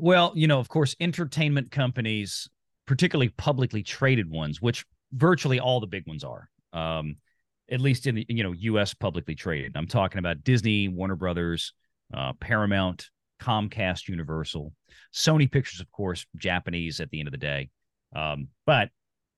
Well, 0.00 0.32
you 0.34 0.46
know, 0.46 0.60
of 0.60 0.68
course, 0.68 0.94
entertainment 1.00 1.70
companies, 1.70 2.48
particularly 2.86 3.30
publicly 3.30 3.82
traded 3.82 4.30
ones, 4.30 4.62
which 4.62 4.84
virtually 5.12 5.58
all 5.58 5.80
the 5.80 5.86
big 5.86 6.06
ones 6.06 6.24
are, 6.24 6.48
um, 6.72 7.16
at 7.70 7.80
least 7.80 8.06
in 8.06 8.14
the 8.14 8.26
you 8.28 8.42
know 8.42 8.52
U.S. 8.52 8.94
publicly 8.94 9.34
traded. 9.34 9.72
I'm 9.76 9.86
talking 9.86 10.18
about 10.18 10.44
Disney, 10.44 10.88
Warner 10.88 11.16
Brothers, 11.16 11.72
uh, 12.14 12.32
Paramount, 12.34 13.10
Comcast, 13.40 14.08
Universal, 14.08 14.72
Sony 15.12 15.50
Pictures, 15.50 15.80
of 15.80 15.90
course, 15.90 16.26
Japanese 16.36 17.00
at 17.00 17.10
the 17.10 17.18
end 17.18 17.28
of 17.28 17.32
the 17.32 17.38
day. 17.38 17.70
Um, 18.14 18.48
but 18.66 18.90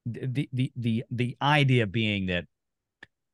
the 0.06 0.48
the 0.52 0.72
the 0.76 1.04
the 1.10 1.36
idea 1.40 1.86
being 1.86 2.26
that 2.26 2.44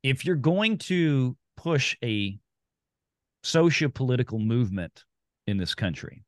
if 0.02 0.24
you're 0.24 0.36
going 0.36 0.78
to 0.78 1.36
push 1.56 1.96
a 2.02 2.38
socio-political 3.42 4.38
movement 4.38 5.04
in 5.46 5.56
this 5.56 5.74
country, 5.74 6.24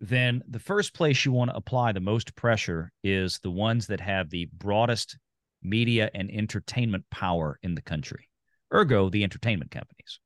then 0.00 0.42
the 0.48 0.58
first 0.58 0.92
place 0.94 1.24
you 1.24 1.32
want 1.32 1.50
to 1.50 1.56
apply 1.56 1.92
the 1.92 2.00
most 2.00 2.34
pressure 2.34 2.92
is 3.02 3.38
the 3.38 3.50
ones 3.50 3.86
that 3.86 4.00
have 4.00 4.28
the 4.28 4.48
broadest 4.52 5.16
media 5.62 6.10
and 6.14 6.30
entertainment 6.30 7.04
power 7.10 7.58
in 7.62 7.74
the 7.74 7.82
country, 7.82 8.28
ergo, 8.74 9.08
the 9.08 9.24
entertainment 9.24 9.70
companies. 9.70 10.20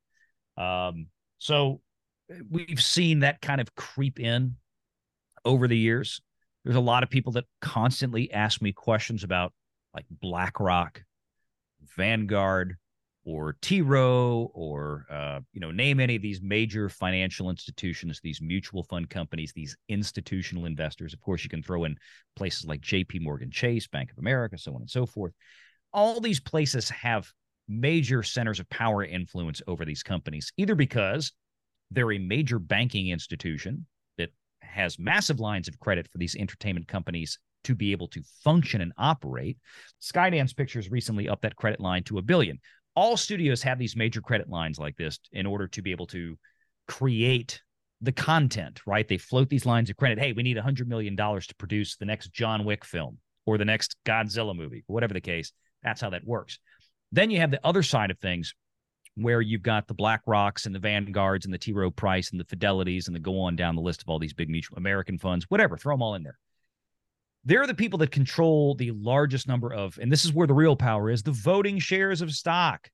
Um, 0.57 1.07
so 1.39 1.81
we've 2.51 2.83
seen 2.83 3.21
that 3.21 3.41
kind 3.41 3.61
of 3.61 3.75
creep 3.75 4.19
in 4.19 4.57
over 5.45 5.69
the 5.69 5.79
years. 5.79 6.21
There's 6.65 6.77
a 6.77 6.81
lot 6.81 7.03
of 7.03 7.11
people 7.11 7.33
that 7.33 7.45
constantly 7.61 8.33
ask 8.33 8.61
me 8.61 8.73
questions 8.73 9.25
about 9.25 9.53
like 9.95 10.07
BlackRock, 10.11 11.03
Vanguard, 11.97 12.77
or 13.31 13.57
T. 13.63 13.81
Rowe, 13.81 14.51
or 14.55 15.07
uh, 15.09 15.41
you 15.53 15.61
know, 15.61 15.71
name 15.71 16.01
any 16.01 16.17
of 16.17 16.23
these 16.23 16.41
major 16.43 16.89
financial 16.89 17.49
institutions, 17.49 18.21
these 18.21 18.41
mutual 18.43 18.83
fund 18.83 19.09
companies, 19.09 19.53
these 19.55 19.77
institutional 19.89 20.65
investors. 20.67 21.15
Of 21.15 21.21
course, 21.21 21.45
you 21.45 21.51
can 21.51 21.63
throw 21.63 21.85
in 21.85 21.97
places 22.35 22.67
like 22.67 22.81
J.P. 22.81 23.21
Morgan 23.21 23.51
Chase, 23.51 23.87
Bank 23.87 24.11
of 24.11 24.19
America, 24.19 24.59
so 24.59 24.75
on 24.75 24.81
and 24.81 24.91
so 24.91 25.07
forth. 25.07 25.33
All 25.93 26.21
these 26.21 26.41
places 26.41 26.91
have 26.91 27.31
major 27.69 28.25
centers 28.25 28.59
of 28.59 28.69
power 28.69 29.05
influence 29.05 29.63
over 29.69 29.85
these 29.85 30.03
companies, 30.03 30.53
either 30.57 30.75
because 30.75 31.33
they're 31.93 32.13
a 32.13 32.19
major 32.19 32.59
banking 32.59 33.11
institution 33.11 33.87
that 34.19 34.31
has 34.61 34.99
massive 34.99 35.39
lines 35.39 35.69
of 35.69 35.79
credit 35.79 36.09
for 36.11 36.19
these 36.19 36.35
entertainment 36.35 36.89
companies 36.89 37.39
to 37.65 37.75
be 37.75 37.93
able 37.93 38.09
to 38.09 38.23
function 38.43 38.81
and 38.81 38.93
operate. 38.99 39.59
Skydance 40.01 40.57
Pictures 40.57 40.91
recently 40.91 41.29
upped 41.29 41.43
that 41.43 41.57
credit 41.57 41.81
line 41.81 42.03
to 42.05 42.19
a 42.19 42.23
billion 42.23 42.59
all 43.01 43.17
studios 43.17 43.63
have 43.63 43.79
these 43.79 43.97
major 43.97 44.21
credit 44.21 44.51
lines 44.51 44.79
like 44.79 44.95
this 44.99 45.19
in 45.33 45.47
order 45.47 45.67
to 45.67 45.81
be 45.81 45.91
able 45.91 46.07
to 46.07 46.37
create 46.87 47.63
the 48.03 48.13
content, 48.13 48.83
right? 48.87 49.09
They 49.09 49.17
float 49.17 49.49
these 49.49 49.65
lines 49.65 49.89
of 49.89 49.97
credit. 49.97 50.19
Hey, 50.19 50.33
we 50.33 50.43
need 50.43 50.59
a 50.59 50.63
hundred 50.63 50.87
million 50.87 51.17
dollars 51.17 51.47
to 51.47 51.55
produce 51.55 51.97
the 51.97 52.05
next 52.05 52.31
John 52.35 52.67
Wick 52.67 52.85
film 52.85 53.17
or 53.47 53.57
the 53.57 53.65
next 53.65 53.97
Godzilla 54.05 54.55
movie, 54.55 54.85
whatever 54.87 55.15
the 55.15 55.21
case. 55.23 55.51
That's 55.83 56.03
how 56.03 56.11
that 56.11 56.27
works. 56.27 56.59
Then 57.11 57.31
you 57.31 57.41
have 57.41 57.51
the 57.51 57.67
other 57.67 57.83
side 57.83 58.11
of 58.11 58.19
things 58.19 58.55
where 59.15 59.41
you've 59.41 59.63
got 59.63 59.89
the 59.89 59.95
Black 59.95 60.21
Rocks 60.27 60.67
and 60.67 60.75
the 60.75 60.79
Vanguards 60.79 61.47
and 61.47 61.55
the 61.55 61.59
T. 61.59 61.73
Rowe 61.73 61.91
Price 61.91 62.33
and 62.33 62.39
the 62.39 62.45
Fidelities 62.45 63.07
and 63.07 63.17
the 63.17 63.21
go 63.21 63.41
on 63.41 63.57
down 63.57 63.77
the 63.77 63.83
list 63.83 64.03
of 64.03 64.11
all 64.11 64.19
these 64.19 64.35
big 64.35 64.51
mutual 64.51 64.77
American 64.77 65.17
funds, 65.17 65.47
whatever, 65.49 65.79
throw 65.79 65.95
them 65.95 66.03
all 66.03 66.17
in 66.17 66.23
there 66.23 66.39
they're 67.45 67.67
the 67.67 67.75
people 67.75 67.99
that 68.01 68.11
control 68.11 68.75
the 68.75 68.91
largest 68.91 69.49
number 69.49 69.73
of, 69.73 69.99
and 70.01 70.13
this 70.13 70.25
is 70.25 70.33
where 70.33 70.47
the 70.47 70.55
real 70.55 70.77
power 70.77 71.11
is 71.11 71.23
the 71.23 71.33
voting 71.33 71.79
shares 71.79 72.21
of 72.21 72.33
stock. 72.33 72.91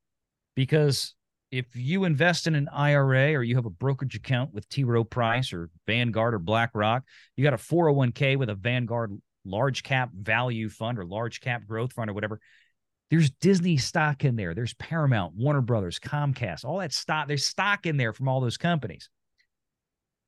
Because 0.54 1.14
if 1.50 1.66
you 1.74 2.04
invest 2.04 2.46
in 2.46 2.54
an 2.54 2.68
IRA 2.68 3.34
or 3.34 3.42
you 3.42 3.56
have 3.56 3.66
a 3.66 3.70
brokerage 3.70 4.14
account 4.14 4.52
with 4.52 4.68
T. 4.68 4.84
Rowe 4.84 5.04
Price 5.04 5.52
or 5.52 5.70
Vanguard 5.86 6.34
or 6.34 6.38
BlackRock, 6.38 7.04
you 7.36 7.44
got 7.44 7.54
a 7.54 7.58
401k 7.58 8.36
with 8.36 8.48
a 8.48 8.54
Vanguard 8.54 9.20
large 9.44 9.82
cap 9.82 10.10
value 10.12 10.68
fund 10.68 10.98
or 10.98 11.04
large 11.04 11.40
cap 11.40 11.64
growth 11.66 11.92
fund 11.92 12.10
or 12.10 12.14
whatever. 12.14 12.40
There's 13.10 13.30
Disney 13.30 13.76
stock 13.76 14.24
in 14.24 14.34
there. 14.34 14.54
There's 14.54 14.74
Paramount, 14.74 15.34
Warner 15.36 15.60
Brothers, 15.60 16.00
Comcast, 16.00 16.64
all 16.64 16.78
that 16.78 16.92
stock. 16.92 17.28
There's 17.28 17.46
stock 17.46 17.86
in 17.86 17.96
there 17.96 18.12
from 18.12 18.28
all 18.28 18.40
those 18.40 18.56
companies. 18.56 19.08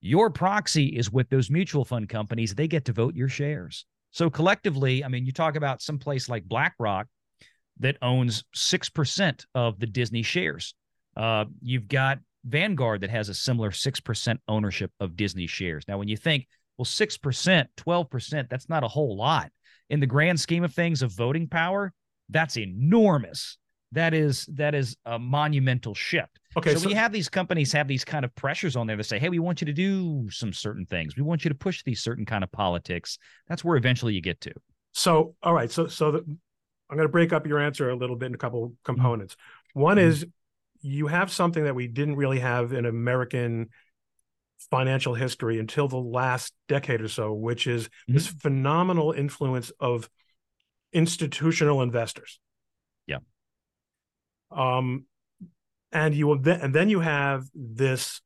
Your 0.00 0.30
proxy 0.30 0.86
is 0.86 1.10
with 1.10 1.28
those 1.28 1.50
mutual 1.50 1.84
fund 1.84 2.08
companies. 2.08 2.54
They 2.54 2.68
get 2.68 2.84
to 2.84 2.92
vote 2.92 3.16
your 3.16 3.28
shares. 3.28 3.84
So 4.18 4.28
collectively, 4.28 5.04
I 5.04 5.08
mean, 5.08 5.24
you 5.24 5.30
talk 5.30 5.54
about 5.54 5.80
some 5.80 5.96
place 5.96 6.28
like 6.28 6.42
BlackRock 6.42 7.06
that 7.78 7.98
owns 8.02 8.42
6% 8.52 9.44
of 9.54 9.78
the 9.78 9.86
Disney 9.86 10.24
shares. 10.24 10.74
Uh, 11.16 11.44
you've 11.62 11.86
got 11.86 12.18
Vanguard 12.44 13.02
that 13.02 13.10
has 13.10 13.28
a 13.28 13.34
similar 13.34 13.70
6% 13.70 14.38
ownership 14.48 14.90
of 14.98 15.14
Disney 15.14 15.46
shares. 15.46 15.84
Now, 15.86 15.98
when 15.98 16.08
you 16.08 16.16
think, 16.16 16.48
well, 16.76 16.84
6%, 16.84 17.66
12%, 17.76 18.48
that's 18.48 18.68
not 18.68 18.82
a 18.82 18.88
whole 18.88 19.16
lot. 19.16 19.52
In 19.88 20.00
the 20.00 20.06
grand 20.06 20.40
scheme 20.40 20.64
of 20.64 20.74
things 20.74 21.02
of 21.02 21.12
voting 21.12 21.46
power, 21.46 21.92
that's 22.28 22.58
enormous. 22.58 23.56
That 23.92 24.14
is 24.14 24.46
that 24.56 24.74
is 24.74 24.96
a 25.06 25.20
monumental 25.20 25.94
shift. 25.94 26.40
Okay, 26.58 26.70
so, 26.70 26.78
so 26.78 26.82
when 26.82 26.90
you 26.90 26.96
have 26.96 27.12
these 27.12 27.28
companies 27.28 27.72
have 27.72 27.88
these 27.88 28.04
kind 28.04 28.24
of 28.24 28.34
pressures 28.34 28.76
on 28.76 28.86
there 28.86 28.96
to 28.96 29.04
say, 29.04 29.18
"Hey, 29.18 29.28
we 29.28 29.38
want 29.38 29.60
you 29.60 29.66
to 29.66 29.72
do 29.72 30.28
some 30.30 30.52
certain 30.52 30.86
things. 30.86 31.16
We 31.16 31.22
want 31.22 31.44
you 31.44 31.48
to 31.48 31.54
push 31.54 31.82
these 31.84 32.02
certain 32.02 32.26
kind 32.26 32.44
of 32.44 32.52
politics." 32.52 33.18
That's 33.48 33.64
where 33.64 33.76
eventually 33.76 34.14
you 34.14 34.20
get 34.20 34.40
to. 34.42 34.52
So, 34.92 35.34
all 35.42 35.54
right, 35.54 35.70
so 35.70 35.86
so 35.86 36.10
the, 36.10 36.18
I'm 36.90 36.96
going 36.96 37.08
to 37.08 37.12
break 37.12 37.32
up 37.32 37.46
your 37.46 37.58
answer 37.58 37.90
a 37.90 37.96
little 37.96 38.16
bit 38.16 38.26
in 38.26 38.34
a 38.34 38.38
couple 38.38 38.72
components. 38.84 39.36
One 39.74 39.96
mm-hmm. 39.96 40.08
is 40.08 40.26
you 40.80 41.06
have 41.08 41.30
something 41.30 41.64
that 41.64 41.74
we 41.74 41.86
didn't 41.86 42.16
really 42.16 42.40
have 42.40 42.72
in 42.72 42.86
American 42.86 43.68
financial 44.70 45.14
history 45.14 45.58
until 45.58 45.88
the 45.88 45.98
last 45.98 46.54
decade 46.68 47.00
or 47.00 47.08
so, 47.08 47.32
which 47.32 47.66
is 47.66 47.84
mm-hmm. 47.84 48.14
this 48.14 48.26
phenomenal 48.26 49.12
influence 49.12 49.70
of 49.80 50.08
institutional 50.92 51.82
investors. 51.82 52.40
Yeah. 53.06 53.18
Um, 54.50 55.04
and 55.92 56.14
you 56.14 56.26
will 56.26 56.38
then 56.38 56.60
and 56.60 56.74
then 56.74 56.88
you 56.88 57.00
have 57.00 57.44
this 57.54 58.20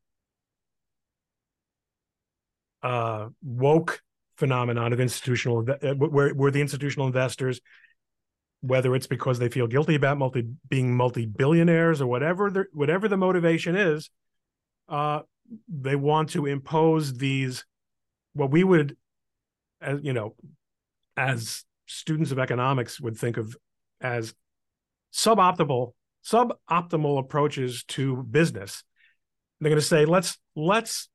uh, 2.82 3.28
woke 3.42 4.02
phenomenon 4.36 4.92
of 4.92 5.00
institutional 5.00 5.64
uh, 5.70 5.94
where 5.94 6.30
where 6.34 6.50
the 6.50 6.60
institutional 6.60 7.06
investors 7.06 7.60
whether 8.60 8.94
it's 8.94 9.08
because 9.08 9.38
they 9.38 9.48
feel 9.48 9.66
guilty 9.66 9.94
about 9.94 10.18
multi 10.18 10.46
being 10.68 10.96
multi-billionaires 10.96 12.00
or 12.00 12.06
whatever 12.06 12.50
the, 12.50 12.64
whatever 12.72 13.08
the 13.08 13.16
motivation 13.16 13.76
is 13.76 14.10
uh, 14.88 15.20
they 15.68 15.96
want 15.96 16.30
to 16.30 16.46
impose 16.46 17.14
these 17.14 17.64
what 18.34 18.50
we 18.50 18.64
would 18.64 18.96
as 19.80 20.00
you 20.02 20.12
know 20.12 20.34
as 21.16 21.64
students 21.86 22.32
of 22.32 22.38
economics 22.38 23.00
would 23.00 23.16
think 23.16 23.36
of 23.36 23.56
as 24.00 24.34
suboptimal 25.12 25.92
suboptimal 26.24 27.18
approaches 27.18 27.84
to 27.84 28.22
business. 28.22 28.84
They're 29.60 29.70
going 29.70 29.80
to 29.80 29.86
say, 29.86 30.04
let's 30.04 30.38
let's 30.56 31.08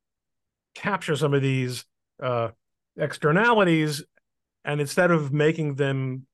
capture 0.75 1.15
some 1.15 1.33
of 1.33 1.41
these 1.41 1.85
uh, 2.21 2.49
externalities, 2.97 4.03
and 4.63 4.79
instead 4.79 5.11
of 5.11 5.33
making 5.33 5.75
them, 5.75 6.25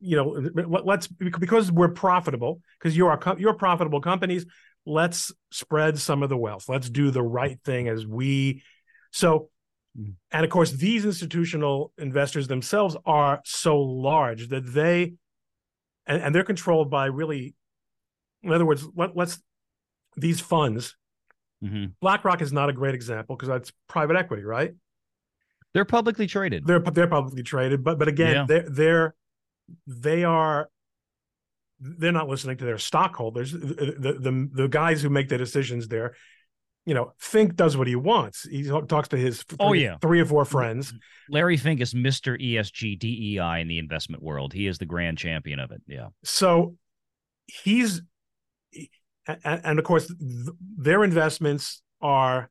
you 0.00 0.16
know, 0.16 0.50
let's 0.84 1.06
because 1.06 1.72
we're 1.72 1.88
profitable 1.88 2.60
because 2.78 2.96
you're 2.96 3.18
you're 3.38 3.54
profitable 3.54 4.00
companies. 4.00 4.44
Let's 4.86 5.32
spread 5.50 5.98
some 5.98 6.22
of 6.22 6.28
the 6.28 6.36
wealth. 6.36 6.68
Let's 6.68 6.90
do 6.90 7.10
the 7.10 7.22
right 7.22 7.58
thing 7.64 7.88
as 7.88 8.06
we. 8.06 8.62
So, 9.12 9.48
mm-hmm. 9.98 10.10
and 10.30 10.44
of 10.44 10.50
course, 10.50 10.72
these 10.72 11.06
institutional 11.06 11.92
investors 11.96 12.48
themselves 12.48 12.94
are 13.06 13.40
so 13.46 13.78
large 13.78 14.48
that 14.48 14.60
they, 14.60 15.14
and, 16.06 16.22
and 16.22 16.34
they're 16.34 16.44
controlled 16.44 16.90
by 16.90 17.06
really 17.06 17.54
in 18.44 18.52
other 18.52 18.66
words, 18.66 18.86
let, 18.94 19.16
us 19.16 19.40
these 20.16 20.40
funds. 20.40 20.96
Mm-hmm. 21.62 21.86
BlackRock 22.00 22.42
is 22.42 22.52
not 22.52 22.68
a 22.68 22.72
great 22.72 22.94
example 22.94 23.36
because 23.36 23.48
that's 23.48 23.72
private 23.88 24.16
equity, 24.16 24.44
right? 24.44 24.74
They're 25.72 25.84
publicly 25.84 26.26
traded. 26.26 26.66
They're 26.66 26.78
they're 26.78 27.08
publicly 27.08 27.42
traded, 27.42 27.82
but 27.82 27.98
but 27.98 28.06
again, 28.06 28.34
yeah. 28.34 28.44
they're 28.46 28.68
they're 28.68 29.14
they 29.86 30.24
are 30.24 30.68
they're 31.80 32.12
not 32.12 32.28
listening 32.28 32.56
to 32.58 32.64
their 32.64 32.78
stockholders. 32.78 33.52
The, 33.52 33.94
the, 33.98 34.12
the 34.12 34.50
the 34.52 34.68
guys 34.68 35.02
who 35.02 35.10
make 35.10 35.28
the 35.28 35.36
decisions 35.36 35.88
there, 35.88 36.14
you 36.86 36.94
know, 36.94 37.12
Fink 37.18 37.56
does 37.56 37.76
what 37.76 37.88
he 37.88 37.96
wants. 37.96 38.48
He 38.48 38.68
talks 38.68 39.08
to 39.08 39.16
his 39.16 39.44
oh 39.58 39.72
yeah 39.72 39.96
three 40.00 40.20
or 40.20 40.26
four 40.26 40.44
friends. 40.44 40.94
Larry 41.28 41.56
Fink 41.56 41.80
is 41.80 41.92
Mister 41.92 42.38
ESG 42.38 42.98
DEI 42.98 43.60
in 43.60 43.66
the 43.66 43.78
investment 43.78 44.22
world. 44.22 44.52
He 44.52 44.68
is 44.68 44.78
the 44.78 44.86
grand 44.86 45.18
champion 45.18 45.58
of 45.58 45.72
it. 45.72 45.82
Yeah. 45.88 46.08
So 46.22 46.76
he's 47.46 48.00
and, 49.26 49.60
and 49.64 49.78
of 49.78 49.84
course, 49.84 50.06
th- 50.06 50.56
their 50.76 51.04
investments 51.04 51.82
are 52.00 52.50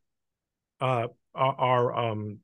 uh, 0.81 1.07
are, 1.35 1.55
are 1.55 1.95
um, 1.95 2.39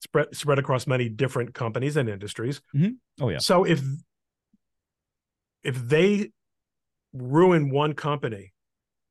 spread 0.00 0.34
spread 0.34 0.58
across 0.58 0.86
many 0.86 1.08
different 1.08 1.54
companies 1.54 1.96
and 1.96 2.08
industries. 2.08 2.60
Mm-hmm. 2.74 3.22
Oh 3.22 3.28
yeah. 3.28 3.38
So 3.38 3.64
if 3.64 3.80
if 5.62 5.76
they 5.76 6.30
ruin 7.12 7.70
one 7.70 7.94
company 7.94 8.52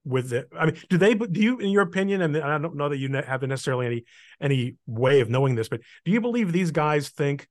with 0.05 0.31
it, 0.31 0.47
I 0.57 0.67
mean, 0.67 0.77
do 0.89 0.97
they? 0.97 1.13
Do 1.13 1.41
you, 1.41 1.59
in 1.59 1.69
your 1.69 1.83
opinion, 1.83 2.21
and 2.21 2.37
I 2.37 2.57
don't 2.57 2.75
know 2.75 2.89
that 2.89 2.97
you 2.97 3.11
have 3.13 3.41
necessarily 3.43 3.85
any 3.85 4.03
any 4.41 4.75
way 4.85 5.21
of 5.21 5.29
knowing 5.29 5.55
this, 5.55 5.69
but 5.69 5.81
do 6.05 6.11
you 6.11 6.21
believe 6.21 6.51
these 6.51 6.71
guys 6.71 7.09
think? 7.09 7.47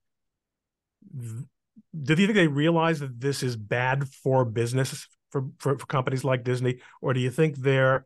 Do 1.15 2.13
you 2.13 2.27
think 2.27 2.33
they 2.33 2.47
realize 2.47 2.99
that 2.99 3.19
this 3.19 3.41
is 3.43 3.55
bad 3.55 4.07
for 4.09 4.45
business 4.45 5.07
for, 5.31 5.45
for, 5.57 5.77
for 5.77 5.85
companies 5.85 6.23
like 6.23 6.43
Disney, 6.43 6.79
or 7.01 7.13
do 7.13 7.19
you 7.19 7.31
think 7.31 7.57
they're, 7.57 8.05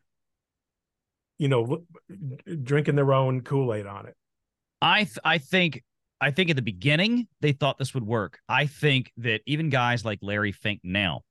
you 1.37 1.47
know, 1.47 1.83
drinking 2.63 2.95
their 2.95 3.13
own 3.13 3.41
Kool 3.41 3.73
Aid 3.73 3.85
on 3.85 4.07
it? 4.07 4.15
I 4.81 5.03
th- 5.03 5.19
I 5.23 5.37
think 5.37 5.83
I 6.19 6.31
think 6.31 6.49
at 6.49 6.55
the 6.55 6.61
beginning 6.61 7.27
they 7.41 7.51
thought 7.51 7.77
this 7.77 7.93
would 7.93 8.05
work. 8.05 8.39
I 8.49 8.65
think 8.65 9.11
that 9.17 9.41
even 9.45 9.69
guys 9.69 10.05
like 10.05 10.19
Larry 10.21 10.51
Fink 10.51 10.81
now, 10.83 11.21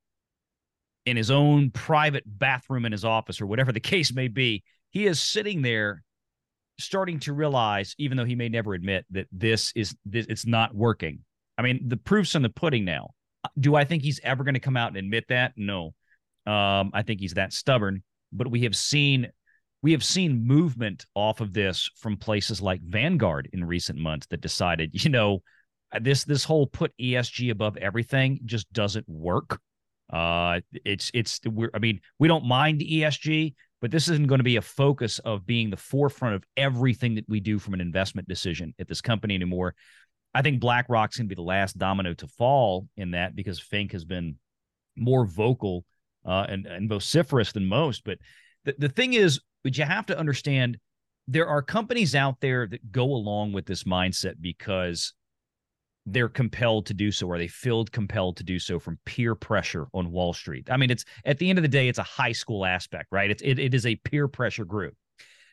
in 1.07 1.16
his 1.16 1.31
own 1.31 1.70
private 1.70 2.24
bathroom 2.26 2.85
in 2.85 2.92
his 2.92 3.05
office 3.05 3.40
or 3.40 3.46
whatever 3.46 3.72
the 3.72 3.81
case 3.81 4.12
may 4.12 4.29
be, 4.29 4.62
he 4.90 5.07
is 5.07 5.20
sitting 5.20 5.62
there 5.62 6.03
starting 6.79 7.20
to 7.20 7.33
realize, 7.33 7.94
even 7.98 8.16
though 8.16 8.24
he 8.24 8.35
may 8.35 8.48
never 8.48 8.74
admit 8.74 9.05
that 9.11 9.26
this 9.31 9.72
is 9.74 9.94
this, 10.05 10.26
it's 10.29 10.46
not 10.46 10.74
working. 10.74 11.20
I 11.59 11.62
mean, 11.62 11.88
the 11.88 11.96
proof's 11.96 12.35
in 12.35 12.42
the 12.42 12.48
pudding 12.48 12.85
now. 12.85 13.11
Do 13.59 13.74
I 13.74 13.85
think 13.85 14.03
he's 14.03 14.20
ever 14.22 14.44
going 14.44 14.55
to 14.55 14.61
come 14.61 14.76
out 14.76 14.88
and 14.88 14.96
admit 14.96 15.24
that? 15.29 15.53
No. 15.57 15.94
Um, 16.46 16.90
I 16.92 17.03
think 17.03 17.20
he's 17.20 17.35
that 17.35 17.53
stubborn. 17.53 18.03
But 18.33 18.50
we 18.50 18.62
have 18.62 18.76
seen 18.76 19.31
we 19.83 19.92
have 19.92 20.05
seen 20.05 20.46
movement 20.46 21.07
off 21.14 21.40
of 21.40 21.53
this 21.53 21.88
from 21.96 22.16
places 22.16 22.61
like 22.61 22.83
Vanguard 22.83 23.48
in 23.53 23.64
recent 23.64 23.98
months 23.98 24.26
that 24.26 24.40
decided, 24.40 24.90
you 25.05 25.11
know, 25.11 25.42
this 26.00 26.24
this 26.24 26.44
whole 26.44 26.66
put 26.66 26.96
ESG 26.98 27.50
above 27.50 27.76
everything 27.76 28.40
just 28.44 28.72
doesn't 28.72 29.09
work. 29.09 29.61
Uh, 30.12 30.61
it's 30.85 31.11
it's 31.14 31.40
we're 31.46 31.70
I 31.74 31.79
mean 31.79 32.00
we 32.18 32.29
don't 32.29 32.44
mind 32.44 32.81
ESG, 32.81 33.55
but 33.81 33.90
this 33.90 34.09
isn't 34.09 34.26
going 34.26 34.38
to 34.38 34.44
be 34.44 34.57
a 34.57 34.62
focus 34.62 35.18
of 35.20 35.46
being 35.46 35.70
the 35.70 35.76
forefront 35.76 36.35
of 36.35 36.44
everything 36.57 37.14
that 37.16 37.29
we 37.29 37.40
do 37.40 37.59
from 37.59 37.74
an 37.74 37.81
investment 37.81 38.29
decision 38.29 38.74
at 38.79 38.88
this 38.88 39.00
company 39.00 39.35
anymore. 39.35 39.74
I 40.35 40.43
think 40.43 40.61
BlackRock's 40.61 41.16
going 41.16 41.27
to 41.27 41.29
be 41.29 41.35
the 41.35 41.43
last 41.43 41.77
domino 41.79 42.14
to 42.14 42.27
fall 42.29 42.87
in 42.97 43.12
that 43.12 43.35
because 43.35 43.59
Fink 43.59 43.93
has 43.93 44.05
been 44.05 44.37
more 44.97 45.27
vocal 45.27 45.85
uh, 46.25 46.47
and, 46.49 46.66
and 46.66 46.88
vociferous 46.88 47.53
than 47.53 47.66
most. 47.66 48.05
But 48.05 48.19
the, 48.64 48.75
the 48.79 48.88
thing 48.88 49.14
is, 49.14 49.40
but 49.64 49.77
you 49.77 49.85
have 49.85 50.07
to 50.07 50.19
understand 50.19 50.79
there 51.27 51.49
are 51.49 51.62
companies 51.62 52.14
out 52.14 52.40
there 52.40 52.66
that 52.66 52.93
go 52.93 53.05
along 53.05 53.53
with 53.53 53.66
this 53.66 53.85
mindset 53.85 54.35
because 54.40 55.14
they're 56.07 56.29
compelled 56.29 56.87
to 56.87 56.95
do 56.95 57.12
so 57.12 57.27
or 57.27 57.38
they 57.38 57.47
feel 57.47 57.85
compelled 57.85 58.37
to 58.38 58.43
do 58.43 58.59
so 58.59 58.79
from 58.79 58.99
peer 59.05 59.35
pressure 59.35 59.87
on 59.93 60.11
Wall 60.11 60.33
Street. 60.33 60.69
I 60.71 60.77
mean, 60.77 60.90
it's 60.90 61.05
at 61.25 61.38
the 61.38 61.51
end 61.51 61.59
of 61.59 61.62
the 61.62 61.69
day, 61.69 61.88
it's 61.88 61.99
a 61.99 62.05
high 62.05 62.33
school 62.33 62.64
aspect, 62.64 63.09
right? 63.12 63.31
It's, 63.31 63.43
it, 63.43 63.59
it 63.59 63.75
is 63.75 63.87
a 63.87 63.97
peer 63.97 64.27
pressure 64.27 64.64
group. 64.64 64.95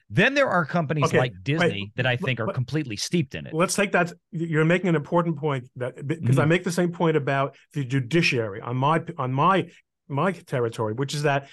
Then 0.10 0.36
there 0.36 0.48
are 0.48 0.66
companies 0.66 1.06
okay, 1.06 1.18
like 1.18 1.34
Disney 1.44 1.68
wait, 1.68 1.96
that 1.96 2.06
I 2.06 2.16
think 2.16 2.40
are 2.40 2.48
completely 2.48 2.96
steeped 2.96 3.36
in 3.36 3.46
it. 3.46 3.54
Let's 3.54 3.76
take 3.76 3.92
that. 3.92 4.14
You're 4.32 4.64
making 4.64 4.88
an 4.88 4.96
important 4.96 5.38
point 5.38 5.68
that 5.76 6.08
because 6.08 6.36
mm-hmm. 6.36 6.40
I 6.40 6.46
make 6.46 6.64
the 6.64 6.72
same 6.72 6.92
point 6.92 7.18
about 7.18 7.58
the 7.74 7.84
judiciary 7.84 8.62
on 8.62 8.78
my 8.78 9.04
on 9.18 9.34
my 9.34 9.70
my 10.08 10.32
territory, 10.32 10.94
which 10.94 11.14
is 11.14 11.24
that 11.24 11.50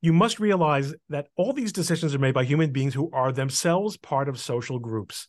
you 0.00 0.14
must 0.14 0.40
realize 0.40 0.94
that 1.10 1.28
all 1.36 1.52
these 1.52 1.72
decisions 1.72 2.14
are 2.14 2.18
made 2.18 2.32
by 2.32 2.44
human 2.44 2.72
beings 2.72 2.94
who 2.94 3.10
are 3.12 3.32
themselves 3.32 3.98
part 3.98 4.30
of 4.30 4.38
social 4.38 4.78
groups. 4.78 5.28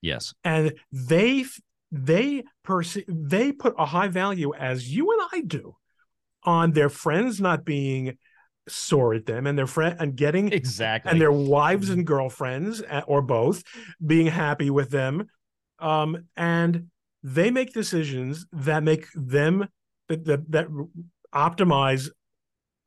Yes, 0.00 0.34
and 0.42 0.74
they 0.90 1.44
they 1.92 2.42
perceive 2.64 3.04
they 3.08 3.52
put 3.52 3.74
a 3.78 3.86
high 3.86 4.08
value 4.08 4.52
as 4.54 4.92
you 4.92 5.12
and 5.12 5.22
I 5.32 5.40
do 5.46 5.76
on 6.42 6.72
their 6.72 6.88
friends 6.88 7.40
not 7.40 7.64
being 7.64 8.18
sore 8.68 9.14
at 9.14 9.26
them 9.26 9.46
and 9.46 9.58
their 9.58 9.66
friend 9.66 9.96
and 9.98 10.16
getting 10.16 10.52
exactly. 10.52 11.10
and 11.10 11.20
their 11.20 11.32
wives 11.32 11.90
and 11.90 12.06
girlfriends 12.06 12.82
eh, 12.88 13.02
or 13.06 13.22
both 13.22 13.62
being 14.04 14.26
happy 14.26 14.70
with 14.70 14.90
them 14.90 15.26
um 15.78 16.26
and 16.36 16.88
they 17.22 17.50
make 17.50 17.72
decisions 17.72 18.46
that 18.52 18.82
make 18.82 19.06
them 19.14 19.68
that 20.08 20.24
that, 20.24 20.50
that 20.50 20.68
optimize 21.34 22.08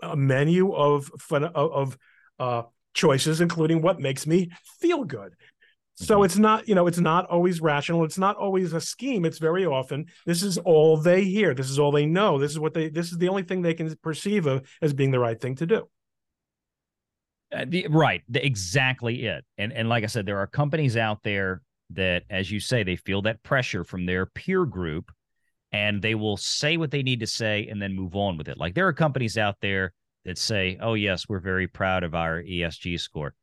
a 0.02 0.16
menu 0.16 0.74
of 0.74 1.06
fun 1.20 1.44
of 1.44 1.98
uh 2.40 2.64
choices 2.94 3.40
including 3.40 3.82
what 3.82 4.00
makes 4.00 4.28
me 4.28 4.50
feel 4.80 5.04
good 5.04 5.34
so 6.02 6.16
mm-hmm. 6.16 6.26
it's 6.26 6.38
not, 6.38 6.68
you 6.68 6.74
know, 6.74 6.88
it's 6.88 7.00
not 7.00 7.28
always 7.28 7.62
rational. 7.62 8.04
It's 8.04 8.18
not 8.18 8.36
always 8.36 8.74
a 8.74 8.82
scheme. 8.82 9.24
It's 9.24 9.38
very 9.38 9.66
often 9.68 10.08
this 10.26 10.42
is 10.42 10.58
all 10.58 10.98
they 10.98 11.24
hear. 11.24 11.54
This 11.54 11.70
is 11.70 11.78
all 11.78 11.92
they 11.92 12.08
know. 12.08 12.40
This 12.40 12.52
is 12.52 12.60
what 12.60 12.74
they. 12.74 12.90
This 12.90 13.12
is 13.12 13.20
the 13.20 13.30
only 13.30 13.44
thing 13.44 13.62
they 13.62 13.76
can 13.76 13.96
perceive 13.98 14.48
of 14.48 14.68
as 14.82 14.94
being 14.94 15.12
the 15.12 15.20
right 15.20 15.40
thing 15.40 15.56
to 15.56 15.66
do. 15.68 15.88
Uh, 17.54 17.66
the, 17.68 17.86
right, 17.90 18.24
the, 18.30 18.44
exactly 18.44 19.26
it. 19.26 19.46
And 19.60 19.72
and 19.74 19.90
like 19.90 20.04
I 20.04 20.08
said, 20.08 20.26
there 20.26 20.40
are 20.40 20.48
companies 20.48 20.98
out 20.98 21.22
there 21.24 21.62
that, 21.92 22.24
as 22.32 22.50
you 22.50 22.60
say, 22.60 22.82
they 22.82 22.96
feel 22.96 23.22
that 23.24 23.44
pressure 23.44 23.84
from 23.84 24.08
their 24.08 24.26
peer 24.26 24.66
group, 24.66 25.12
and 25.72 26.02
they 26.02 26.16
will 26.16 26.38
say 26.38 26.78
what 26.78 26.90
they 26.90 27.04
need 27.04 27.20
to 27.20 27.28
say 27.28 27.68
and 27.70 27.80
then 27.80 27.94
move 27.94 28.16
on 28.16 28.38
with 28.38 28.48
it. 28.48 28.58
Like 28.58 28.74
there 28.74 28.88
are 28.88 28.94
companies 28.94 29.38
out 29.38 29.58
there 29.62 29.94
that 30.26 30.40
say, 30.40 30.80
"Oh 30.82 30.96
yes, 30.96 31.30
we're 31.30 31.40
very 31.40 31.68
proud 31.68 32.04
of 32.04 32.16
our 32.16 32.42
ESG 32.42 33.00
score," 33.00 33.36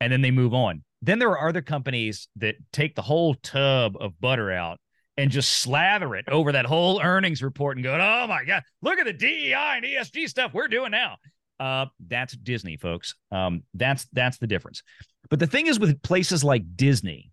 and 0.00 0.10
then 0.10 0.22
they 0.22 0.30
move 0.30 0.54
on 0.54 0.82
then 1.06 1.18
there 1.18 1.30
are 1.30 1.48
other 1.48 1.62
companies 1.62 2.28
that 2.36 2.56
take 2.72 2.94
the 2.94 3.02
whole 3.02 3.34
tub 3.34 3.96
of 4.00 4.20
butter 4.20 4.50
out 4.50 4.78
and 5.16 5.30
just 5.30 5.50
slather 5.50 6.14
it 6.14 6.26
over 6.28 6.52
that 6.52 6.66
whole 6.66 7.00
earnings 7.00 7.42
report 7.42 7.76
and 7.76 7.84
go, 7.84 7.94
oh 7.94 8.26
my 8.26 8.44
God, 8.44 8.62
look 8.82 8.98
at 8.98 9.06
the 9.06 9.12
DEI 9.12 9.76
and 9.76 9.84
ESG 9.84 10.28
stuff 10.28 10.52
we're 10.52 10.68
doing 10.68 10.90
now. 10.90 11.16
Uh, 11.58 11.86
that's 12.06 12.36
Disney, 12.36 12.76
folks. 12.76 13.14
Um, 13.30 13.62
that's 13.72 14.06
that's 14.12 14.38
the 14.38 14.46
difference. 14.46 14.82
But 15.30 15.38
the 15.38 15.46
thing 15.46 15.68
is 15.68 15.80
with 15.80 16.02
places 16.02 16.44
like 16.44 16.76
Disney 16.76 17.30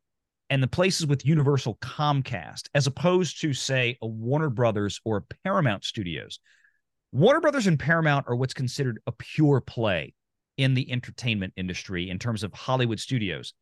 and 0.49 0.63
the 0.63 0.67
places 0.67 1.07
with 1.07 1.25
Universal 1.25 1.77
Comcast, 1.81 2.69
as 2.73 2.87
opposed 2.87 3.41
to 3.41 3.53
say 3.53 3.97
a 4.01 4.07
Warner 4.07 4.49
Brothers 4.49 5.01
or 5.03 5.17
a 5.17 5.35
Paramount 5.43 5.83
Studios, 5.83 6.39
Warner 7.11 7.41
Brothers 7.41 7.67
and 7.67 7.77
Paramount 7.77 8.25
are 8.27 8.35
what's 8.35 8.53
considered 8.53 8.99
a 9.07 9.11
pure 9.11 9.61
play 9.61 10.13
in 10.57 10.73
the 10.73 10.89
entertainment 10.91 11.53
industry 11.57 12.09
in 12.09 12.19
terms 12.19 12.43
of 12.43 12.53
Hollywood 12.53 12.99
studios. 12.99 13.53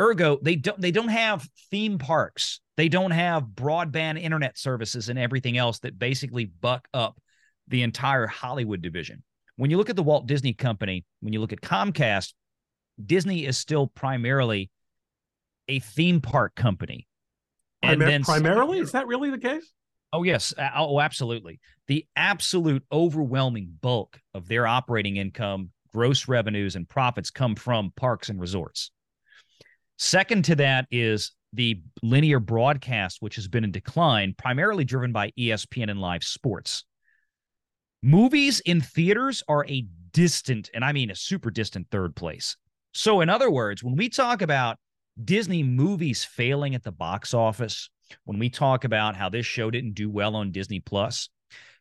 Ergo, 0.00 0.38
they 0.40 0.56
don't 0.56 0.80
they 0.80 0.90
don't 0.90 1.08
have 1.08 1.48
theme 1.70 1.98
parks. 1.98 2.60
They 2.76 2.88
don't 2.88 3.10
have 3.10 3.44
broadband 3.44 4.20
internet 4.20 4.56
services 4.56 5.08
and 5.08 5.18
everything 5.18 5.58
else 5.58 5.80
that 5.80 5.98
basically 5.98 6.46
buck 6.46 6.88
up 6.94 7.20
the 7.68 7.82
entire 7.82 8.26
Hollywood 8.26 8.80
division. 8.80 9.22
When 9.56 9.70
you 9.70 9.76
look 9.76 9.90
at 9.90 9.96
the 9.96 10.02
Walt 10.02 10.26
Disney 10.26 10.54
Company, 10.54 11.04
when 11.20 11.34
you 11.34 11.40
look 11.40 11.52
at 11.52 11.60
Comcast, 11.60 12.32
Disney 13.04 13.44
is 13.44 13.58
still 13.58 13.86
primarily 13.86 14.70
a 15.68 15.78
theme 15.80 16.20
park 16.20 16.54
company. 16.54 17.06
And 17.82 18.00
then 18.00 18.24
primarily, 18.24 18.78
is 18.78 18.92
that 18.92 19.06
really 19.06 19.30
the 19.30 19.38
case? 19.38 19.72
Oh, 20.12 20.22
yes. 20.22 20.52
Oh, 20.74 21.00
absolutely. 21.00 21.60
The 21.86 22.04
absolute 22.16 22.82
overwhelming 22.90 23.78
bulk 23.80 24.18
of 24.34 24.48
their 24.48 24.66
operating 24.66 25.16
income, 25.16 25.70
gross 25.92 26.26
revenues, 26.26 26.74
and 26.74 26.88
profits 26.88 27.30
come 27.30 27.54
from 27.54 27.92
parks 27.96 28.28
and 28.28 28.40
resorts. 28.40 28.90
Second 30.02 30.46
to 30.46 30.56
that 30.56 30.86
is 30.90 31.32
the 31.52 31.82
linear 32.02 32.40
broadcast, 32.40 33.18
which 33.20 33.36
has 33.36 33.48
been 33.48 33.64
in 33.64 33.70
decline, 33.70 34.34
primarily 34.38 34.82
driven 34.82 35.12
by 35.12 35.30
ESPN 35.38 35.90
and 35.90 36.00
live 36.00 36.24
sports. 36.24 36.84
Movies 38.02 38.60
in 38.60 38.80
theaters 38.80 39.42
are 39.46 39.66
a 39.66 39.86
distant, 40.12 40.70
and 40.72 40.86
I 40.86 40.92
mean 40.92 41.10
a 41.10 41.14
super 41.14 41.50
distant 41.50 41.88
third 41.90 42.16
place. 42.16 42.56
So, 42.94 43.20
in 43.20 43.28
other 43.28 43.50
words, 43.50 43.84
when 43.84 43.94
we 43.94 44.08
talk 44.08 44.40
about 44.40 44.78
Disney 45.22 45.62
movies 45.62 46.24
failing 46.24 46.74
at 46.74 46.82
the 46.82 46.92
box 46.92 47.34
office, 47.34 47.90
when 48.24 48.38
we 48.38 48.48
talk 48.48 48.84
about 48.84 49.16
how 49.16 49.28
this 49.28 49.44
show 49.44 49.70
didn't 49.70 49.92
do 49.92 50.08
well 50.08 50.34
on 50.34 50.50
Disney 50.50 50.80
Plus, 50.80 51.28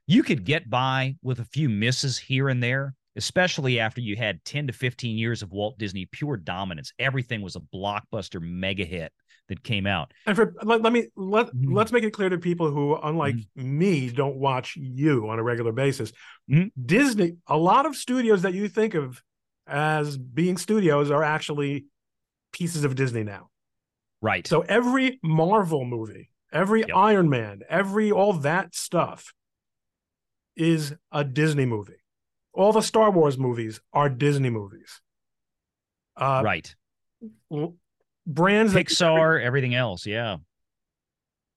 you 0.08 0.24
could 0.24 0.44
get 0.44 0.70
by 0.70 1.16
with 1.22 1.40
a 1.40 1.46
few 1.46 1.70
misses 1.70 2.18
here 2.18 2.50
and 2.50 2.62
there, 2.62 2.96
especially 3.20 3.82
after 3.82 4.00
you 4.00 4.16
had 4.16 4.44
10 4.46 4.68
to 4.68 4.74
15 4.74 5.18
years 5.18 5.42
of 5.42 5.52
Walt 5.52 5.78
Disney 5.78 6.08
pure 6.10 6.38
dominance. 6.38 6.94
Everything 6.98 7.42
was 7.42 7.58
a 7.58 7.60
blockbuster 7.60 8.42
mega 8.42 8.86
hit 8.86 9.12
that 9.50 9.62
came 9.62 9.86
out. 9.86 10.14
And 10.26 10.38
for 10.38 10.54
let, 10.64 10.82
let 10.82 10.94
me 10.94 11.08
let 11.18 11.48
mm-hmm. 11.48 11.74
let's 11.74 11.92
make 11.92 12.06
it 12.06 12.12
clear 12.12 12.30
to 12.30 12.38
people 12.38 12.72
who, 12.72 12.96
unlike 12.96 13.36
mm-hmm. 13.36 13.78
me, 13.78 14.10
don't 14.10 14.38
watch 14.38 14.78
you 14.78 15.28
on 15.30 15.38
a 15.38 15.44
regular 15.44 15.74
basis. 15.74 16.14
Mm-hmm. 16.50 16.68
Disney, 16.86 17.36
a 17.46 17.58
lot 17.58 17.86
of 17.86 17.98
studios 17.98 18.44
that 18.44 18.54
you 18.54 18.70
think 18.70 18.94
of 18.94 19.22
as 19.68 20.18
being 20.18 20.58
studios 20.58 21.12
are 21.12 21.24
actually 21.24 21.88
pieces 22.54 22.86
of 22.86 22.96
Disney 22.96 23.24
now. 23.24 23.50
Right. 24.22 24.48
So 24.48 24.62
every 24.62 25.20
Marvel 25.22 25.84
movie, 25.84 26.30
every 26.54 26.82
yep. 26.82 26.92
Iron 26.96 27.30
Man, 27.30 27.62
every 27.68 28.14
all 28.14 28.34
that 28.34 28.74
stuff 28.74 29.34
is 30.56 30.94
a 31.12 31.26
Disney 31.26 31.66
movie. 31.66 32.00
All 32.54 32.72
the 32.72 32.82
Star 32.82 33.12
Wars 33.12 33.38
movies 33.38 33.80
are 33.94 34.10
Disney 34.10 34.50
movies. 34.50 35.02
Uh, 36.18 36.42
right. 36.44 36.76
Brands 38.28 38.74
Pixar, 38.74 39.40
that, 39.40 39.46
everything 39.46 39.76
else, 39.76 40.06
yeah. 40.06 40.38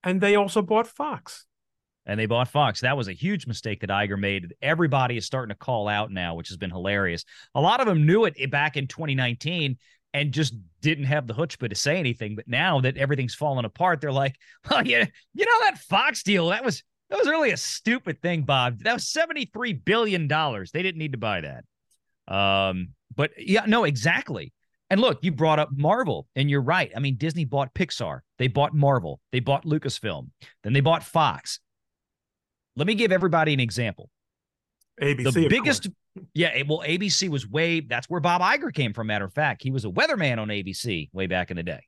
And 0.04 0.20
they 0.20 0.36
also 0.36 0.62
bought 0.62 0.86
Fox. 0.86 1.46
And 2.04 2.18
they 2.18 2.26
bought 2.26 2.48
Fox. 2.48 2.80
That 2.80 2.96
was 2.96 3.08
a 3.08 3.12
huge 3.12 3.46
mistake 3.46 3.80
that 3.80 3.90
Iger 3.90 4.18
made. 4.18 4.54
Everybody 4.60 5.16
is 5.16 5.24
starting 5.24 5.54
to 5.54 5.58
call 5.58 5.86
out 5.86 6.10
now, 6.10 6.34
which 6.34 6.48
has 6.48 6.56
been 6.56 6.70
hilarious. 6.70 7.24
A 7.54 7.60
lot 7.60 7.80
of 7.80 7.86
them 7.86 8.06
knew 8.06 8.24
it 8.24 8.50
back 8.50 8.76
in 8.76 8.88
2019 8.88 9.76
and 10.14 10.32
just 10.32 10.54
didn't 10.80 11.04
have 11.04 11.26
the 11.26 11.34
chutzpah 11.34 11.68
to 11.68 11.74
say 11.74 11.98
anything. 11.98 12.36
But 12.36 12.48
now 12.48 12.80
that 12.80 12.96
everything's 12.96 13.34
fallen 13.34 13.64
apart, 13.64 14.00
they're 14.00 14.12
like, 14.12 14.36
"Oh 14.70 14.80
yeah, 14.80 15.06
you 15.34 15.44
know 15.44 15.60
that 15.60 15.78
Fox 15.78 16.22
deal 16.22 16.48
that 16.48 16.64
was 16.64 16.82
that 17.12 17.18
was 17.18 17.28
really 17.28 17.50
a 17.50 17.56
stupid 17.58 18.22
thing, 18.22 18.42
Bob. 18.42 18.80
That 18.80 18.94
was 18.94 19.06
seventy 19.06 19.44
three 19.44 19.74
billion 19.74 20.28
dollars. 20.28 20.70
They 20.70 20.82
didn't 20.82 20.98
need 20.98 21.12
to 21.12 21.18
buy 21.18 21.42
that." 21.42 21.64
Um, 22.34 22.94
but 23.14 23.32
yeah, 23.36 23.66
no, 23.66 23.84
exactly. 23.84 24.52
And 24.88 24.98
look, 24.98 25.18
you 25.22 25.30
brought 25.30 25.58
up 25.58 25.68
Marvel, 25.72 26.26
and 26.34 26.48
you're 26.50 26.62
right. 26.62 26.90
I 26.96 27.00
mean, 27.00 27.16
Disney 27.16 27.44
bought 27.44 27.74
Pixar, 27.74 28.20
they 28.38 28.48
bought 28.48 28.74
Marvel, 28.74 29.20
they 29.30 29.40
bought 29.40 29.64
Lucasfilm, 29.64 30.30
then 30.62 30.72
they 30.72 30.80
bought 30.80 31.02
Fox. 31.02 31.60
Let 32.76 32.86
me 32.86 32.94
give 32.94 33.12
everybody 33.12 33.52
an 33.52 33.60
example. 33.60 34.08
ABC, 35.00 35.32
the 35.32 35.48
biggest 35.48 35.88
yeah, 36.34 36.62
well, 36.66 36.82
ABC 36.86 37.28
was 37.28 37.46
way. 37.46 37.80
That's 37.80 38.08
where 38.08 38.20
Bob 38.20 38.40
Iger 38.40 38.72
came 38.72 38.92
from. 38.92 39.06
Matter 39.06 39.24
of 39.24 39.34
fact, 39.34 39.62
he 39.62 39.70
was 39.70 39.84
a 39.84 39.88
weatherman 39.88 40.38
on 40.38 40.48
ABC 40.48 41.10
way 41.12 41.26
back 41.26 41.50
in 41.50 41.56
the 41.56 41.62
day. 41.62 41.82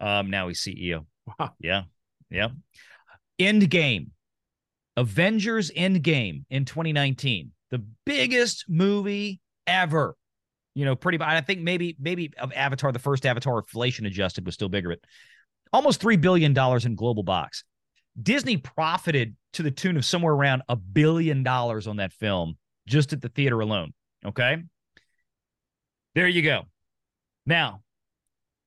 Um, 0.00 0.30
now 0.30 0.48
he's 0.48 0.60
CEO. 0.60 1.06
Wow. 1.38 1.52
Yeah, 1.58 1.82
yeah. 2.30 2.48
Endgame, 3.38 4.08
Avengers 4.96 5.70
Endgame 5.72 6.44
in 6.50 6.64
2019, 6.64 7.50
the 7.70 7.84
biggest 8.06 8.66
movie 8.68 9.40
ever. 9.66 10.16
You 10.74 10.84
know, 10.84 10.96
pretty. 10.96 11.18
I 11.20 11.40
think 11.40 11.60
maybe 11.60 11.96
maybe 12.00 12.32
of 12.38 12.52
Avatar, 12.52 12.90
the 12.90 12.98
first 12.98 13.24
Avatar, 13.26 13.58
inflation 13.58 14.06
adjusted 14.06 14.44
was 14.44 14.54
still 14.54 14.68
bigger, 14.68 14.90
but 14.90 15.00
almost 15.72 16.00
three 16.00 16.16
billion 16.16 16.52
dollars 16.52 16.84
in 16.84 16.96
global 16.96 17.22
box. 17.22 17.64
Disney 18.20 18.56
profited 18.56 19.36
to 19.54 19.62
the 19.62 19.70
tune 19.70 19.96
of 19.96 20.04
somewhere 20.04 20.34
around 20.34 20.62
a 20.68 20.76
billion 20.76 21.42
dollars 21.42 21.86
on 21.86 21.96
that 21.96 22.12
film 22.12 22.56
just 22.86 23.12
at 23.12 23.20
the 23.20 23.28
theater 23.28 23.60
alone. 23.60 23.92
Okay. 24.24 24.62
There 26.14 26.28
you 26.28 26.42
go. 26.42 26.62
Now, 27.46 27.82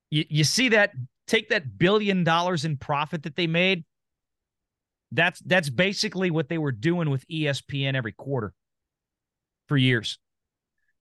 you, 0.10 0.26
you 0.30 0.44
see 0.44 0.70
that 0.70 0.92
take 1.28 1.50
that 1.50 1.78
billion 1.78 2.24
dollars 2.24 2.66
in 2.66 2.78
profit 2.78 3.24
that 3.24 3.36
they 3.36 3.48
made. 3.48 3.84
That's 5.12 5.40
that's 5.40 5.70
basically 5.70 6.32
what 6.32 6.50
they 6.50 6.58
were 6.58 6.72
doing 6.72 7.10
with 7.10 7.28
ESPN 7.28 7.96
every 7.96 8.12
quarter 8.12 8.54
for 9.68 9.78
years. 9.78 10.20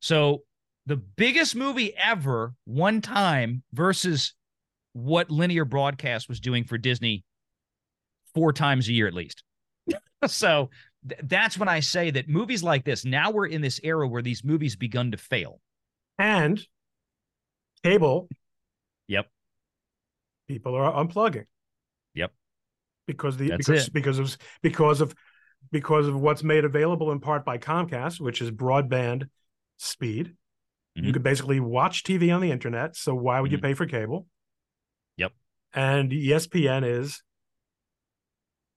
So 0.00 0.42
the 0.86 0.96
biggest 0.96 1.56
movie 1.56 1.94
ever 1.96 2.54
one 2.64 3.00
time 3.00 3.62
versus 3.72 4.34
what 4.92 5.30
linear 5.30 5.64
broadcast 5.64 6.28
was 6.28 6.40
doing 6.40 6.64
for 6.64 6.78
Disney 6.78 7.24
four 8.34 8.52
times 8.52 8.88
a 8.88 8.92
year 8.92 9.08
at 9.08 9.14
least. 9.14 9.42
so 10.26 10.70
th- 11.08 11.20
that's 11.24 11.58
when 11.58 11.68
I 11.68 11.80
say 11.80 12.10
that 12.12 12.28
movies 12.28 12.62
like 12.62 12.84
this, 12.84 13.04
now 13.04 13.30
we're 13.30 13.46
in 13.46 13.60
this 13.60 13.80
era 13.82 14.06
where 14.06 14.22
these 14.22 14.44
movies 14.44 14.76
begun 14.76 15.10
to 15.10 15.16
fail. 15.16 15.60
And 16.18 16.64
cable. 17.82 18.28
Yep. 19.08 19.26
People 20.48 20.74
are 20.76 20.92
unplugging. 20.92 21.46
Because 23.06 23.36
the 23.36 23.48
that's 23.48 23.66
because 23.66 23.86
it. 23.86 23.92
because 23.92 24.18
of 24.18 24.36
because 24.62 25.00
of 25.00 25.14
because 25.72 26.06
of 26.08 26.20
what's 26.20 26.42
made 26.42 26.64
available 26.64 27.12
in 27.12 27.20
part 27.20 27.44
by 27.44 27.58
Comcast, 27.58 28.20
which 28.20 28.40
is 28.40 28.50
broadband 28.50 29.28
speed. 29.78 30.34
Mm-hmm. 30.96 31.06
You 31.06 31.12
could 31.12 31.22
basically 31.22 31.60
watch 31.60 32.04
TV 32.04 32.34
on 32.34 32.40
the 32.40 32.50
internet. 32.50 32.96
So 32.96 33.14
why 33.14 33.40
would 33.40 33.50
mm-hmm. 33.50 33.56
you 33.56 33.62
pay 33.62 33.74
for 33.74 33.86
cable? 33.86 34.26
Yep. 35.16 35.32
And 35.74 36.10
ESPN 36.10 36.84
is 36.84 37.22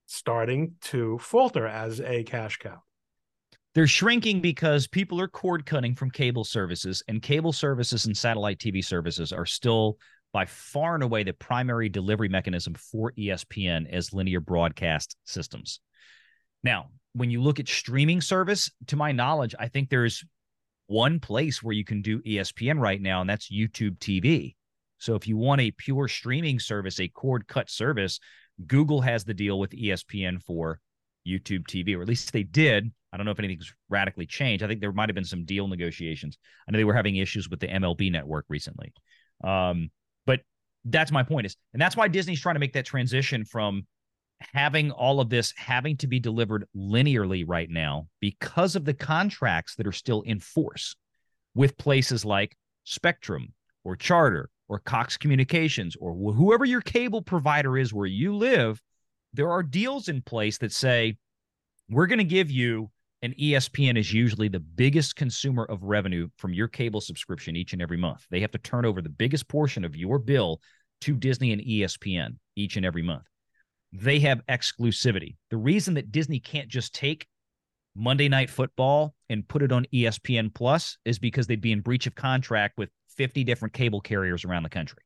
starting 0.06 0.74
to 0.82 1.18
falter 1.20 1.68
as 1.68 2.02
a 2.02 2.24
cash 2.24 2.58
cow. 2.58 2.82
They're 3.76 3.88
shrinking 3.88 4.42
because 4.42 4.88
people 4.88 5.22
are 5.22 5.28
cord 5.28 5.65
cutting 5.65 5.94
from 5.94 6.10
cable 6.10 6.44
services, 6.44 7.04
and 7.08 7.22
cable 7.22 7.54
services 7.54 8.06
and 8.06 8.18
satellite 8.18 8.58
TV 8.58 8.84
services 8.84 9.32
are 9.32 9.46
still 9.46 9.98
by 10.32 10.46
far 10.46 10.96
and 10.96 11.04
away 11.04 11.24
the 11.24 11.34
primary 11.34 11.89
delivery 11.89 12.30
mechanism 12.30 12.74
for 12.76 13.12
ESPN 13.18 13.92
as 13.92 14.13
linear 14.13 14.39
broadcast 14.39 15.15
systems. 15.26 15.80
Now, 16.63 16.88
when 17.13 17.32
you 17.32 17.42
look 17.42 17.60
at 17.60 17.68
streaming 17.68 18.22
service, 18.22 18.72
to 18.88 18.96
my 18.96 19.12
knowledge, 19.12 19.56
I 19.60 19.68
think 19.68 19.89
there's 19.89 20.24
one 20.88 21.20
place 21.20 21.63
where 21.63 21.74
you 21.74 21.84
can 21.84 22.02
do 22.02 22.22
ESPN 22.22 22.80
right 22.80 23.02
now, 23.02 23.22
and 23.22 23.30
that's 23.30 23.52
YouTube 23.52 23.98
TV. 24.00 24.56
So 25.00 25.15
if 25.15 25.28
you 25.28 25.38
want 25.38 25.62
a 25.62 25.72
pure 25.72 26.08
streaming 26.08 26.60
service, 26.60 27.00
a 27.00 27.08
cord 27.08 27.48
cut 27.48 27.70
service, 27.70 28.20
Google 28.68 29.02
has 29.02 29.24
the 29.24 29.34
deal 29.34 29.60
with 29.60 29.72
ESPN 29.72 30.44
for 30.44 30.80
YouTube 31.28 31.68
TV, 31.68 31.96
or 31.96 32.02
at 32.02 32.08
least 32.08 32.34
they 32.34 32.44
did. 32.44 32.92
I 33.12 33.18
don't 33.18 33.26
know 33.26 33.32
if 33.32 33.39
anything's 33.39 33.74
radically 33.89 34.26
changed. 34.26 34.63
I 34.63 34.68
think 34.68 34.82
there 34.82 34.92
might 34.92 35.10
have 35.10 35.15
been 35.15 35.24
some 35.24 35.46
deal 35.46 35.68
negotiations. 35.68 36.38
I 36.68 36.72
know 36.72 36.78
they 36.78 36.84
were 36.84 36.94
having 36.94 37.15
issues 37.15 37.50
with 37.50 37.60
the 37.60 37.68
MLB 37.68 38.12
network 38.12 38.46
recently. 38.50 38.94
Um, 39.44 39.89
but 40.26 40.42
that's 40.86 41.12
my 41.12 41.24
point 41.24 41.46
is, 41.46 41.56
and 41.74 41.82
that's 41.82 41.98
why 41.98 42.08
Disney's 42.08 42.42
trying 42.42 42.56
to 42.56 42.60
make 42.60 42.74
that 42.74 42.86
transition 42.86 43.46
from 43.46 43.86
having 44.54 44.92
all 44.92 45.20
of 45.20 45.30
this 45.30 45.54
having 45.58 45.98
to 45.98 46.08
be 46.08 46.20
delivered 46.20 46.66
linearly 46.76 47.44
right 47.46 47.70
now 47.70 48.08
because 48.20 48.76
of 48.76 48.86
the 48.86 48.94
contracts 48.94 49.76
that 49.76 49.88
are 49.88 49.92
still 49.92 50.22
in 50.22 50.40
force 50.40 50.96
with 51.56 51.78
places 51.78 52.24
like 52.24 52.56
Spectrum 52.86 53.54
or 53.84 53.96
Charter 53.96 54.50
or 54.70 54.80
Cox 54.80 55.17
Communications 55.17 55.96
or 56.00 56.13
whoever 56.34 56.63
your 56.63 56.82
cable 56.82 57.22
provider 57.22 57.78
is 57.78 57.94
where 57.94 58.06
you 58.06 58.36
live, 58.36 58.82
there 59.34 59.52
are 59.52 59.63
deals 59.63 60.08
in 60.08 60.22
place 60.22 60.58
that 60.60 60.72
say, 60.72 61.17
we're 61.90 62.08
going 62.08 62.20
to 62.20 62.24
give 62.24 62.52
you 62.52 62.90
and 63.22 63.36
ESPN 63.36 63.98
is 63.98 64.13
usually 64.13 64.48
the 64.48 64.60
biggest 64.60 65.15
consumer 65.15 65.65
of 65.65 65.84
revenue 65.84 66.30
from 66.38 66.54
your 66.54 66.67
cable 66.67 67.02
subscription 67.02 67.56
each 67.56 67.74
and 67.74 67.82
every 67.82 67.98
month. 67.98 68.26
They 68.30 68.40
have 68.40 68.52
to 68.52 68.58
turn 68.58 68.86
over 68.86 69.02
the 69.02 69.10
biggest 69.10 69.48
portion 69.48 69.84
of 69.84 69.96
your 69.96 70.20
bill 70.20 70.62
to 71.02 71.15
Disney 71.15 71.52
and 71.52 71.62
ESPN 71.62 72.38
each 72.56 72.78
and 72.78 72.86
every 72.86 73.02
month. 73.02 73.24
They 73.92 74.20
have 74.20 74.46
exclusivity. 74.48 75.36
The 75.50 75.58
reason 75.58 75.96
that 75.96 76.12
Disney 76.12 76.40
can't 76.40 76.70
just 76.70 76.94
take 76.94 77.28
Monday 77.96 78.30
Night 78.30 78.50
Football 78.50 79.15
and 79.30 79.48
put 79.48 79.63
it 79.63 79.72
on 79.72 79.86
ESPN 79.94 80.54
Plus 80.54 80.98
is 81.06 81.20
because 81.20 81.48
they'd 81.48 81.62
be 81.62 81.72
in 81.72 81.82
breach 81.82 82.08
of 82.08 82.15
contract 82.15 82.78
with 82.78 82.90
50 83.17 83.44
different 83.44 83.74
cable 83.74 84.00
carriers 84.00 84.46
around 84.46 84.63
the 84.63 84.70
country. 84.70 85.00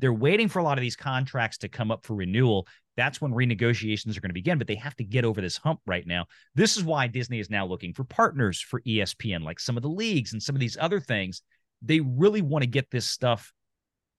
They're 0.00 0.12
waiting 0.12 0.48
for 0.48 0.58
a 0.58 0.62
lot 0.62 0.78
of 0.78 0.82
these 0.82 0.96
contracts 0.96 1.58
to 1.58 1.68
come 1.68 1.90
up 1.90 2.04
for 2.04 2.14
renewal. 2.14 2.66
That's 2.96 3.20
when 3.20 3.32
renegotiations 3.32 4.16
are 4.16 4.20
going 4.20 4.30
to 4.30 4.34
begin, 4.34 4.58
but 4.58 4.66
they 4.66 4.76
have 4.76 4.94
to 4.96 5.04
get 5.04 5.24
over 5.24 5.40
this 5.40 5.56
hump 5.56 5.80
right 5.86 6.06
now. 6.06 6.26
This 6.54 6.76
is 6.76 6.84
why 6.84 7.06
Disney 7.06 7.40
is 7.40 7.50
now 7.50 7.66
looking 7.66 7.92
for 7.92 8.04
partners 8.04 8.60
for 8.60 8.80
ESPN, 8.82 9.42
like 9.42 9.58
some 9.58 9.76
of 9.76 9.82
the 9.82 9.88
leagues 9.88 10.32
and 10.32 10.42
some 10.42 10.54
of 10.54 10.60
these 10.60 10.76
other 10.80 11.00
things. 11.00 11.42
They 11.82 12.00
really 12.00 12.42
want 12.42 12.62
to 12.62 12.68
get 12.68 12.90
this 12.90 13.06
stuff 13.06 13.52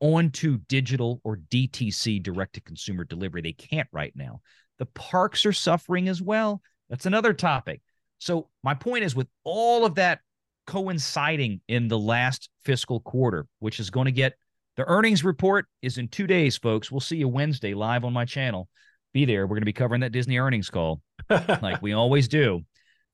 onto 0.02 0.60
digital 0.68 1.22
or 1.24 1.38
DTC 1.38 2.22
direct 2.22 2.54
to 2.56 2.62
consumer 2.62 3.06
delivery. 3.06 3.42
They 3.42 3.54
can't 3.54 3.88
right 3.92 4.14
now. 4.16 4.42
The 4.78 4.88
parks 4.88 5.46
are 5.46 5.54
suffering 5.54 6.10
as 6.10 6.22
well. 6.22 6.62
That's 6.90 7.06
another 7.06 7.34
topic. 7.34 7.82
So, 8.20 8.50
my 8.64 8.74
point 8.74 9.04
is 9.04 9.16
with 9.16 9.28
all 9.44 9.86
of 9.86 9.96
that 9.96 10.20
coinciding 10.68 11.62
in 11.68 11.88
the 11.88 12.00
last 12.00 12.50
fiscal 12.64 13.00
quarter, 13.00 13.48
which 13.60 13.80
is 13.80 13.90
going 13.90 14.06
to 14.06 14.12
get 14.12 14.34
the 14.76 14.88
earnings 14.88 15.24
report 15.24 15.68
is 15.82 15.98
in 15.98 16.08
two 16.08 16.28
days, 16.28 16.58
folks. 16.58 16.92
We'll 16.92 17.00
see 17.00 17.18
you 17.18 17.28
Wednesday 17.28 17.74
live 17.74 18.04
on 18.04 18.14
my 18.14 18.26
channel. 18.26 18.68
Be 19.14 19.26
there. 19.26 19.46
We're 19.46 19.56
going 19.56 19.62
to 19.62 19.66
be 19.66 19.74
covering 19.74 20.02
that 20.02 20.12
Disney 20.12 20.38
earnings 20.38 20.70
call 20.70 21.02
like 21.30 21.82
we 21.82 21.94
always 21.94 22.28
do. 22.28 22.62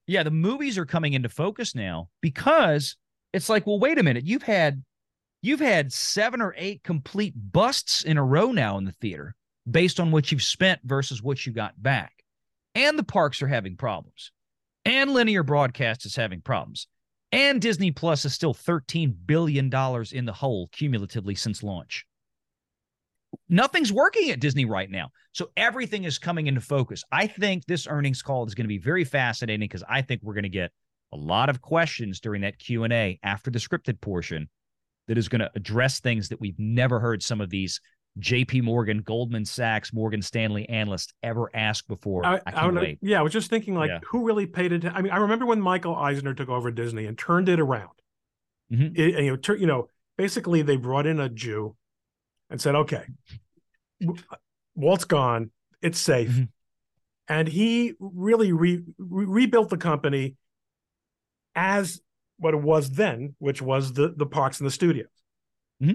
Yeah, 0.08 0.24
the 0.24 0.32
movies 0.32 0.78
are 0.78 0.86
coming 0.86 1.14
into 1.14 1.30
focus 1.30 1.76
now 1.76 2.10
because 2.22 2.98
it's 3.34 3.50
like, 3.50 3.68
well, 3.68 3.80
wait 3.80 4.00
a 4.00 4.04
minute. 4.04 4.26
You've 4.26 4.44
had 4.44 4.84
you've 5.42 5.60
had 5.60 5.94
seven 5.94 6.42
or 6.42 6.56
eight 6.58 6.84
complete 6.84 7.34
busts 7.36 8.04
in 8.04 8.18
a 8.18 8.24
row 8.24 8.52
now 8.52 8.78
in 8.78 8.86
the 8.86 8.92
theater 8.94 9.36
based 9.70 10.00
on 10.00 10.12
what 10.12 10.32
you've 10.32 10.44
spent 10.44 10.82
versus 10.84 11.22
what 11.22 11.46
you 11.46 11.54
got 11.54 11.82
back. 11.82 12.14
And 12.74 12.98
the 12.98 13.04
parks 13.04 13.42
are 13.42 13.48
having 13.48 13.78
problems. 13.78 14.32
And 14.86 15.14
linear 15.14 15.44
broadcast 15.44 16.06
is 16.06 16.16
having 16.16 16.42
problems. 16.42 16.88
And 17.32 17.62
Disney 17.62 17.92
Plus 17.92 18.26
is 18.26 18.34
still 18.34 18.54
$13 18.54 19.14
billion 19.26 19.66
in 20.12 20.26
the 20.26 20.34
hole 20.34 20.68
cumulatively 20.72 21.36
since 21.36 21.64
launch. 21.64 22.06
Nothing's 23.48 23.94
working 23.94 24.30
at 24.30 24.42
Disney 24.42 24.66
right 24.66 24.90
now. 24.90 25.10
So 25.32 25.50
everything 25.56 26.04
is 26.04 26.20
coming 26.20 26.48
into 26.48 26.60
focus. 26.60 27.04
I 27.12 27.28
think 27.28 27.66
this 27.66 27.88
earnings 27.88 28.22
call 28.22 28.46
is 28.46 28.56
going 28.56 28.66
to 28.66 28.70
be 28.70 28.78
very 28.78 29.06
fascinating 29.06 29.62
because 29.62 29.84
I 29.88 30.02
think 30.02 30.22
we're 30.22 30.34
going 30.34 30.44
to 30.44 30.50
get 30.50 30.72
a 31.14 31.18
lot 31.18 31.50
of 31.50 31.62
questions 31.62 32.20
during 32.20 32.42
that 32.42 32.60
Q&A 32.60 33.20
after 33.24 33.50
the 33.50 33.60
scripted 33.60 34.02
portion 34.02 34.50
that 35.08 35.18
is 35.18 35.30
going 35.30 35.40
to 35.40 35.52
address 35.56 36.00
things 36.00 36.30
that 36.30 36.42
we've 36.42 36.60
never 36.60 37.00
heard 37.00 37.24
some 37.24 37.40
of 37.40 37.50
these 37.50 37.80
JP 38.20 38.64
Morgan, 38.64 39.02
Goldman 39.02 39.46
Sachs, 39.46 39.94
Morgan 39.94 40.22
Stanley 40.22 40.68
analysts 40.68 41.14
ever 41.24 41.50
asked 41.54 41.88
before. 41.88 42.26
I, 42.26 42.42
I 42.46 42.52
I. 42.54 42.98
Yeah, 43.02 43.20
I 43.20 43.22
was 43.22 43.32
just 43.32 43.50
thinking, 43.50 43.76
like, 43.76 43.90
yeah. 43.90 44.00
who 44.06 44.26
really 44.26 44.46
paid 44.46 44.74
attention? 44.74 44.98
I 44.98 45.02
mean, 45.02 45.12
I 45.12 45.18
remember 45.18 45.46
when 45.46 45.62
Michael 45.62 45.96
Eisner 45.96 46.34
took 46.34 46.50
over 46.50 46.72
Disney 46.72 47.06
and 47.06 47.18
turned 47.18 47.48
it 47.48 47.60
around. 47.60 47.90
Mm-hmm. 48.72 49.00
It, 49.00 49.16
and, 49.16 49.26
you 49.26 49.32
know, 49.32 49.38
ter- 49.38 49.56
you 49.56 49.66
know, 49.66 49.88
basically 50.18 50.62
they 50.62 50.76
brought 50.76 51.06
in 51.06 51.20
a 51.20 51.30
Jew 51.30 51.76
and 52.50 52.60
said, 52.60 52.76
"Okay, 52.76 53.04
Walt's 54.76 55.06
gone, 55.06 55.52
it's 55.82 56.00
safe," 56.00 56.30
mm-hmm. 56.30 56.44
and 57.30 57.48
he 57.48 57.94
really 58.00 58.52
re- 58.52 58.84
re- 58.98 59.26
rebuilt 59.26 59.70
the 59.70 59.78
company 59.78 60.36
as 61.56 62.02
what 62.38 62.54
it 62.54 62.62
was 62.62 62.92
then, 62.92 63.36
which 63.40 63.62
was 63.62 63.94
the 63.94 64.14
the 64.16 64.26
parks 64.26 64.60
and 64.60 64.68
the 64.68 64.72
studios. 64.72 65.08
Mm-hmm 65.82 65.94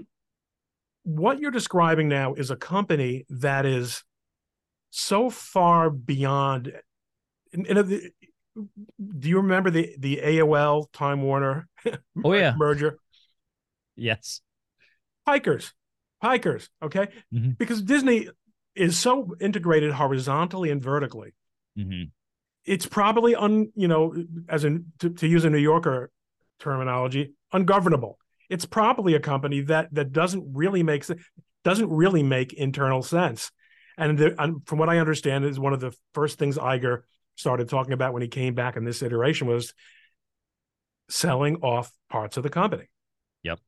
what 1.07 1.39
you're 1.39 1.51
describing 1.51 2.09
now 2.09 2.33
is 2.33 2.51
a 2.51 2.57
company 2.57 3.25
that 3.29 3.65
is 3.65 4.03
so 4.89 5.29
far 5.29 5.89
beyond. 5.89 6.73
And, 7.53 7.87
do 7.87 9.29
you 9.29 9.37
remember 9.37 9.69
the 9.69 9.95
the 9.97 10.19
AOL 10.21 10.91
Time 10.91 11.21
Warner? 11.21 11.69
Oh 12.25 12.33
yeah, 12.33 12.55
merger. 12.57 12.99
Yes, 13.95 14.41
Hikers, 15.25 15.73
hikers. 16.21 16.69
Okay, 16.83 17.07
mm-hmm. 17.33 17.51
because 17.51 17.81
Disney 17.81 18.27
is 18.75 18.99
so 18.99 19.33
integrated 19.39 19.93
horizontally 19.93 20.71
and 20.71 20.83
vertically. 20.83 21.33
Mm-hmm. 21.79 22.09
It's 22.65 22.85
probably 22.85 23.33
un 23.33 23.71
you 23.75 23.87
know 23.87 24.13
as 24.49 24.65
in 24.65 24.87
to, 24.99 25.11
to 25.11 25.27
use 25.27 25.45
a 25.45 25.49
New 25.49 25.57
Yorker 25.57 26.11
terminology 26.59 27.33
ungovernable 27.53 28.17
it's 28.49 28.65
probably 28.65 29.13
a 29.15 29.19
company 29.19 29.61
that 29.61 29.93
that 29.93 30.11
doesn't 30.11 30.53
really 30.53 30.83
make 30.83 31.05
doesn't 31.63 31.89
really 31.89 32.23
make 32.23 32.53
internal 32.53 33.01
sense. 33.01 33.51
And 33.97 34.17
the, 34.17 34.61
from 34.65 34.77
what 34.77 34.89
I 34.89 34.99
understand, 34.99 35.43
is 35.43 35.59
one 35.59 35.73
of 35.73 35.79
the 35.79 35.91
first 36.13 36.37
things 36.37 36.57
Iger 36.57 37.01
started 37.35 37.67
talking 37.67 37.93
about 37.93 38.13
when 38.13 38.21
he 38.21 38.27
came 38.27 38.53
back 38.53 38.77
in 38.77 38.83
this 38.83 39.01
iteration 39.01 39.47
was 39.47 39.73
selling 41.09 41.57
off 41.57 41.91
parts 42.09 42.37
of 42.37 42.43
the 42.43 42.49
company. 42.49 42.85
Yep. 43.43 43.59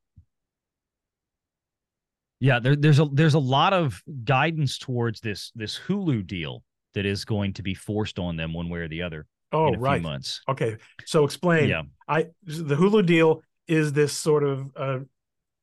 Yeah, 2.38 2.58
there, 2.58 2.76
there's 2.76 2.98
a 2.98 3.06
there's 3.12 3.34
a 3.34 3.40
lot 3.40 3.72
of 3.72 4.02
guidance 4.24 4.78
towards 4.78 5.20
this 5.20 5.52
this 5.54 5.78
Hulu 5.78 6.26
deal 6.26 6.62
that 6.94 7.06
is 7.06 7.24
going 7.24 7.52
to 7.54 7.62
be 7.62 7.74
forced 7.74 8.18
on 8.18 8.36
them 8.36 8.54
one 8.54 8.68
way 8.68 8.80
or 8.80 8.88
the 8.88 9.02
other. 9.02 9.26
Oh, 9.52 9.74
right. 9.74 10.00
months. 10.00 10.40
Okay, 10.48 10.76
so 11.04 11.24
explain. 11.24 11.68
Yeah, 11.68 11.82
I 12.08 12.26
the 12.44 12.76
Hulu 12.76 13.04
deal 13.04 13.42
is 13.70 13.92
this 13.92 14.12
sort 14.12 14.42
of 14.42 14.70
uh, 14.76 14.98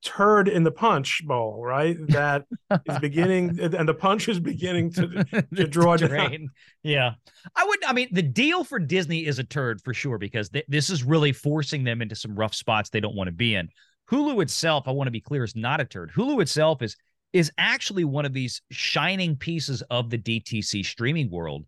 turd 0.03 0.47
in 0.47 0.63
the 0.63 0.71
punch 0.71 1.21
bowl, 1.25 1.63
right? 1.63 1.97
That 2.07 2.45
is 2.85 2.99
beginning, 2.99 3.59
and 3.59 3.87
the 3.87 3.93
punch 3.93 4.27
is 4.29 4.39
beginning 4.39 4.91
to 4.93 5.23
to 5.55 5.67
draw 5.67 5.97
down. 5.97 6.49
Yeah, 6.83 7.11
I 7.55 7.65
would. 7.65 7.85
I 7.85 7.93
mean, 7.93 8.07
the 8.11 8.21
deal 8.21 8.63
for 8.63 8.79
Disney 8.79 9.25
is 9.25 9.39
a 9.39 9.43
turd 9.43 9.81
for 9.81 9.93
sure 9.93 10.17
because 10.17 10.49
th- 10.49 10.65
this 10.67 10.89
is 10.89 11.03
really 11.03 11.33
forcing 11.33 11.83
them 11.83 12.01
into 12.01 12.15
some 12.15 12.35
rough 12.35 12.55
spots 12.55 12.89
they 12.89 12.99
don't 12.99 13.15
want 13.15 13.27
to 13.27 13.33
be 13.33 13.55
in. 13.55 13.69
Hulu 14.09 14.41
itself, 14.41 14.87
I 14.87 14.91
want 14.91 15.07
to 15.07 15.11
be 15.11 15.21
clear, 15.21 15.43
is 15.43 15.55
not 15.55 15.81
a 15.81 15.85
turd. 15.85 16.11
Hulu 16.15 16.41
itself 16.41 16.81
is 16.81 16.95
is 17.33 17.51
actually 17.57 18.05
one 18.05 18.25
of 18.25 18.33
these 18.33 18.61
shining 18.71 19.35
pieces 19.35 19.81
of 19.89 20.09
the 20.09 20.17
DTC 20.17 20.85
streaming 20.85 21.29
world 21.29 21.65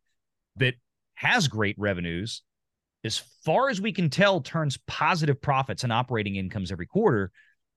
that 0.55 0.75
has 1.15 1.47
great 1.49 1.75
revenues 1.77 2.43
as 3.03 3.21
far 3.45 3.69
as 3.69 3.79
we 3.79 3.91
can 3.93 4.09
tell, 4.09 4.41
turns 4.41 4.77
positive 4.87 5.41
profits 5.41 5.83
and 5.83 5.93
operating 5.93 6.35
incomes 6.35 6.71
every 6.71 6.85
quarter. 6.85 7.31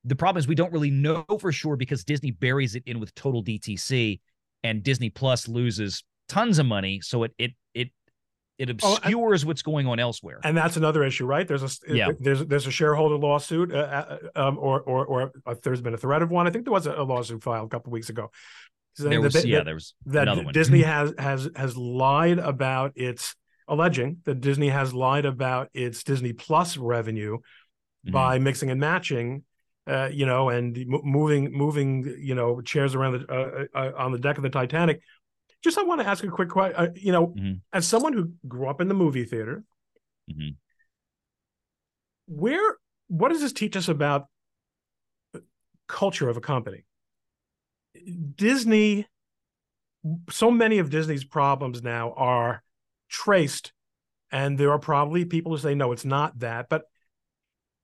The 0.05 0.15
problem 0.15 0.39
is 0.39 0.47
we 0.47 0.55
don't 0.55 0.73
really 0.73 0.91
know 0.91 1.25
for 1.39 1.51
sure 1.51 1.77
because 1.77 2.03
Disney 2.03 2.31
buries 2.31 2.75
it 2.75 2.83
in 2.85 2.99
with 2.99 3.15
total 3.15 3.43
DTC 3.43 4.19
and 4.63 4.83
Disney 4.83 5.09
Plus 5.09 5.47
loses 5.47 6.03
tons 6.27 6.59
of 6.59 6.65
money. 6.65 6.99
So 7.01 7.23
it 7.23 7.33
it 7.37 7.51
it 7.73 7.91
it 8.57 8.69
obscures 8.69 9.43
oh, 9.43 9.47
what's 9.47 9.61
going 9.61 9.87
on 9.87 9.99
elsewhere. 9.99 10.39
And 10.43 10.57
that's 10.57 10.75
another 10.75 11.03
issue, 11.05 11.25
right? 11.25 11.47
There's 11.47 11.63
a 11.63 11.69
yeah. 11.87 12.09
there's 12.19 12.45
there's 12.45 12.67
a 12.67 12.71
shareholder 12.71 13.15
lawsuit, 13.15 13.73
uh, 13.73 13.77
uh, 13.77 14.17
um, 14.35 14.57
or 14.57 14.81
or 14.81 15.05
or 15.05 15.31
uh, 15.45 15.55
there's 15.63 15.81
been 15.81 15.93
a 15.93 15.97
threat 15.97 16.21
of 16.21 16.31
one. 16.31 16.47
I 16.47 16.49
think 16.49 16.65
there 16.65 16.73
was 16.73 16.85
a, 16.85 16.93
a 16.93 17.03
lawsuit 17.03 17.41
filed 17.41 17.67
a 17.67 17.69
couple 17.69 17.91
weeks 17.91 18.09
ago. 18.09 18.29
There 18.97 19.21
was, 19.21 19.33
that, 19.33 19.45
yeah, 19.45 19.63
there 19.63 19.73
was 19.73 19.95
that 20.05 20.51
Disney 20.53 20.83
has 20.83 21.13
has 21.17 21.49
has 21.55 21.75
lied 21.75 22.37
about 22.37 22.91
its 22.95 23.35
alleging 23.67 24.17
that 24.25 24.41
Disney 24.41 24.69
has 24.69 24.93
lied 24.93 25.25
about 25.25 25.69
its 25.73 26.03
Disney 26.03 26.33
Plus 26.33 26.77
revenue 26.77 27.37
mm-hmm. 27.37 28.11
by 28.11 28.39
mixing 28.39 28.69
and 28.69 28.79
matching, 28.79 29.43
uh, 29.87 30.09
you 30.11 30.25
know, 30.25 30.49
and 30.49 30.77
m- 30.77 31.01
moving 31.03 31.51
moving 31.51 32.15
you 32.19 32.35
know 32.35 32.61
chairs 32.61 32.95
around 32.95 33.13
the 33.13 33.31
uh, 33.31 33.65
uh, 33.75 33.79
uh, 33.79 33.91
on 33.97 34.11
the 34.11 34.19
deck 34.19 34.37
of 34.37 34.43
the 34.43 34.49
Titanic. 34.49 35.01
Just 35.63 35.77
I 35.77 35.83
want 35.83 36.01
to 36.01 36.07
ask 36.07 36.23
a 36.23 36.27
quick 36.27 36.49
question. 36.49 36.75
Uh, 36.75 36.87
you 36.95 37.11
know, 37.11 37.27
mm-hmm. 37.27 37.53
as 37.71 37.87
someone 37.87 38.13
who 38.13 38.31
grew 38.47 38.67
up 38.67 38.81
in 38.81 38.87
the 38.87 38.93
movie 38.93 39.25
theater, 39.25 39.63
mm-hmm. 40.29 40.49
where 42.27 42.77
what 43.07 43.29
does 43.29 43.41
this 43.41 43.53
teach 43.53 43.75
us 43.75 43.87
about 43.87 44.27
culture 45.87 46.29
of 46.29 46.37
a 46.37 46.41
company? 46.41 46.85
Disney, 48.35 49.07
so 50.29 50.49
many 50.49 50.79
of 50.79 50.89
Disney's 50.89 51.23
problems 51.23 51.83
now 51.83 52.13
are 52.13 52.62
traced. 53.13 53.71
And 54.31 54.57
there 54.57 54.71
are 54.71 54.79
probably 54.79 55.23
people 55.23 55.51
who 55.51 55.59
say, 55.59 55.75
no, 55.75 55.91
it's 55.91 56.03
not 56.03 56.39
that. 56.39 56.67
But 56.67 56.83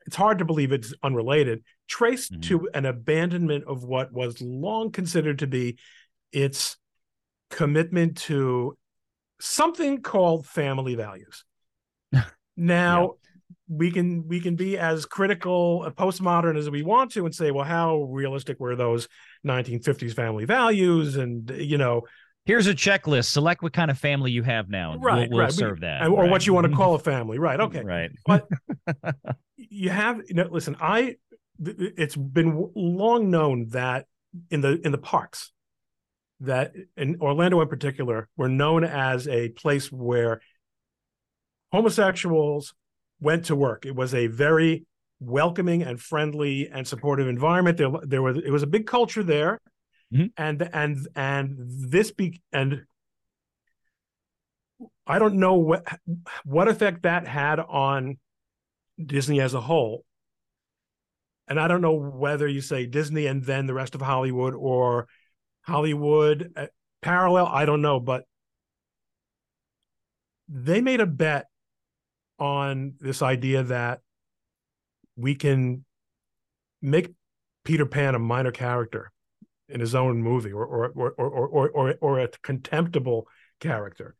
it's 0.05 0.15
hard 0.15 0.39
to 0.39 0.45
believe 0.45 0.71
it's 0.71 0.93
unrelated, 1.03 1.63
traced 1.87 2.33
mm-hmm. 2.33 2.41
to 2.41 2.69
an 2.73 2.85
abandonment 2.85 3.65
of 3.67 3.83
what 3.83 4.11
was 4.11 4.41
long 4.41 4.91
considered 4.91 5.39
to 5.39 5.47
be 5.47 5.77
its 6.31 6.77
commitment 7.51 8.17
to 8.17 8.75
something 9.39 10.01
called 10.01 10.47
family 10.47 10.95
values. 10.95 11.45
now, 12.57 13.01
yeah. 13.01 13.07
we 13.67 13.91
can 13.91 14.27
we 14.27 14.39
can 14.39 14.55
be 14.55 14.79
as 14.79 15.05
critical 15.05 15.83
uh, 15.85 15.91
postmodern 15.91 16.57
as 16.57 16.71
we 16.71 16.81
want 16.81 17.11
to 17.11 17.25
and 17.25 17.35
say 17.35 17.51
well 17.51 17.63
how 17.65 18.03
realistic 18.03 18.59
were 18.59 18.75
those 18.75 19.07
1950s 19.45 20.15
family 20.15 20.45
values 20.45 21.15
and 21.15 21.51
you 21.51 21.77
know 21.77 22.01
here's 22.49 22.65
a 22.65 22.73
checklist. 22.73 23.25
Select 23.25 23.61
what 23.61 23.73
kind 23.73 23.91
of 23.91 23.99
family 23.99 24.31
you 24.31 24.41
have 24.41 24.69
now. 24.69 24.97
right, 24.97 25.29
we'll, 25.29 25.37
we'll 25.37 25.45
right. 25.45 25.53
serve 25.53 25.81
that, 25.81 26.07
or 26.07 26.23
right. 26.23 26.31
what 26.31 26.47
you 26.47 26.53
want 26.53 26.67
to 26.67 26.75
call 26.75 26.95
a 26.95 26.99
family. 27.13 27.37
Right. 27.37 27.59
Okay. 27.59 27.83
Right. 27.83 28.09
But 28.25 28.47
you 29.57 29.91
have, 29.91 30.21
you 30.27 30.35
know, 30.35 30.47
listen. 30.49 30.75
I. 30.81 31.17
It's 31.61 32.15
been 32.15 32.71
long 32.73 33.29
known 33.29 33.67
that 33.71 34.05
in 34.49 34.61
the 34.61 34.79
in 34.85 34.93
the 34.93 34.97
parks, 34.97 35.51
that 36.39 36.73
in 36.95 37.17
Orlando 37.19 37.59
in 37.61 37.67
particular, 37.67 38.29
were 38.37 38.47
known 38.47 38.85
as 38.85 39.27
a 39.27 39.49
place 39.49 39.91
where 39.91 40.41
homosexuals 41.73 42.73
went 43.19 43.45
to 43.45 43.57
work. 43.57 43.85
It 43.85 43.93
was 43.93 44.15
a 44.15 44.27
very 44.27 44.85
welcoming 45.19 45.83
and 45.83 45.99
friendly 45.99 46.69
and 46.69 46.87
supportive 46.87 47.27
environment. 47.27 47.77
There, 47.77 47.91
there 48.03 48.21
was 48.21 48.37
it 48.37 48.51
was 48.51 48.63
a 48.63 48.67
big 48.67 48.87
culture 48.87 49.21
there. 49.21 49.59
Mm-hmm. 50.13 50.25
And 50.37 50.69
and 50.73 51.07
and 51.15 51.55
this 51.59 52.11
be 52.11 52.41
and 52.51 52.85
I 55.05 55.19
don't 55.19 55.35
know 55.35 55.55
what 55.55 55.87
what 56.43 56.67
effect 56.67 57.03
that 57.03 57.27
had 57.27 57.59
on 57.59 58.17
Disney 59.03 59.39
as 59.39 59.53
a 59.53 59.61
whole. 59.61 60.03
And 61.47 61.59
I 61.59 61.67
don't 61.67 61.81
know 61.81 61.93
whether 61.93 62.47
you 62.47 62.61
say 62.61 62.85
Disney 62.85 63.25
and 63.25 63.43
then 63.43 63.65
the 63.65 63.73
rest 63.73 63.95
of 63.95 64.01
Hollywood 64.01 64.53
or 64.53 65.07
Hollywood 65.61 66.51
uh, 66.55 66.67
parallel. 67.01 67.47
I 67.47 67.65
don't 67.65 67.81
know, 67.81 67.99
but 67.99 68.25
they 70.47 70.81
made 70.81 71.01
a 71.01 71.07
bet 71.07 71.47
on 72.37 72.93
this 72.99 73.21
idea 73.21 73.63
that 73.63 74.01
we 75.15 75.35
can 75.35 75.85
make 76.81 77.13
Peter 77.63 77.85
Pan 77.85 78.15
a 78.15 78.19
minor 78.19 78.51
character 78.51 79.11
in 79.69 79.79
his 79.79 79.95
own 79.95 80.21
movie 80.21 80.51
or 80.51 80.65
or 80.65 80.91
or 80.95 81.11
or 81.11 81.47
or 81.47 81.69
or, 81.69 81.95
or 82.01 82.19
a 82.19 82.27
contemptible 82.43 83.27
character. 83.59 84.15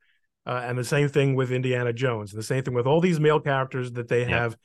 Uh, 0.46 0.62
and 0.64 0.78
the 0.78 0.84
same 0.84 1.10
thing 1.10 1.36
with 1.36 1.52
Indiana 1.52 1.94
Jones. 1.94 2.32
The 2.32 2.44
same 2.44 2.64
thing 2.64 2.74
with 2.74 2.88
all 2.88 3.02
these 3.02 3.20
male 3.20 3.40
characters 3.40 3.92
that 3.94 4.08
they 4.08 4.26
have 4.26 4.58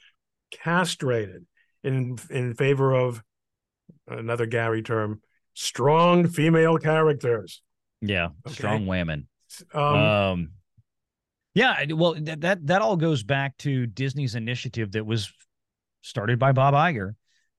castrated 0.51 1.45
in 1.82 2.18
in 2.30 2.55
favor 2.55 2.95
of 2.95 3.22
another 4.09 4.47
Gary 4.47 4.82
term, 4.82 5.20
strong 5.55 6.28
female 6.28 6.78
characters. 6.78 7.62
Yeah, 8.01 8.28
okay. 8.47 8.55
strong 8.55 8.87
women. 8.87 9.28
Um, 9.72 9.82
um, 9.82 10.51
yeah, 11.55 11.85
well, 11.93 12.14
that, 12.20 12.41
that 12.41 12.66
that 12.66 12.82
all 12.82 12.97
goes 12.97 13.22
back 13.22 13.57
to 13.59 13.87
Disney's 13.87 14.35
initiative 14.35 14.93
that 14.93 15.07
was 15.07 15.32
started 16.03 16.39
by 16.39 16.53
Bob 16.53 16.74
Iger 16.74 17.14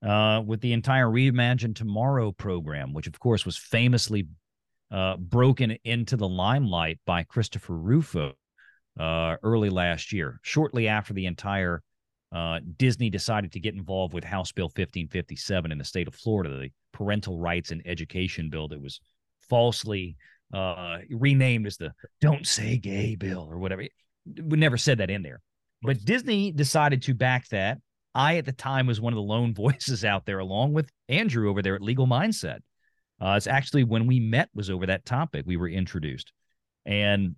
uh, 0.05 0.41
with 0.45 0.61
the 0.61 0.73
entire 0.73 1.07
Reimagine 1.07 1.75
Tomorrow 1.75 2.31
program, 2.31 2.93
which 2.93 3.07
of 3.07 3.19
course 3.19 3.45
was 3.45 3.57
famously 3.57 4.27
uh, 4.91 5.17
broken 5.17 5.77
into 5.83 6.15
the 6.15 6.27
limelight 6.27 6.99
by 7.05 7.23
Christopher 7.23 7.75
Rufo 7.75 8.33
uh, 8.99 9.35
early 9.43 9.69
last 9.69 10.13
year, 10.13 10.39
shortly 10.43 10.87
after 10.87 11.13
the 11.13 11.25
entire 11.25 11.81
uh, 12.31 12.59
Disney 12.77 13.09
decided 13.09 13.51
to 13.53 13.59
get 13.59 13.75
involved 13.75 14.13
with 14.13 14.23
House 14.23 14.51
Bill 14.51 14.65
1557 14.65 15.71
in 15.71 15.77
the 15.77 15.83
state 15.83 16.07
of 16.07 16.15
Florida, 16.15 16.59
the 16.59 16.69
parental 16.91 17.39
rights 17.39 17.71
and 17.71 17.81
education 17.85 18.49
bill 18.49 18.67
that 18.67 18.81
was 18.81 18.99
falsely 19.49 20.17
uh, 20.53 20.99
renamed 21.09 21.67
as 21.67 21.77
the 21.77 21.93
"Don't 22.21 22.45
Say 22.45 22.77
Gay" 22.77 23.15
bill 23.15 23.47
or 23.49 23.57
whatever. 23.57 23.83
We 24.25 24.57
never 24.57 24.77
said 24.77 24.99
that 24.99 25.09
in 25.09 25.23
there, 25.23 25.41
but 25.81 26.03
Disney 26.03 26.51
decided 26.51 27.01
to 27.03 27.13
back 27.13 27.47
that. 27.49 27.79
I 28.15 28.37
at 28.37 28.45
the 28.45 28.53
time 28.53 28.87
was 28.87 29.01
one 29.01 29.13
of 29.13 29.17
the 29.17 29.21
lone 29.21 29.53
voices 29.53 30.03
out 30.05 30.25
there, 30.25 30.39
along 30.39 30.73
with 30.73 30.89
Andrew 31.09 31.49
over 31.49 31.61
there 31.61 31.75
at 31.75 31.81
Legal 31.81 32.07
Mindset. 32.07 32.59
Uh, 33.21 33.35
it's 33.37 33.47
actually 33.47 33.83
when 33.83 34.07
we 34.07 34.19
met 34.19 34.49
was 34.53 34.69
over 34.69 34.87
that 34.87 35.05
topic 35.05 35.45
we 35.45 35.57
were 35.57 35.69
introduced, 35.69 36.33
and 36.85 37.35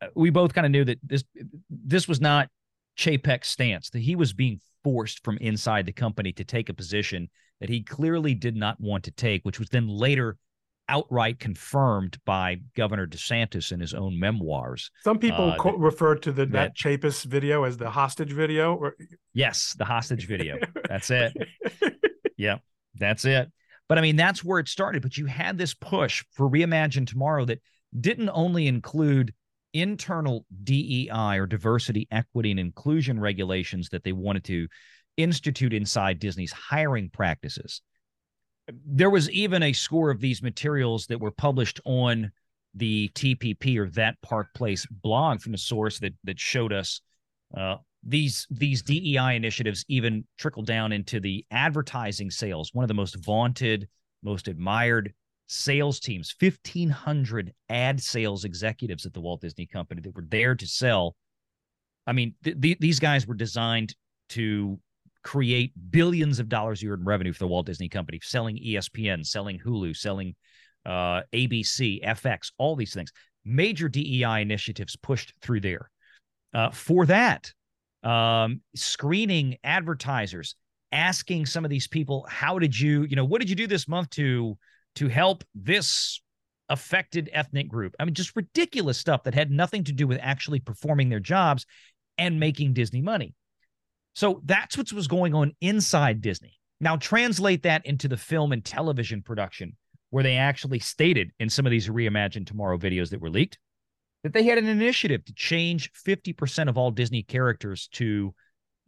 uh, 0.00 0.08
we 0.14 0.30
both 0.30 0.54
kind 0.54 0.66
of 0.66 0.70
knew 0.70 0.84
that 0.84 0.98
this 1.02 1.24
this 1.70 2.06
was 2.06 2.20
not 2.20 2.48
Chapek's 2.96 3.48
stance 3.48 3.90
that 3.90 4.00
he 4.00 4.16
was 4.16 4.32
being 4.32 4.60
forced 4.84 5.24
from 5.24 5.38
inside 5.38 5.86
the 5.86 5.92
company 5.92 6.32
to 6.32 6.44
take 6.44 6.68
a 6.68 6.74
position 6.74 7.28
that 7.60 7.68
he 7.68 7.82
clearly 7.82 8.34
did 8.34 8.56
not 8.56 8.80
want 8.80 9.04
to 9.04 9.10
take, 9.10 9.42
which 9.42 9.58
was 9.58 9.68
then 9.68 9.88
later 9.88 10.36
outright 10.88 11.38
confirmed 11.38 12.18
by 12.24 12.60
Governor 12.76 13.06
DeSantis 13.06 13.72
in 13.72 13.80
his 13.80 13.94
own 13.94 14.18
memoirs. 14.18 14.90
Some 15.04 15.18
people 15.18 15.50
uh, 15.50 15.56
co- 15.56 15.76
refer 15.76 16.14
to 16.16 16.32
the 16.32 16.46
that, 16.46 16.76
Chapek 16.76 17.24
video 17.24 17.64
as 17.64 17.76
the 17.76 17.90
hostage 17.90 18.32
video. 18.32 18.74
Or... 18.74 18.96
Yes, 19.34 19.74
the 19.78 19.84
hostage 19.84 20.26
video. 20.26 20.58
That's 20.88 21.10
it. 21.10 21.36
yeah, 22.36 22.58
that's 22.94 23.24
it. 23.24 23.50
But 23.88 23.98
I 23.98 24.00
mean, 24.00 24.16
that's 24.16 24.44
where 24.44 24.58
it 24.58 24.68
started. 24.68 25.02
But 25.02 25.16
you 25.16 25.26
had 25.26 25.58
this 25.58 25.74
push 25.74 26.24
for 26.32 26.48
Reimagine 26.48 27.06
Tomorrow 27.06 27.46
that 27.46 27.62
didn't 27.98 28.30
only 28.32 28.66
include 28.66 29.32
internal 29.72 30.44
DEI 30.64 31.38
or 31.38 31.46
diversity, 31.46 32.06
equity, 32.10 32.50
and 32.50 32.60
inclusion 32.60 33.20
regulations 33.20 33.88
that 33.90 34.04
they 34.04 34.12
wanted 34.12 34.44
to 34.44 34.68
institute 35.16 35.72
inside 35.72 36.18
Disney's 36.18 36.52
hiring 36.52 37.10
practices. 37.10 37.82
There 38.86 39.10
was 39.10 39.30
even 39.30 39.62
a 39.62 39.72
score 39.72 40.10
of 40.10 40.20
these 40.20 40.42
materials 40.42 41.06
that 41.06 41.20
were 41.20 41.30
published 41.30 41.80
on 41.84 42.30
the 42.74 43.10
TPP 43.14 43.78
or 43.78 43.88
that 43.90 44.20
Park 44.22 44.48
Place 44.54 44.86
blog 44.86 45.40
from 45.40 45.54
a 45.54 45.58
source 45.58 45.98
that 46.00 46.14
that 46.24 46.38
showed 46.38 46.72
us 46.72 47.00
uh, 47.56 47.76
these 48.02 48.46
these 48.50 48.82
DEI 48.82 49.36
initiatives 49.36 49.84
even 49.88 50.24
trickle 50.38 50.62
down 50.62 50.92
into 50.92 51.20
the 51.20 51.44
advertising 51.50 52.30
sales, 52.30 52.70
one 52.72 52.84
of 52.84 52.88
the 52.88 52.94
most 52.94 53.16
vaunted, 53.16 53.88
most 54.22 54.48
admired 54.48 55.12
sales 55.48 55.98
teams, 55.98 56.34
1,500 56.38 57.54
ad 57.70 58.00
sales 58.00 58.44
executives 58.44 59.06
at 59.06 59.14
the 59.14 59.20
Walt 59.20 59.40
Disney 59.40 59.66
Company 59.66 60.00
that 60.02 60.14
were 60.14 60.26
there 60.28 60.54
to 60.54 60.66
sell. 60.66 61.16
I 62.06 62.12
mean, 62.12 62.34
th- 62.44 62.60
th- 62.60 62.78
these 62.78 63.00
guys 63.00 63.26
were 63.26 63.34
designed 63.34 63.94
to 64.30 64.78
create 65.22 65.72
billions 65.90 66.38
of 66.38 66.48
dollars 66.48 66.80
a 66.80 66.86
year 66.86 66.94
in 66.94 67.04
revenue 67.04 67.32
for 67.32 67.40
the 67.40 67.48
Walt 67.48 67.66
Disney 67.66 67.88
Company, 67.88 68.20
selling 68.22 68.56
ESPN, 68.56 69.26
selling 69.26 69.58
Hulu, 69.58 69.96
selling 69.96 70.34
uh, 70.86 71.22
ABC, 71.32 72.04
FX, 72.04 72.52
all 72.58 72.76
these 72.76 72.94
things. 72.94 73.12
Major 73.44 73.88
DEI 73.88 74.42
initiatives 74.42 74.96
pushed 74.96 75.32
through 75.42 75.60
there. 75.60 75.90
Uh, 76.54 76.70
for 76.70 77.06
that, 77.06 77.52
um, 78.02 78.60
screening 78.74 79.56
advertisers, 79.64 80.54
asking 80.92 81.46
some 81.46 81.64
of 81.64 81.70
these 81.70 81.88
people, 81.88 82.26
how 82.28 82.58
did 82.58 82.78
you, 82.78 83.02
you 83.02 83.16
know, 83.16 83.24
what 83.24 83.40
did 83.40 83.50
you 83.50 83.56
do 83.56 83.66
this 83.66 83.88
month 83.88 84.10
to 84.10 84.56
to 84.94 85.08
help 85.08 85.44
this 85.54 86.20
affected 86.68 87.28
ethnic 87.32 87.68
group? 87.68 87.94
I 87.98 88.04
mean, 88.04 88.14
just 88.14 88.36
ridiculous 88.36 88.98
stuff 88.98 89.24
that 89.24 89.34
had 89.34 89.50
nothing 89.50 89.84
to 89.84 89.92
do 89.92 90.06
with 90.06 90.18
actually 90.22 90.60
performing 90.60 91.08
their 91.08 91.20
jobs 91.20 91.66
and 92.16 92.40
making 92.40 92.72
Disney 92.72 93.02
money. 93.02 93.34
So 94.18 94.42
that's 94.44 94.76
what 94.76 94.92
was 94.92 95.06
going 95.06 95.32
on 95.32 95.52
inside 95.60 96.20
Disney. 96.20 96.58
Now 96.80 96.96
translate 96.96 97.62
that 97.62 97.86
into 97.86 98.08
the 98.08 98.16
film 98.16 98.50
and 98.50 98.64
television 98.64 99.22
production, 99.22 99.76
where 100.10 100.24
they 100.24 100.34
actually 100.34 100.80
stated 100.80 101.30
in 101.38 101.48
some 101.48 101.66
of 101.66 101.70
these 101.70 101.88
reimagined 101.88 102.48
tomorrow 102.48 102.78
videos 102.78 103.10
that 103.10 103.20
were 103.20 103.30
leaked 103.30 103.58
that 104.24 104.32
they 104.32 104.42
had 104.42 104.58
an 104.58 104.66
initiative 104.66 105.24
to 105.26 105.32
change 105.34 105.92
50% 105.92 106.68
of 106.68 106.76
all 106.76 106.90
Disney 106.90 107.22
characters 107.22 107.88
to 107.92 108.34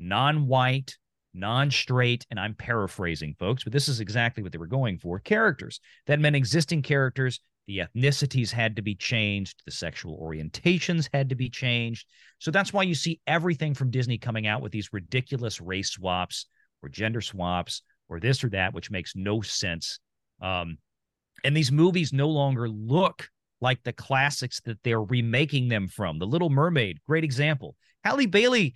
non 0.01 0.49
white, 0.49 0.99
non 1.33 1.71
straight, 1.71 2.27
and 2.33 2.41
I'm 2.41 2.57
paraphrasing, 2.57 3.37
folks, 3.39 3.63
but 3.63 3.73
this 3.73 3.87
is 3.87 4.01
exactly 4.01 4.43
what 4.43 4.51
they 4.51 4.59
were 4.59 4.67
going 4.67 4.99
for 4.99 5.21
characters. 5.21 5.79
That 6.09 6.19
meant 6.19 6.35
existing 6.35 6.83
characters, 6.83 7.39
the 7.67 7.79
ethnicities 7.79 8.51
had 8.51 8.77
to 8.77 8.83
be 8.83 8.95
changed, 8.95 9.63
the 9.65 9.71
sexual 9.71 10.19
orientations 10.19 11.09
had 11.13 11.29
to 11.29 11.35
be 11.35 11.49
changed. 11.49 12.07
So 12.39 12.51
that's 12.51 12.73
why 12.73 12.83
you 12.83 12.95
see 12.95 13.21
everything 13.27 13.75
from 13.75 13.91
Disney 13.91 14.19
coming 14.19 14.47
out 14.47 14.63
with 14.63 14.73
these 14.73 14.93
ridiculous 14.93 15.61
race 15.61 15.91
swaps 15.91 16.47
or 16.83 16.89
gender 16.89 17.21
swaps 17.21 17.83
or 18.09 18.19
this 18.19 18.43
or 18.43 18.49
that, 18.51 18.75
which 18.75 18.91
makes 18.91 19.15
no 19.15 19.41
sense. 19.41 20.01
Um, 20.43 20.79
and 21.45 21.57
these 21.57 21.71
movies 21.71 22.13
no 22.13 22.29
longer 22.29 22.69
look 22.69 23.29
like 23.61 23.83
the 23.83 23.93
classics 23.93 24.61
that 24.65 24.79
they're 24.83 25.03
remaking 25.03 25.69
them 25.69 25.87
from. 25.87 26.19
The 26.19 26.27
Little 26.27 26.51
Mermaid, 26.51 26.99
great 27.07 27.25
example. 27.25 27.77
Halle 28.05 28.27
Bailey, 28.27 28.75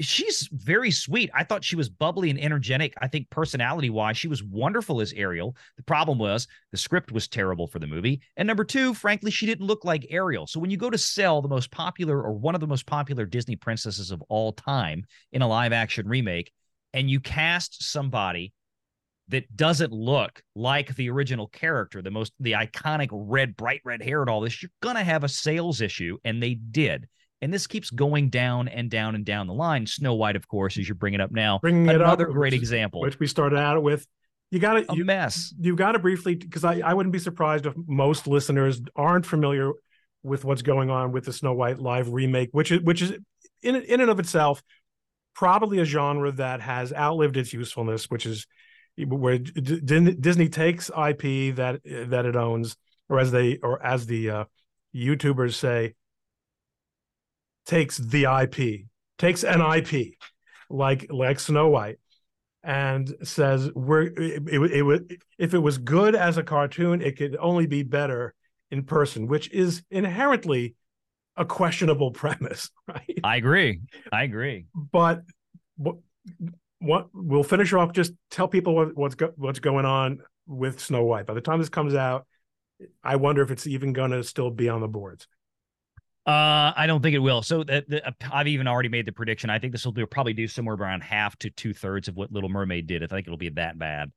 she's 0.00 0.48
very 0.52 0.90
sweet. 0.90 1.30
I 1.34 1.44
thought 1.44 1.64
she 1.64 1.76
was 1.76 1.88
bubbly 1.88 2.30
and 2.30 2.40
energetic. 2.40 2.94
I 3.00 3.08
think 3.08 3.30
personality 3.30 3.90
wise, 3.90 4.16
she 4.16 4.28
was 4.28 4.42
wonderful 4.42 5.00
as 5.00 5.12
Ariel. 5.12 5.56
The 5.76 5.82
problem 5.82 6.18
was 6.18 6.46
the 6.72 6.78
script 6.78 7.12
was 7.12 7.28
terrible 7.28 7.66
for 7.66 7.78
the 7.78 7.86
movie. 7.86 8.20
And 8.36 8.46
number 8.46 8.64
two, 8.64 8.94
frankly, 8.94 9.30
she 9.30 9.46
didn't 9.46 9.66
look 9.66 9.84
like 9.84 10.06
Ariel. 10.10 10.46
So 10.46 10.60
when 10.60 10.70
you 10.70 10.76
go 10.76 10.90
to 10.90 10.98
sell 10.98 11.42
the 11.42 11.48
most 11.48 11.70
popular 11.70 12.22
or 12.22 12.32
one 12.32 12.54
of 12.54 12.60
the 12.60 12.66
most 12.66 12.86
popular 12.86 13.26
Disney 13.26 13.56
princesses 13.56 14.10
of 14.10 14.22
all 14.28 14.52
time 14.52 15.04
in 15.32 15.42
a 15.42 15.48
live 15.48 15.72
action 15.72 16.08
remake, 16.08 16.52
and 16.92 17.10
you 17.10 17.20
cast 17.20 17.82
somebody 17.82 18.52
that 19.28 19.56
doesn't 19.56 19.92
look 19.92 20.42
like 20.56 20.94
the 20.96 21.08
original 21.08 21.46
character, 21.46 22.02
the 22.02 22.10
most 22.10 22.32
the 22.40 22.52
iconic 22.52 23.08
red, 23.12 23.56
bright 23.56 23.80
red 23.84 24.02
hair 24.02 24.20
and 24.22 24.30
all 24.30 24.40
this, 24.40 24.60
you're 24.60 24.72
gonna 24.82 25.04
have 25.04 25.24
a 25.24 25.28
sales 25.28 25.80
issue, 25.80 26.18
and 26.24 26.42
they 26.42 26.54
did. 26.54 27.08
And 27.42 27.52
this 27.52 27.66
keeps 27.66 27.90
going 27.90 28.28
down 28.28 28.68
and 28.68 28.90
down 28.90 29.14
and 29.14 29.24
down 29.24 29.46
the 29.46 29.54
line. 29.54 29.86
Snow 29.86 30.14
White, 30.14 30.36
of 30.36 30.46
course, 30.46 30.76
as 30.76 30.86
you're 30.88 30.94
bringing 30.94 31.20
up 31.20 31.30
now, 31.30 31.58
bringing 31.60 31.88
another 31.88 32.04
another 32.04 32.26
great 32.26 32.52
example, 32.52 33.00
which 33.00 33.18
we 33.18 33.26
started 33.26 33.58
out 33.58 33.82
with. 33.82 34.06
You 34.50 34.58
got 34.58 34.74
to 34.74 34.92
a 34.92 34.96
you, 34.96 35.04
mess. 35.04 35.54
You 35.58 35.76
got 35.76 35.92
to 35.92 36.00
briefly 36.00 36.34
because 36.34 36.64
I, 36.64 36.80
I 36.80 36.92
wouldn't 36.92 37.12
be 37.12 37.18
surprised 37.18 37.66
if 37.66 37.74
most 37.86 38.26
listeners 38.26 38.80
aren't 38.96 39.24
familiar 39.24 39.72
with 40.22 40.44
what's 40.44 40.62
going 40.62 40.90
on 40.90 41.12
with 41.12 41.24
the 41.24 41.32
Snow 41.32 41.54
White 41.54 41.78
live 41.78 42.08
remake, 42.10 42.50
which 42.52 42.72
is 42.72 42.80
which 42.80 43.00
is 43.00 43.12
in 43.62 43.76
in 43.76 44.00
and 44.00 44.10
of 44.10 44.18
itself 44.18 44.62
probably 45.34 45.78
a 45.78 45.84
genre 45.84 46.32
that 46.32 46.60
has 46.60 46.92
outlived 46.92 47.36
its 47.36 47.52
usefulness, 47.52 48.10
which 48.10 48.26
is 48.26 48.46
where 48.98 49.38
Disney 49.38 50.48
takes 50.48 50.90
IP 50.90 51.56
that 51.56 51.80
that 51.84 52.26
it 52.26 52.36
owns, 52.36 52.76
or 53.08 53.18
as 53.18 53.30
they 53.30 53.58
or 53.62 53.82
as 53.84 54.06
the 54.06 54.30
uh, 54.30 54.44
YouTubers 54.94 55.54
say, 55.54 55.94
takes 57.70 57.98
the 57.98 58.24
IP, 58.24 58.86
takes 59.16 59.44
an 59.44 59.60
IP, 59.60 60.14
like 60.68 61.06
like 61.08 61.38
Snow 61.38 61.68
White, 61.68 61.98
and 62.64 63.14
says 63.22 63.70
we're 63.74 64.02
it, 64.02 64.42
it, 64.48 64.60
it 64.72 64.82
would 64.82 65.22
if 65.38 65.54
it 65.54 65.58
was 65.58 65.78
good 65.78 66.16
as 66.16 66.36
a 66.36 66.42
cartoon, 66.42 67.00
it 67.00 67.16
could 67.16 67.36
only 67.36 67.66
be 67.66 67.84
better 67.84 68.34
in 68.72 68.82
person, 68.82 69.28
which 69.28 69.50
is 69.52 69.84
inherently 69.90 70.74
a 71.36 71.44
questionable 71.44 72.10
premise, 72.22 72.70
right? 72.88 73.20
I 73.22 73.36
agree. 73.36 73.80
I 74.12 74.24
agree. 74.24 74.66
But 74.74 75.22
what 76.80 77.08
we'll 77.14 77.44
finish 77.44 77.72
off. 77.72 77.92
Just 77.92 78.12
tell 78.30 78.48
people 78.48 78.74
what, 78.74 78.96
what's 78.96 79.14
go, 79.14 79.32
what's 79.36 79.60
going 79.60 79.84
on 79.84 80.22
with 80.46 80.80
Snow 80.80 81.04
White. 81.04 81.26
By 81.26 81.34
the 81.34 81.40
time 81.40 81.60
this 81.60 81.68
comes 81.68 81.94
out, 81.94 82.26
I 83.04 83.16
wonder 83.16 83.42
if 83.42 83.50
it's 83.50 83.66
even 83.66 83.92
going 83.92 84.10
to 84.10 84.24
still 84.24 84.50
be 84.50 84.68
on 84.68 84.80
the 84.80 84.88
boards. 84.88 85.28
Uh, 86.26 86.72
I 86.76 86.84
don't 86.86 87.02
think 87.02 87.14
it 87.14 87.20
will. 87.20 87.42
So 87.42 87.64
the, 87.64 87.84
the, 87.88 88.06
uh, 88.06 88.12
I've 88.30 88.46
even 88.46 88.68
already 88.68 88.90
made 88.90 89.06
the 89.06 89.12
prediction. 89.12 89.48
I 89.48 89.58
think 89.58 89.72
this 89.72 89.86
will 89.86 89.94
probably 90.06 90.34
do 90.34 90.46
somewhere 90.46 90.76
around 90.76 91.02
half 91.02 91.36
to 91.38 91.50
two 91.50 91.72
thirds 91.72 92.08
of 92.08 92.16
what 92.16 92.30
Little 92.30 92.50
Mermaid 92.50 92.86
did. 92.86 93.02
I 93.02 93.06
think 93.06 93.26
it'll 93.26 93.38
be 93.38 93.48
that 93.50 93.78
bad. 93.78 94.12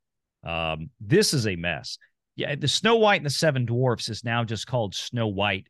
Um, 0.45 0.89
this 0.99 1.33
is 1.33 1.47
a 1.47 1.55
mess. 1.55 1.97
Yeah, 2.35 2.55
the 2.55 2.67
Snow 2.67 2.97
White 2.97 3.17
and 3.17 3.25
the 3.25 3.29
Seven 3.31 3.65
Dwarfs 3.65 4.09
is 4.09 4.23
now 4.23 4.43
just 4.43 4.67
called 4.67 4.95
Snow 4.95 5.27
White 5.27 5.67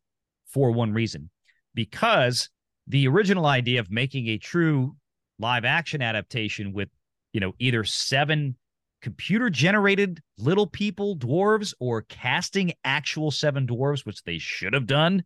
for 0.47 0.71
one 0.71 0.93
reason, 0.93 1.29
because 1.75 2.49
the 2.87 3.07
original 3.07 3.45
idea 3.45 3.79
of 3.79 3.91
making 3.91 4.27
a 4.27 4.37
true 4.37 4.95
live 5.39 5.65
action 5.65 6.01
adaptation 6.01 6.73
with, 6.73 6.89
you 7.31 7.41
know, 7.41 7.53
either 7.59 7.83
seven 7.83 8.55
computer 9.01 9.49
generated 9.49 10.21
little 10.37 10.67
people 10.67 11.17
dwarves 11.17 11.73
or 11.79 12.01
casting 12.03 12.71
actual 12.83 13.29
seven 13.29 13.67
dwarves, 13.67 14.05
which 14.05 14.23
they 14.23 14.37
should 14.37 14.73
have 14.73 14.87
done 14.87 15.23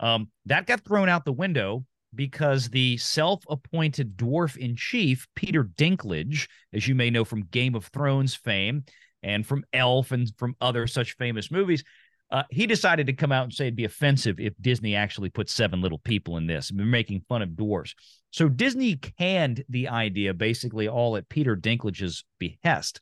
um, 0.00 0.28
that 0.46 0.66
got 0.66 0.84
thrown 0.84 1.08
out 1.08 1.24
the 1.24 1.32
window 1.32 1.84
because 2.14 2.68
the 2.68 2.96
self 2.96 3.44
appointed 3.48 4.16
dwarf 4.16 4.56
in 4.56 4.74
chief, 4.74 5.28
Peter 5.36 5.62
Dinklage, 5.62 6.48
as 6.72 6.88
you 6.88 6.94
may 6.94 7.10
know 7.10 7.24
from 7.24 7.44
Game 7.44 7.74
of 7.74 7.86
Thrones 7.86 8.34
fame 8.34 8.84
and 9.22 9.46
from 9.46 9.64
Elf 9.72 10.10
and 10.10 10.28
from 10.38 10.56
other 10.60 10.86
such 10.86 11.16
famous 11.16 11.50
movies, 11.50 11.84
uh, 12.32 12.44
he 12.50 12.66
decided 12.66 13.06
to 13.06 13.12
come 13.12 13.32
out 13.32 13.44
and 13.44 13.52
say 13.52 13.64
it'd 13.66 13.76
be 13.76 13.84
offensive 13.84 14.40
if 14.40 14.54
Disney 14.60 14.94
actually 14.94 15.30
put 15.30 15.50
seven 15.50 15.80
little 15.80 15.98
people 15.98 16.36
in 16.36 16.46
this, 16.46 16.72
making 16.72 17.24
fun 17.28 17.42
of 17.42 17.56
dwarfs. 17.56 17.94
So 18.30 18.48
Disney 18.48 18.96
canned 18.96 19.64
the 19.68 19.88
idea 19.88 20.32
basically 20.32 20.88
all 20.88 21.16
at 21.16 21.28
Peter 21.28 21.56
Dinklage's 21.56 22.24
behest. 22.38 23.00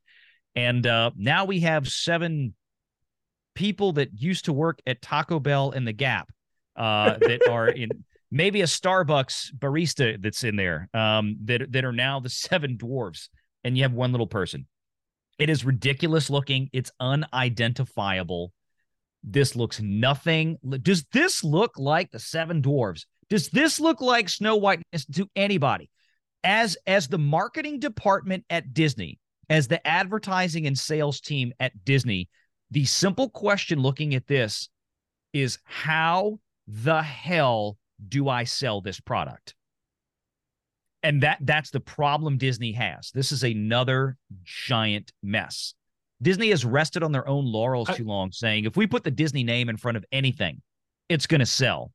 And 0.57 0.86
uh, 0.86 1.12
now 1.16 1.44
we 1.44 1.61
have 1.61 1.88
seven 1.88 2.55
people 3.55 3.92
that 3.92 4.11
used 4.14 4.46
to 4.46 4.53
work 4.53 4.80
at 4.86 5.03
Taco 5.03 5.38
Bell 5.38 5.70
and 5.72 5.86
The 5.86 5.92
Gap 5.92 6.30
uh, 6.79 7.18
that 7.20 7.49
are 7.49 7.68
in 7.68 7.91
maybe 8.31 8.62
a 8.62 8.66
Starbucks 8.66 9.53
barista 9.59 10.20
that's 10.22 10.45
in 10.45 10.57
there 10.57 10.89
um, 10.95 11.37
that 11.45 11.70
that 11.72 11.85
are 11.85 11.93
now 11.93 12.20
the 12.20 12.31
seven 12.31 12.79
dwarves, 12.79 13.29
and 13.64 13.76
you 13.76 13.83
have 13.83 13.93
one 13.93 14.12
little 14.12 14.26
person. 14.26 14.66
It 15.39 15.51
is 15.51 15.64
ridiculous 15.64 16.31
looking. 16.31 16.70
It's 16.72 16.91
unidentifiable. 17.01 18.53
This 19.22 19.57
looks 19.57 19.81
nothing. 19.81 20.59
Does 20.83 21.05
this 21.12 21.45
look 21.45 21.79
like 21.79 22.11
the 22.11 22.18
seven 22.18 22.62
dwarves? 22.62 23.05
Does 23.29 23.49
this 23.49 23.79
look 23.79 24.01
like 24.01 24.29
Snow 24.29 24.57
White 24.57 24.83
to 25.12 25.29
anybody? 25.37 25.91
As 26.45 26.76
as 26.87 27.09
the 27.09 27.18
marketing 27.18 27.81
department 27.81 28.45
at 28.49 28.72
Disney, 28.72 29.18
as 29.51 29.68
the 29.68 29.85
advertising 29.87 30.66
and 30.66 30.79
sales 30.79 31.20
team 31.20 31.53
at 31.59 31.85
Disney, 31.85 32.29
the 32.70 32.85
simple 32.85 33.29
question 33.29 33.81
looking 33.81 34.14
at 34.14 34.26
this 34.26 34.68
is 35.33 35.59
how 35.64 36.39
the 36.69 37.03
hell 37.03 37.79
do 38.07 38.29
I 38.29 38.45
sell 38.45 38.81
this 38.81 39.01
product? 39.01 39.55
And 41.03 41.23
that 41.23 41.39
that's 41.41 41.71
the 41.71 41.81
problem 41.81 42.37
Disney 42.37 42.73
has. 42.73 43.11
This 43.14 43.33
is 43.33 43.43
another 43.43 44.16
giant 44.45 45.12
mess. 45.23 45.75
Disney 46.21 46.51
has 46.51 46.64
rested 46.64 47.03
on 47.03 47.12
their 47.12 47.27
own 47.29 47.45
laurels 47.47 47.89
too 47.95 48.05
long, 48.05 48.33
saying 48.33 48.64
if 48.64 48.77
we 48.77 48.87
put 48.87 49.05
the 49.05 49.11
Disney 49.11 49.45
name 49.45 49.69
in 49.69 49.77
front 49.77 49.97
of 49.97 50.05
anything, 50.11 50.61
it's 51.09 51.27
going 51.27 51.39
to 51.39 51.47
sell. 51.47 51.93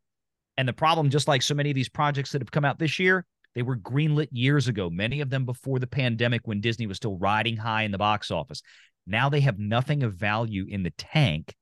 And 0.57 0.67
the 0.67 0.73
problem, 0.73 1.09
just 1.09 1.27
like 1.27 1.41
so 1.41 1.53
many 1.53 1.69
of 1.69 1.75
these 1.75 1.89
projects 1.89 2.31
that 2.31 2.41
have 2.41 2.51
come 2.51 2.63
out 2.63 2.79
this 2.79 2.99
year, 2.99 3.25
they 3.53 3.61
were 3.61 3.75
greenlit 3.75 4.29
years 4.31 4.67
ago, 4.67 4.89
many 4.89 5.19
of 5.19 5.29
them 5.29 5.45
before 5.45 5.79
the 5.79 5.87
pandemic 5.87 6.41
when 6.45 6.61
Disney 6.61 6.87
was 6.87 6.97
still 6.97 7.17
riding 7.17 7.57
high 7.57 7.83
in 7.83 7.91
the 7.91 7.97
box 7.97 8.31
office. 8.31 8.61
Now 9.05 9.29
they 9.29 9.41
have 9.41 9.59
nothing 9.59 10.03
of 10.03 10.13
value 10.13 10.65
in 10.69 10.83
the 10.83 10.91
tank. 10.91 11.53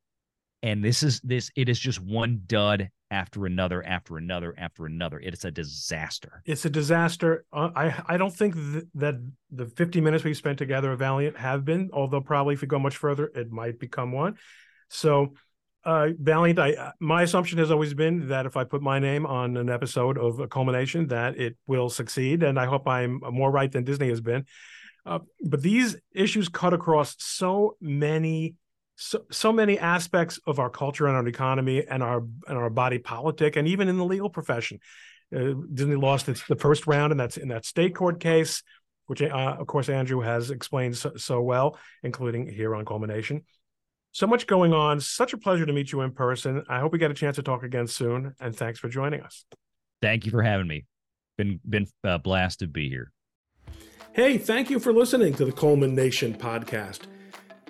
And 0.62 0.84
this 0.84 1.02
is 1.02 1.20
this, 1.22 1.50
it 1.56 1.68
is 1.68 1.80
just 1.80 2.00
one 2.00 2.44
dud 2.46 2.90
after 3.12 3.46
another 3.46 3.86
after 3.86 4.18
another 4.18 4.56
after 4.58 4.86
another. 4.86 5.20
It's 5.20 5.46
a 5.46 5.52
disaster. 5.52 6.42
It's 6.46 6.66
a 6.66 6.70
disaster. 6.70 7.46
Uh, 7.54 7.70
I 7.76 8.04
I 8.08 8.18
don't 8.18 8.34
think 8.34 8.56
th- 8.56 8.86
that 8.96 9.16
the 9.52 9.68
50 9.68 10.02
minutes 10.02 10.24
we've 10.24 10.38
spent 10.38 10.58
together 10.58 10.92
at 10.94 11.00
Valliant 11.00 11.36
have 11.36 11.66
been, 11.66 11.90
although 11.94 12.22
probably 12.22 12.56
if 12.56 12.62
we 12.62 12.68
go 12.68 12.80
much 12.80 12.98
further, 12.98 13.30
it 13.36 13.52
might 13.52 13.80
become 13.80 14.12
one. 14.12 14.38
So, 14.90 15.34
uh, 15.84 16.10
Valliant, 16.22 16.58
I 16.58 16.74
uh, 16.74 16.92
my 17.00 17.24
assumption 17.24 17.60
has 17.60 17.70
always 17.70 17.94
been 17.94 18.30
that 18.30 18.46
if 18.46 18.56
I 18.58 18.64
put 18.64 18.82
my 18.82 18.98
name 18.98 19.26
on 19.26 19.58
an 19.58 19.70
episode 19.70 20.18
of 20.18 20.40
a 20.40 20.48
culmination, 20.48 21.08
that 21.08 21.38
it 21.38 21.58
will 21.68 21.90
succeed, 21.90 22.42
and 22.42 22.58
I 22.58 22.66
hope 22.66 22.88
I'm 22.88 23.20
more 23.32 23.52
right 23.52 23.72
than 23.72 23.84
Disney 23.84 24.10
has 24.10 24.22
been. 24.22 24.46
Uh, 25.06 25.20
but 25.44 25.62
these 25.62 25.98
issues 26.14 26.48
cut 26.48 26.74
across 26.74 27.16
so 27.18 27.76
many 27.82 28.56
so 29.02 29.26
so 29.32 29.52
many 29.52 29.80
aspects 29.80 30.40
of 30.46 30.60
our 30.60 30.70
culture 30.70 31.08
and 31.08 31.16
our 31.16 31.28
economy 31.28 31.86
and 31.88 32.04
our 32.04 32.24
and 32.48 32.58
our 32.58 32.70
body 32.70 33.00
politic 33.00 33.56
and 33.56 33.68
even 33.68 33.90
in 33.90 33.98
the 33.98 34.06
legal 34.06 34.30
profession. 34.30 34.80
Uh, 35.36 35.54
Disney 35.74 35.96
lost 35.96 36.30
its 36.30 36.46
the 36.46 36.56
first 36.56 36.88
round, 36.88 37.12
and 37.12 37.20
that's 37.20 37.38
in 37.38 37.48
that 37.48 37.66
state 37.66 37.96
court 37.96 38.20
case, 38.20 38.64
which 39.08 39.22
uh, 39.22 39.56
of 39.60 39.66
course 39.66 39.90
Andrew 39.90 40.20
has 40.20 40.52
explained 40.52 40.98
so, 40.98 41.14
so, 41.16 41.42
well, 41.42 41.78
including 42.04 42.48
here 42.48 42.76
on 42.76 42.86
Coleman 42.86 43.10
Nation. 43.10 43.44
So 44.12 44.28
much 44.28 44.46
going 44.46 44.74
on. 44.74 45.00
Such 45.00 45.32
a 45.34 45.38
pleasure 45.38 45.66
to 45.66 45.72
meet 45.72 45.92
you 45.94 46.02
in 46.02 46.12
person. 46.12 46.64
I 46.68 46.80
hope 46.80 46.92
we 46.92 47.00
get 47.00 47.12
a 47.12 47.14
chance 47.14 47.38
to 47.38 47.44
talk 47.44 47.64
again 47.64 47.88
soon. 47.88 48.36
And 48.42 48.54
thanks 48.56 48.78
for 48.78 48.90
joining 48.90 49.22
us. 49.22 49.46
Thank 50.02 50.26
you 50.26 50.32
for 50.32 50.44
having 50.44 50.68
me. 50.68 50.86
Been 51.38 51.60
been 51.68 51.88
uh, 52.04 52.18
blessed 52.18 52.60
to 52.60 52.68
be 52.68 52.90
here. 52.90 53.12
Hey, 54.14 54.38
thank 54.38 54.70
you 54.70 54.80
for 54.80 54.92
listening 54.92 55.34
to 55.36 55.46
the 55.46 55.54
Coleman 55.54 55.96
Nation 55.96 56.34
podcast. 56.34 57.08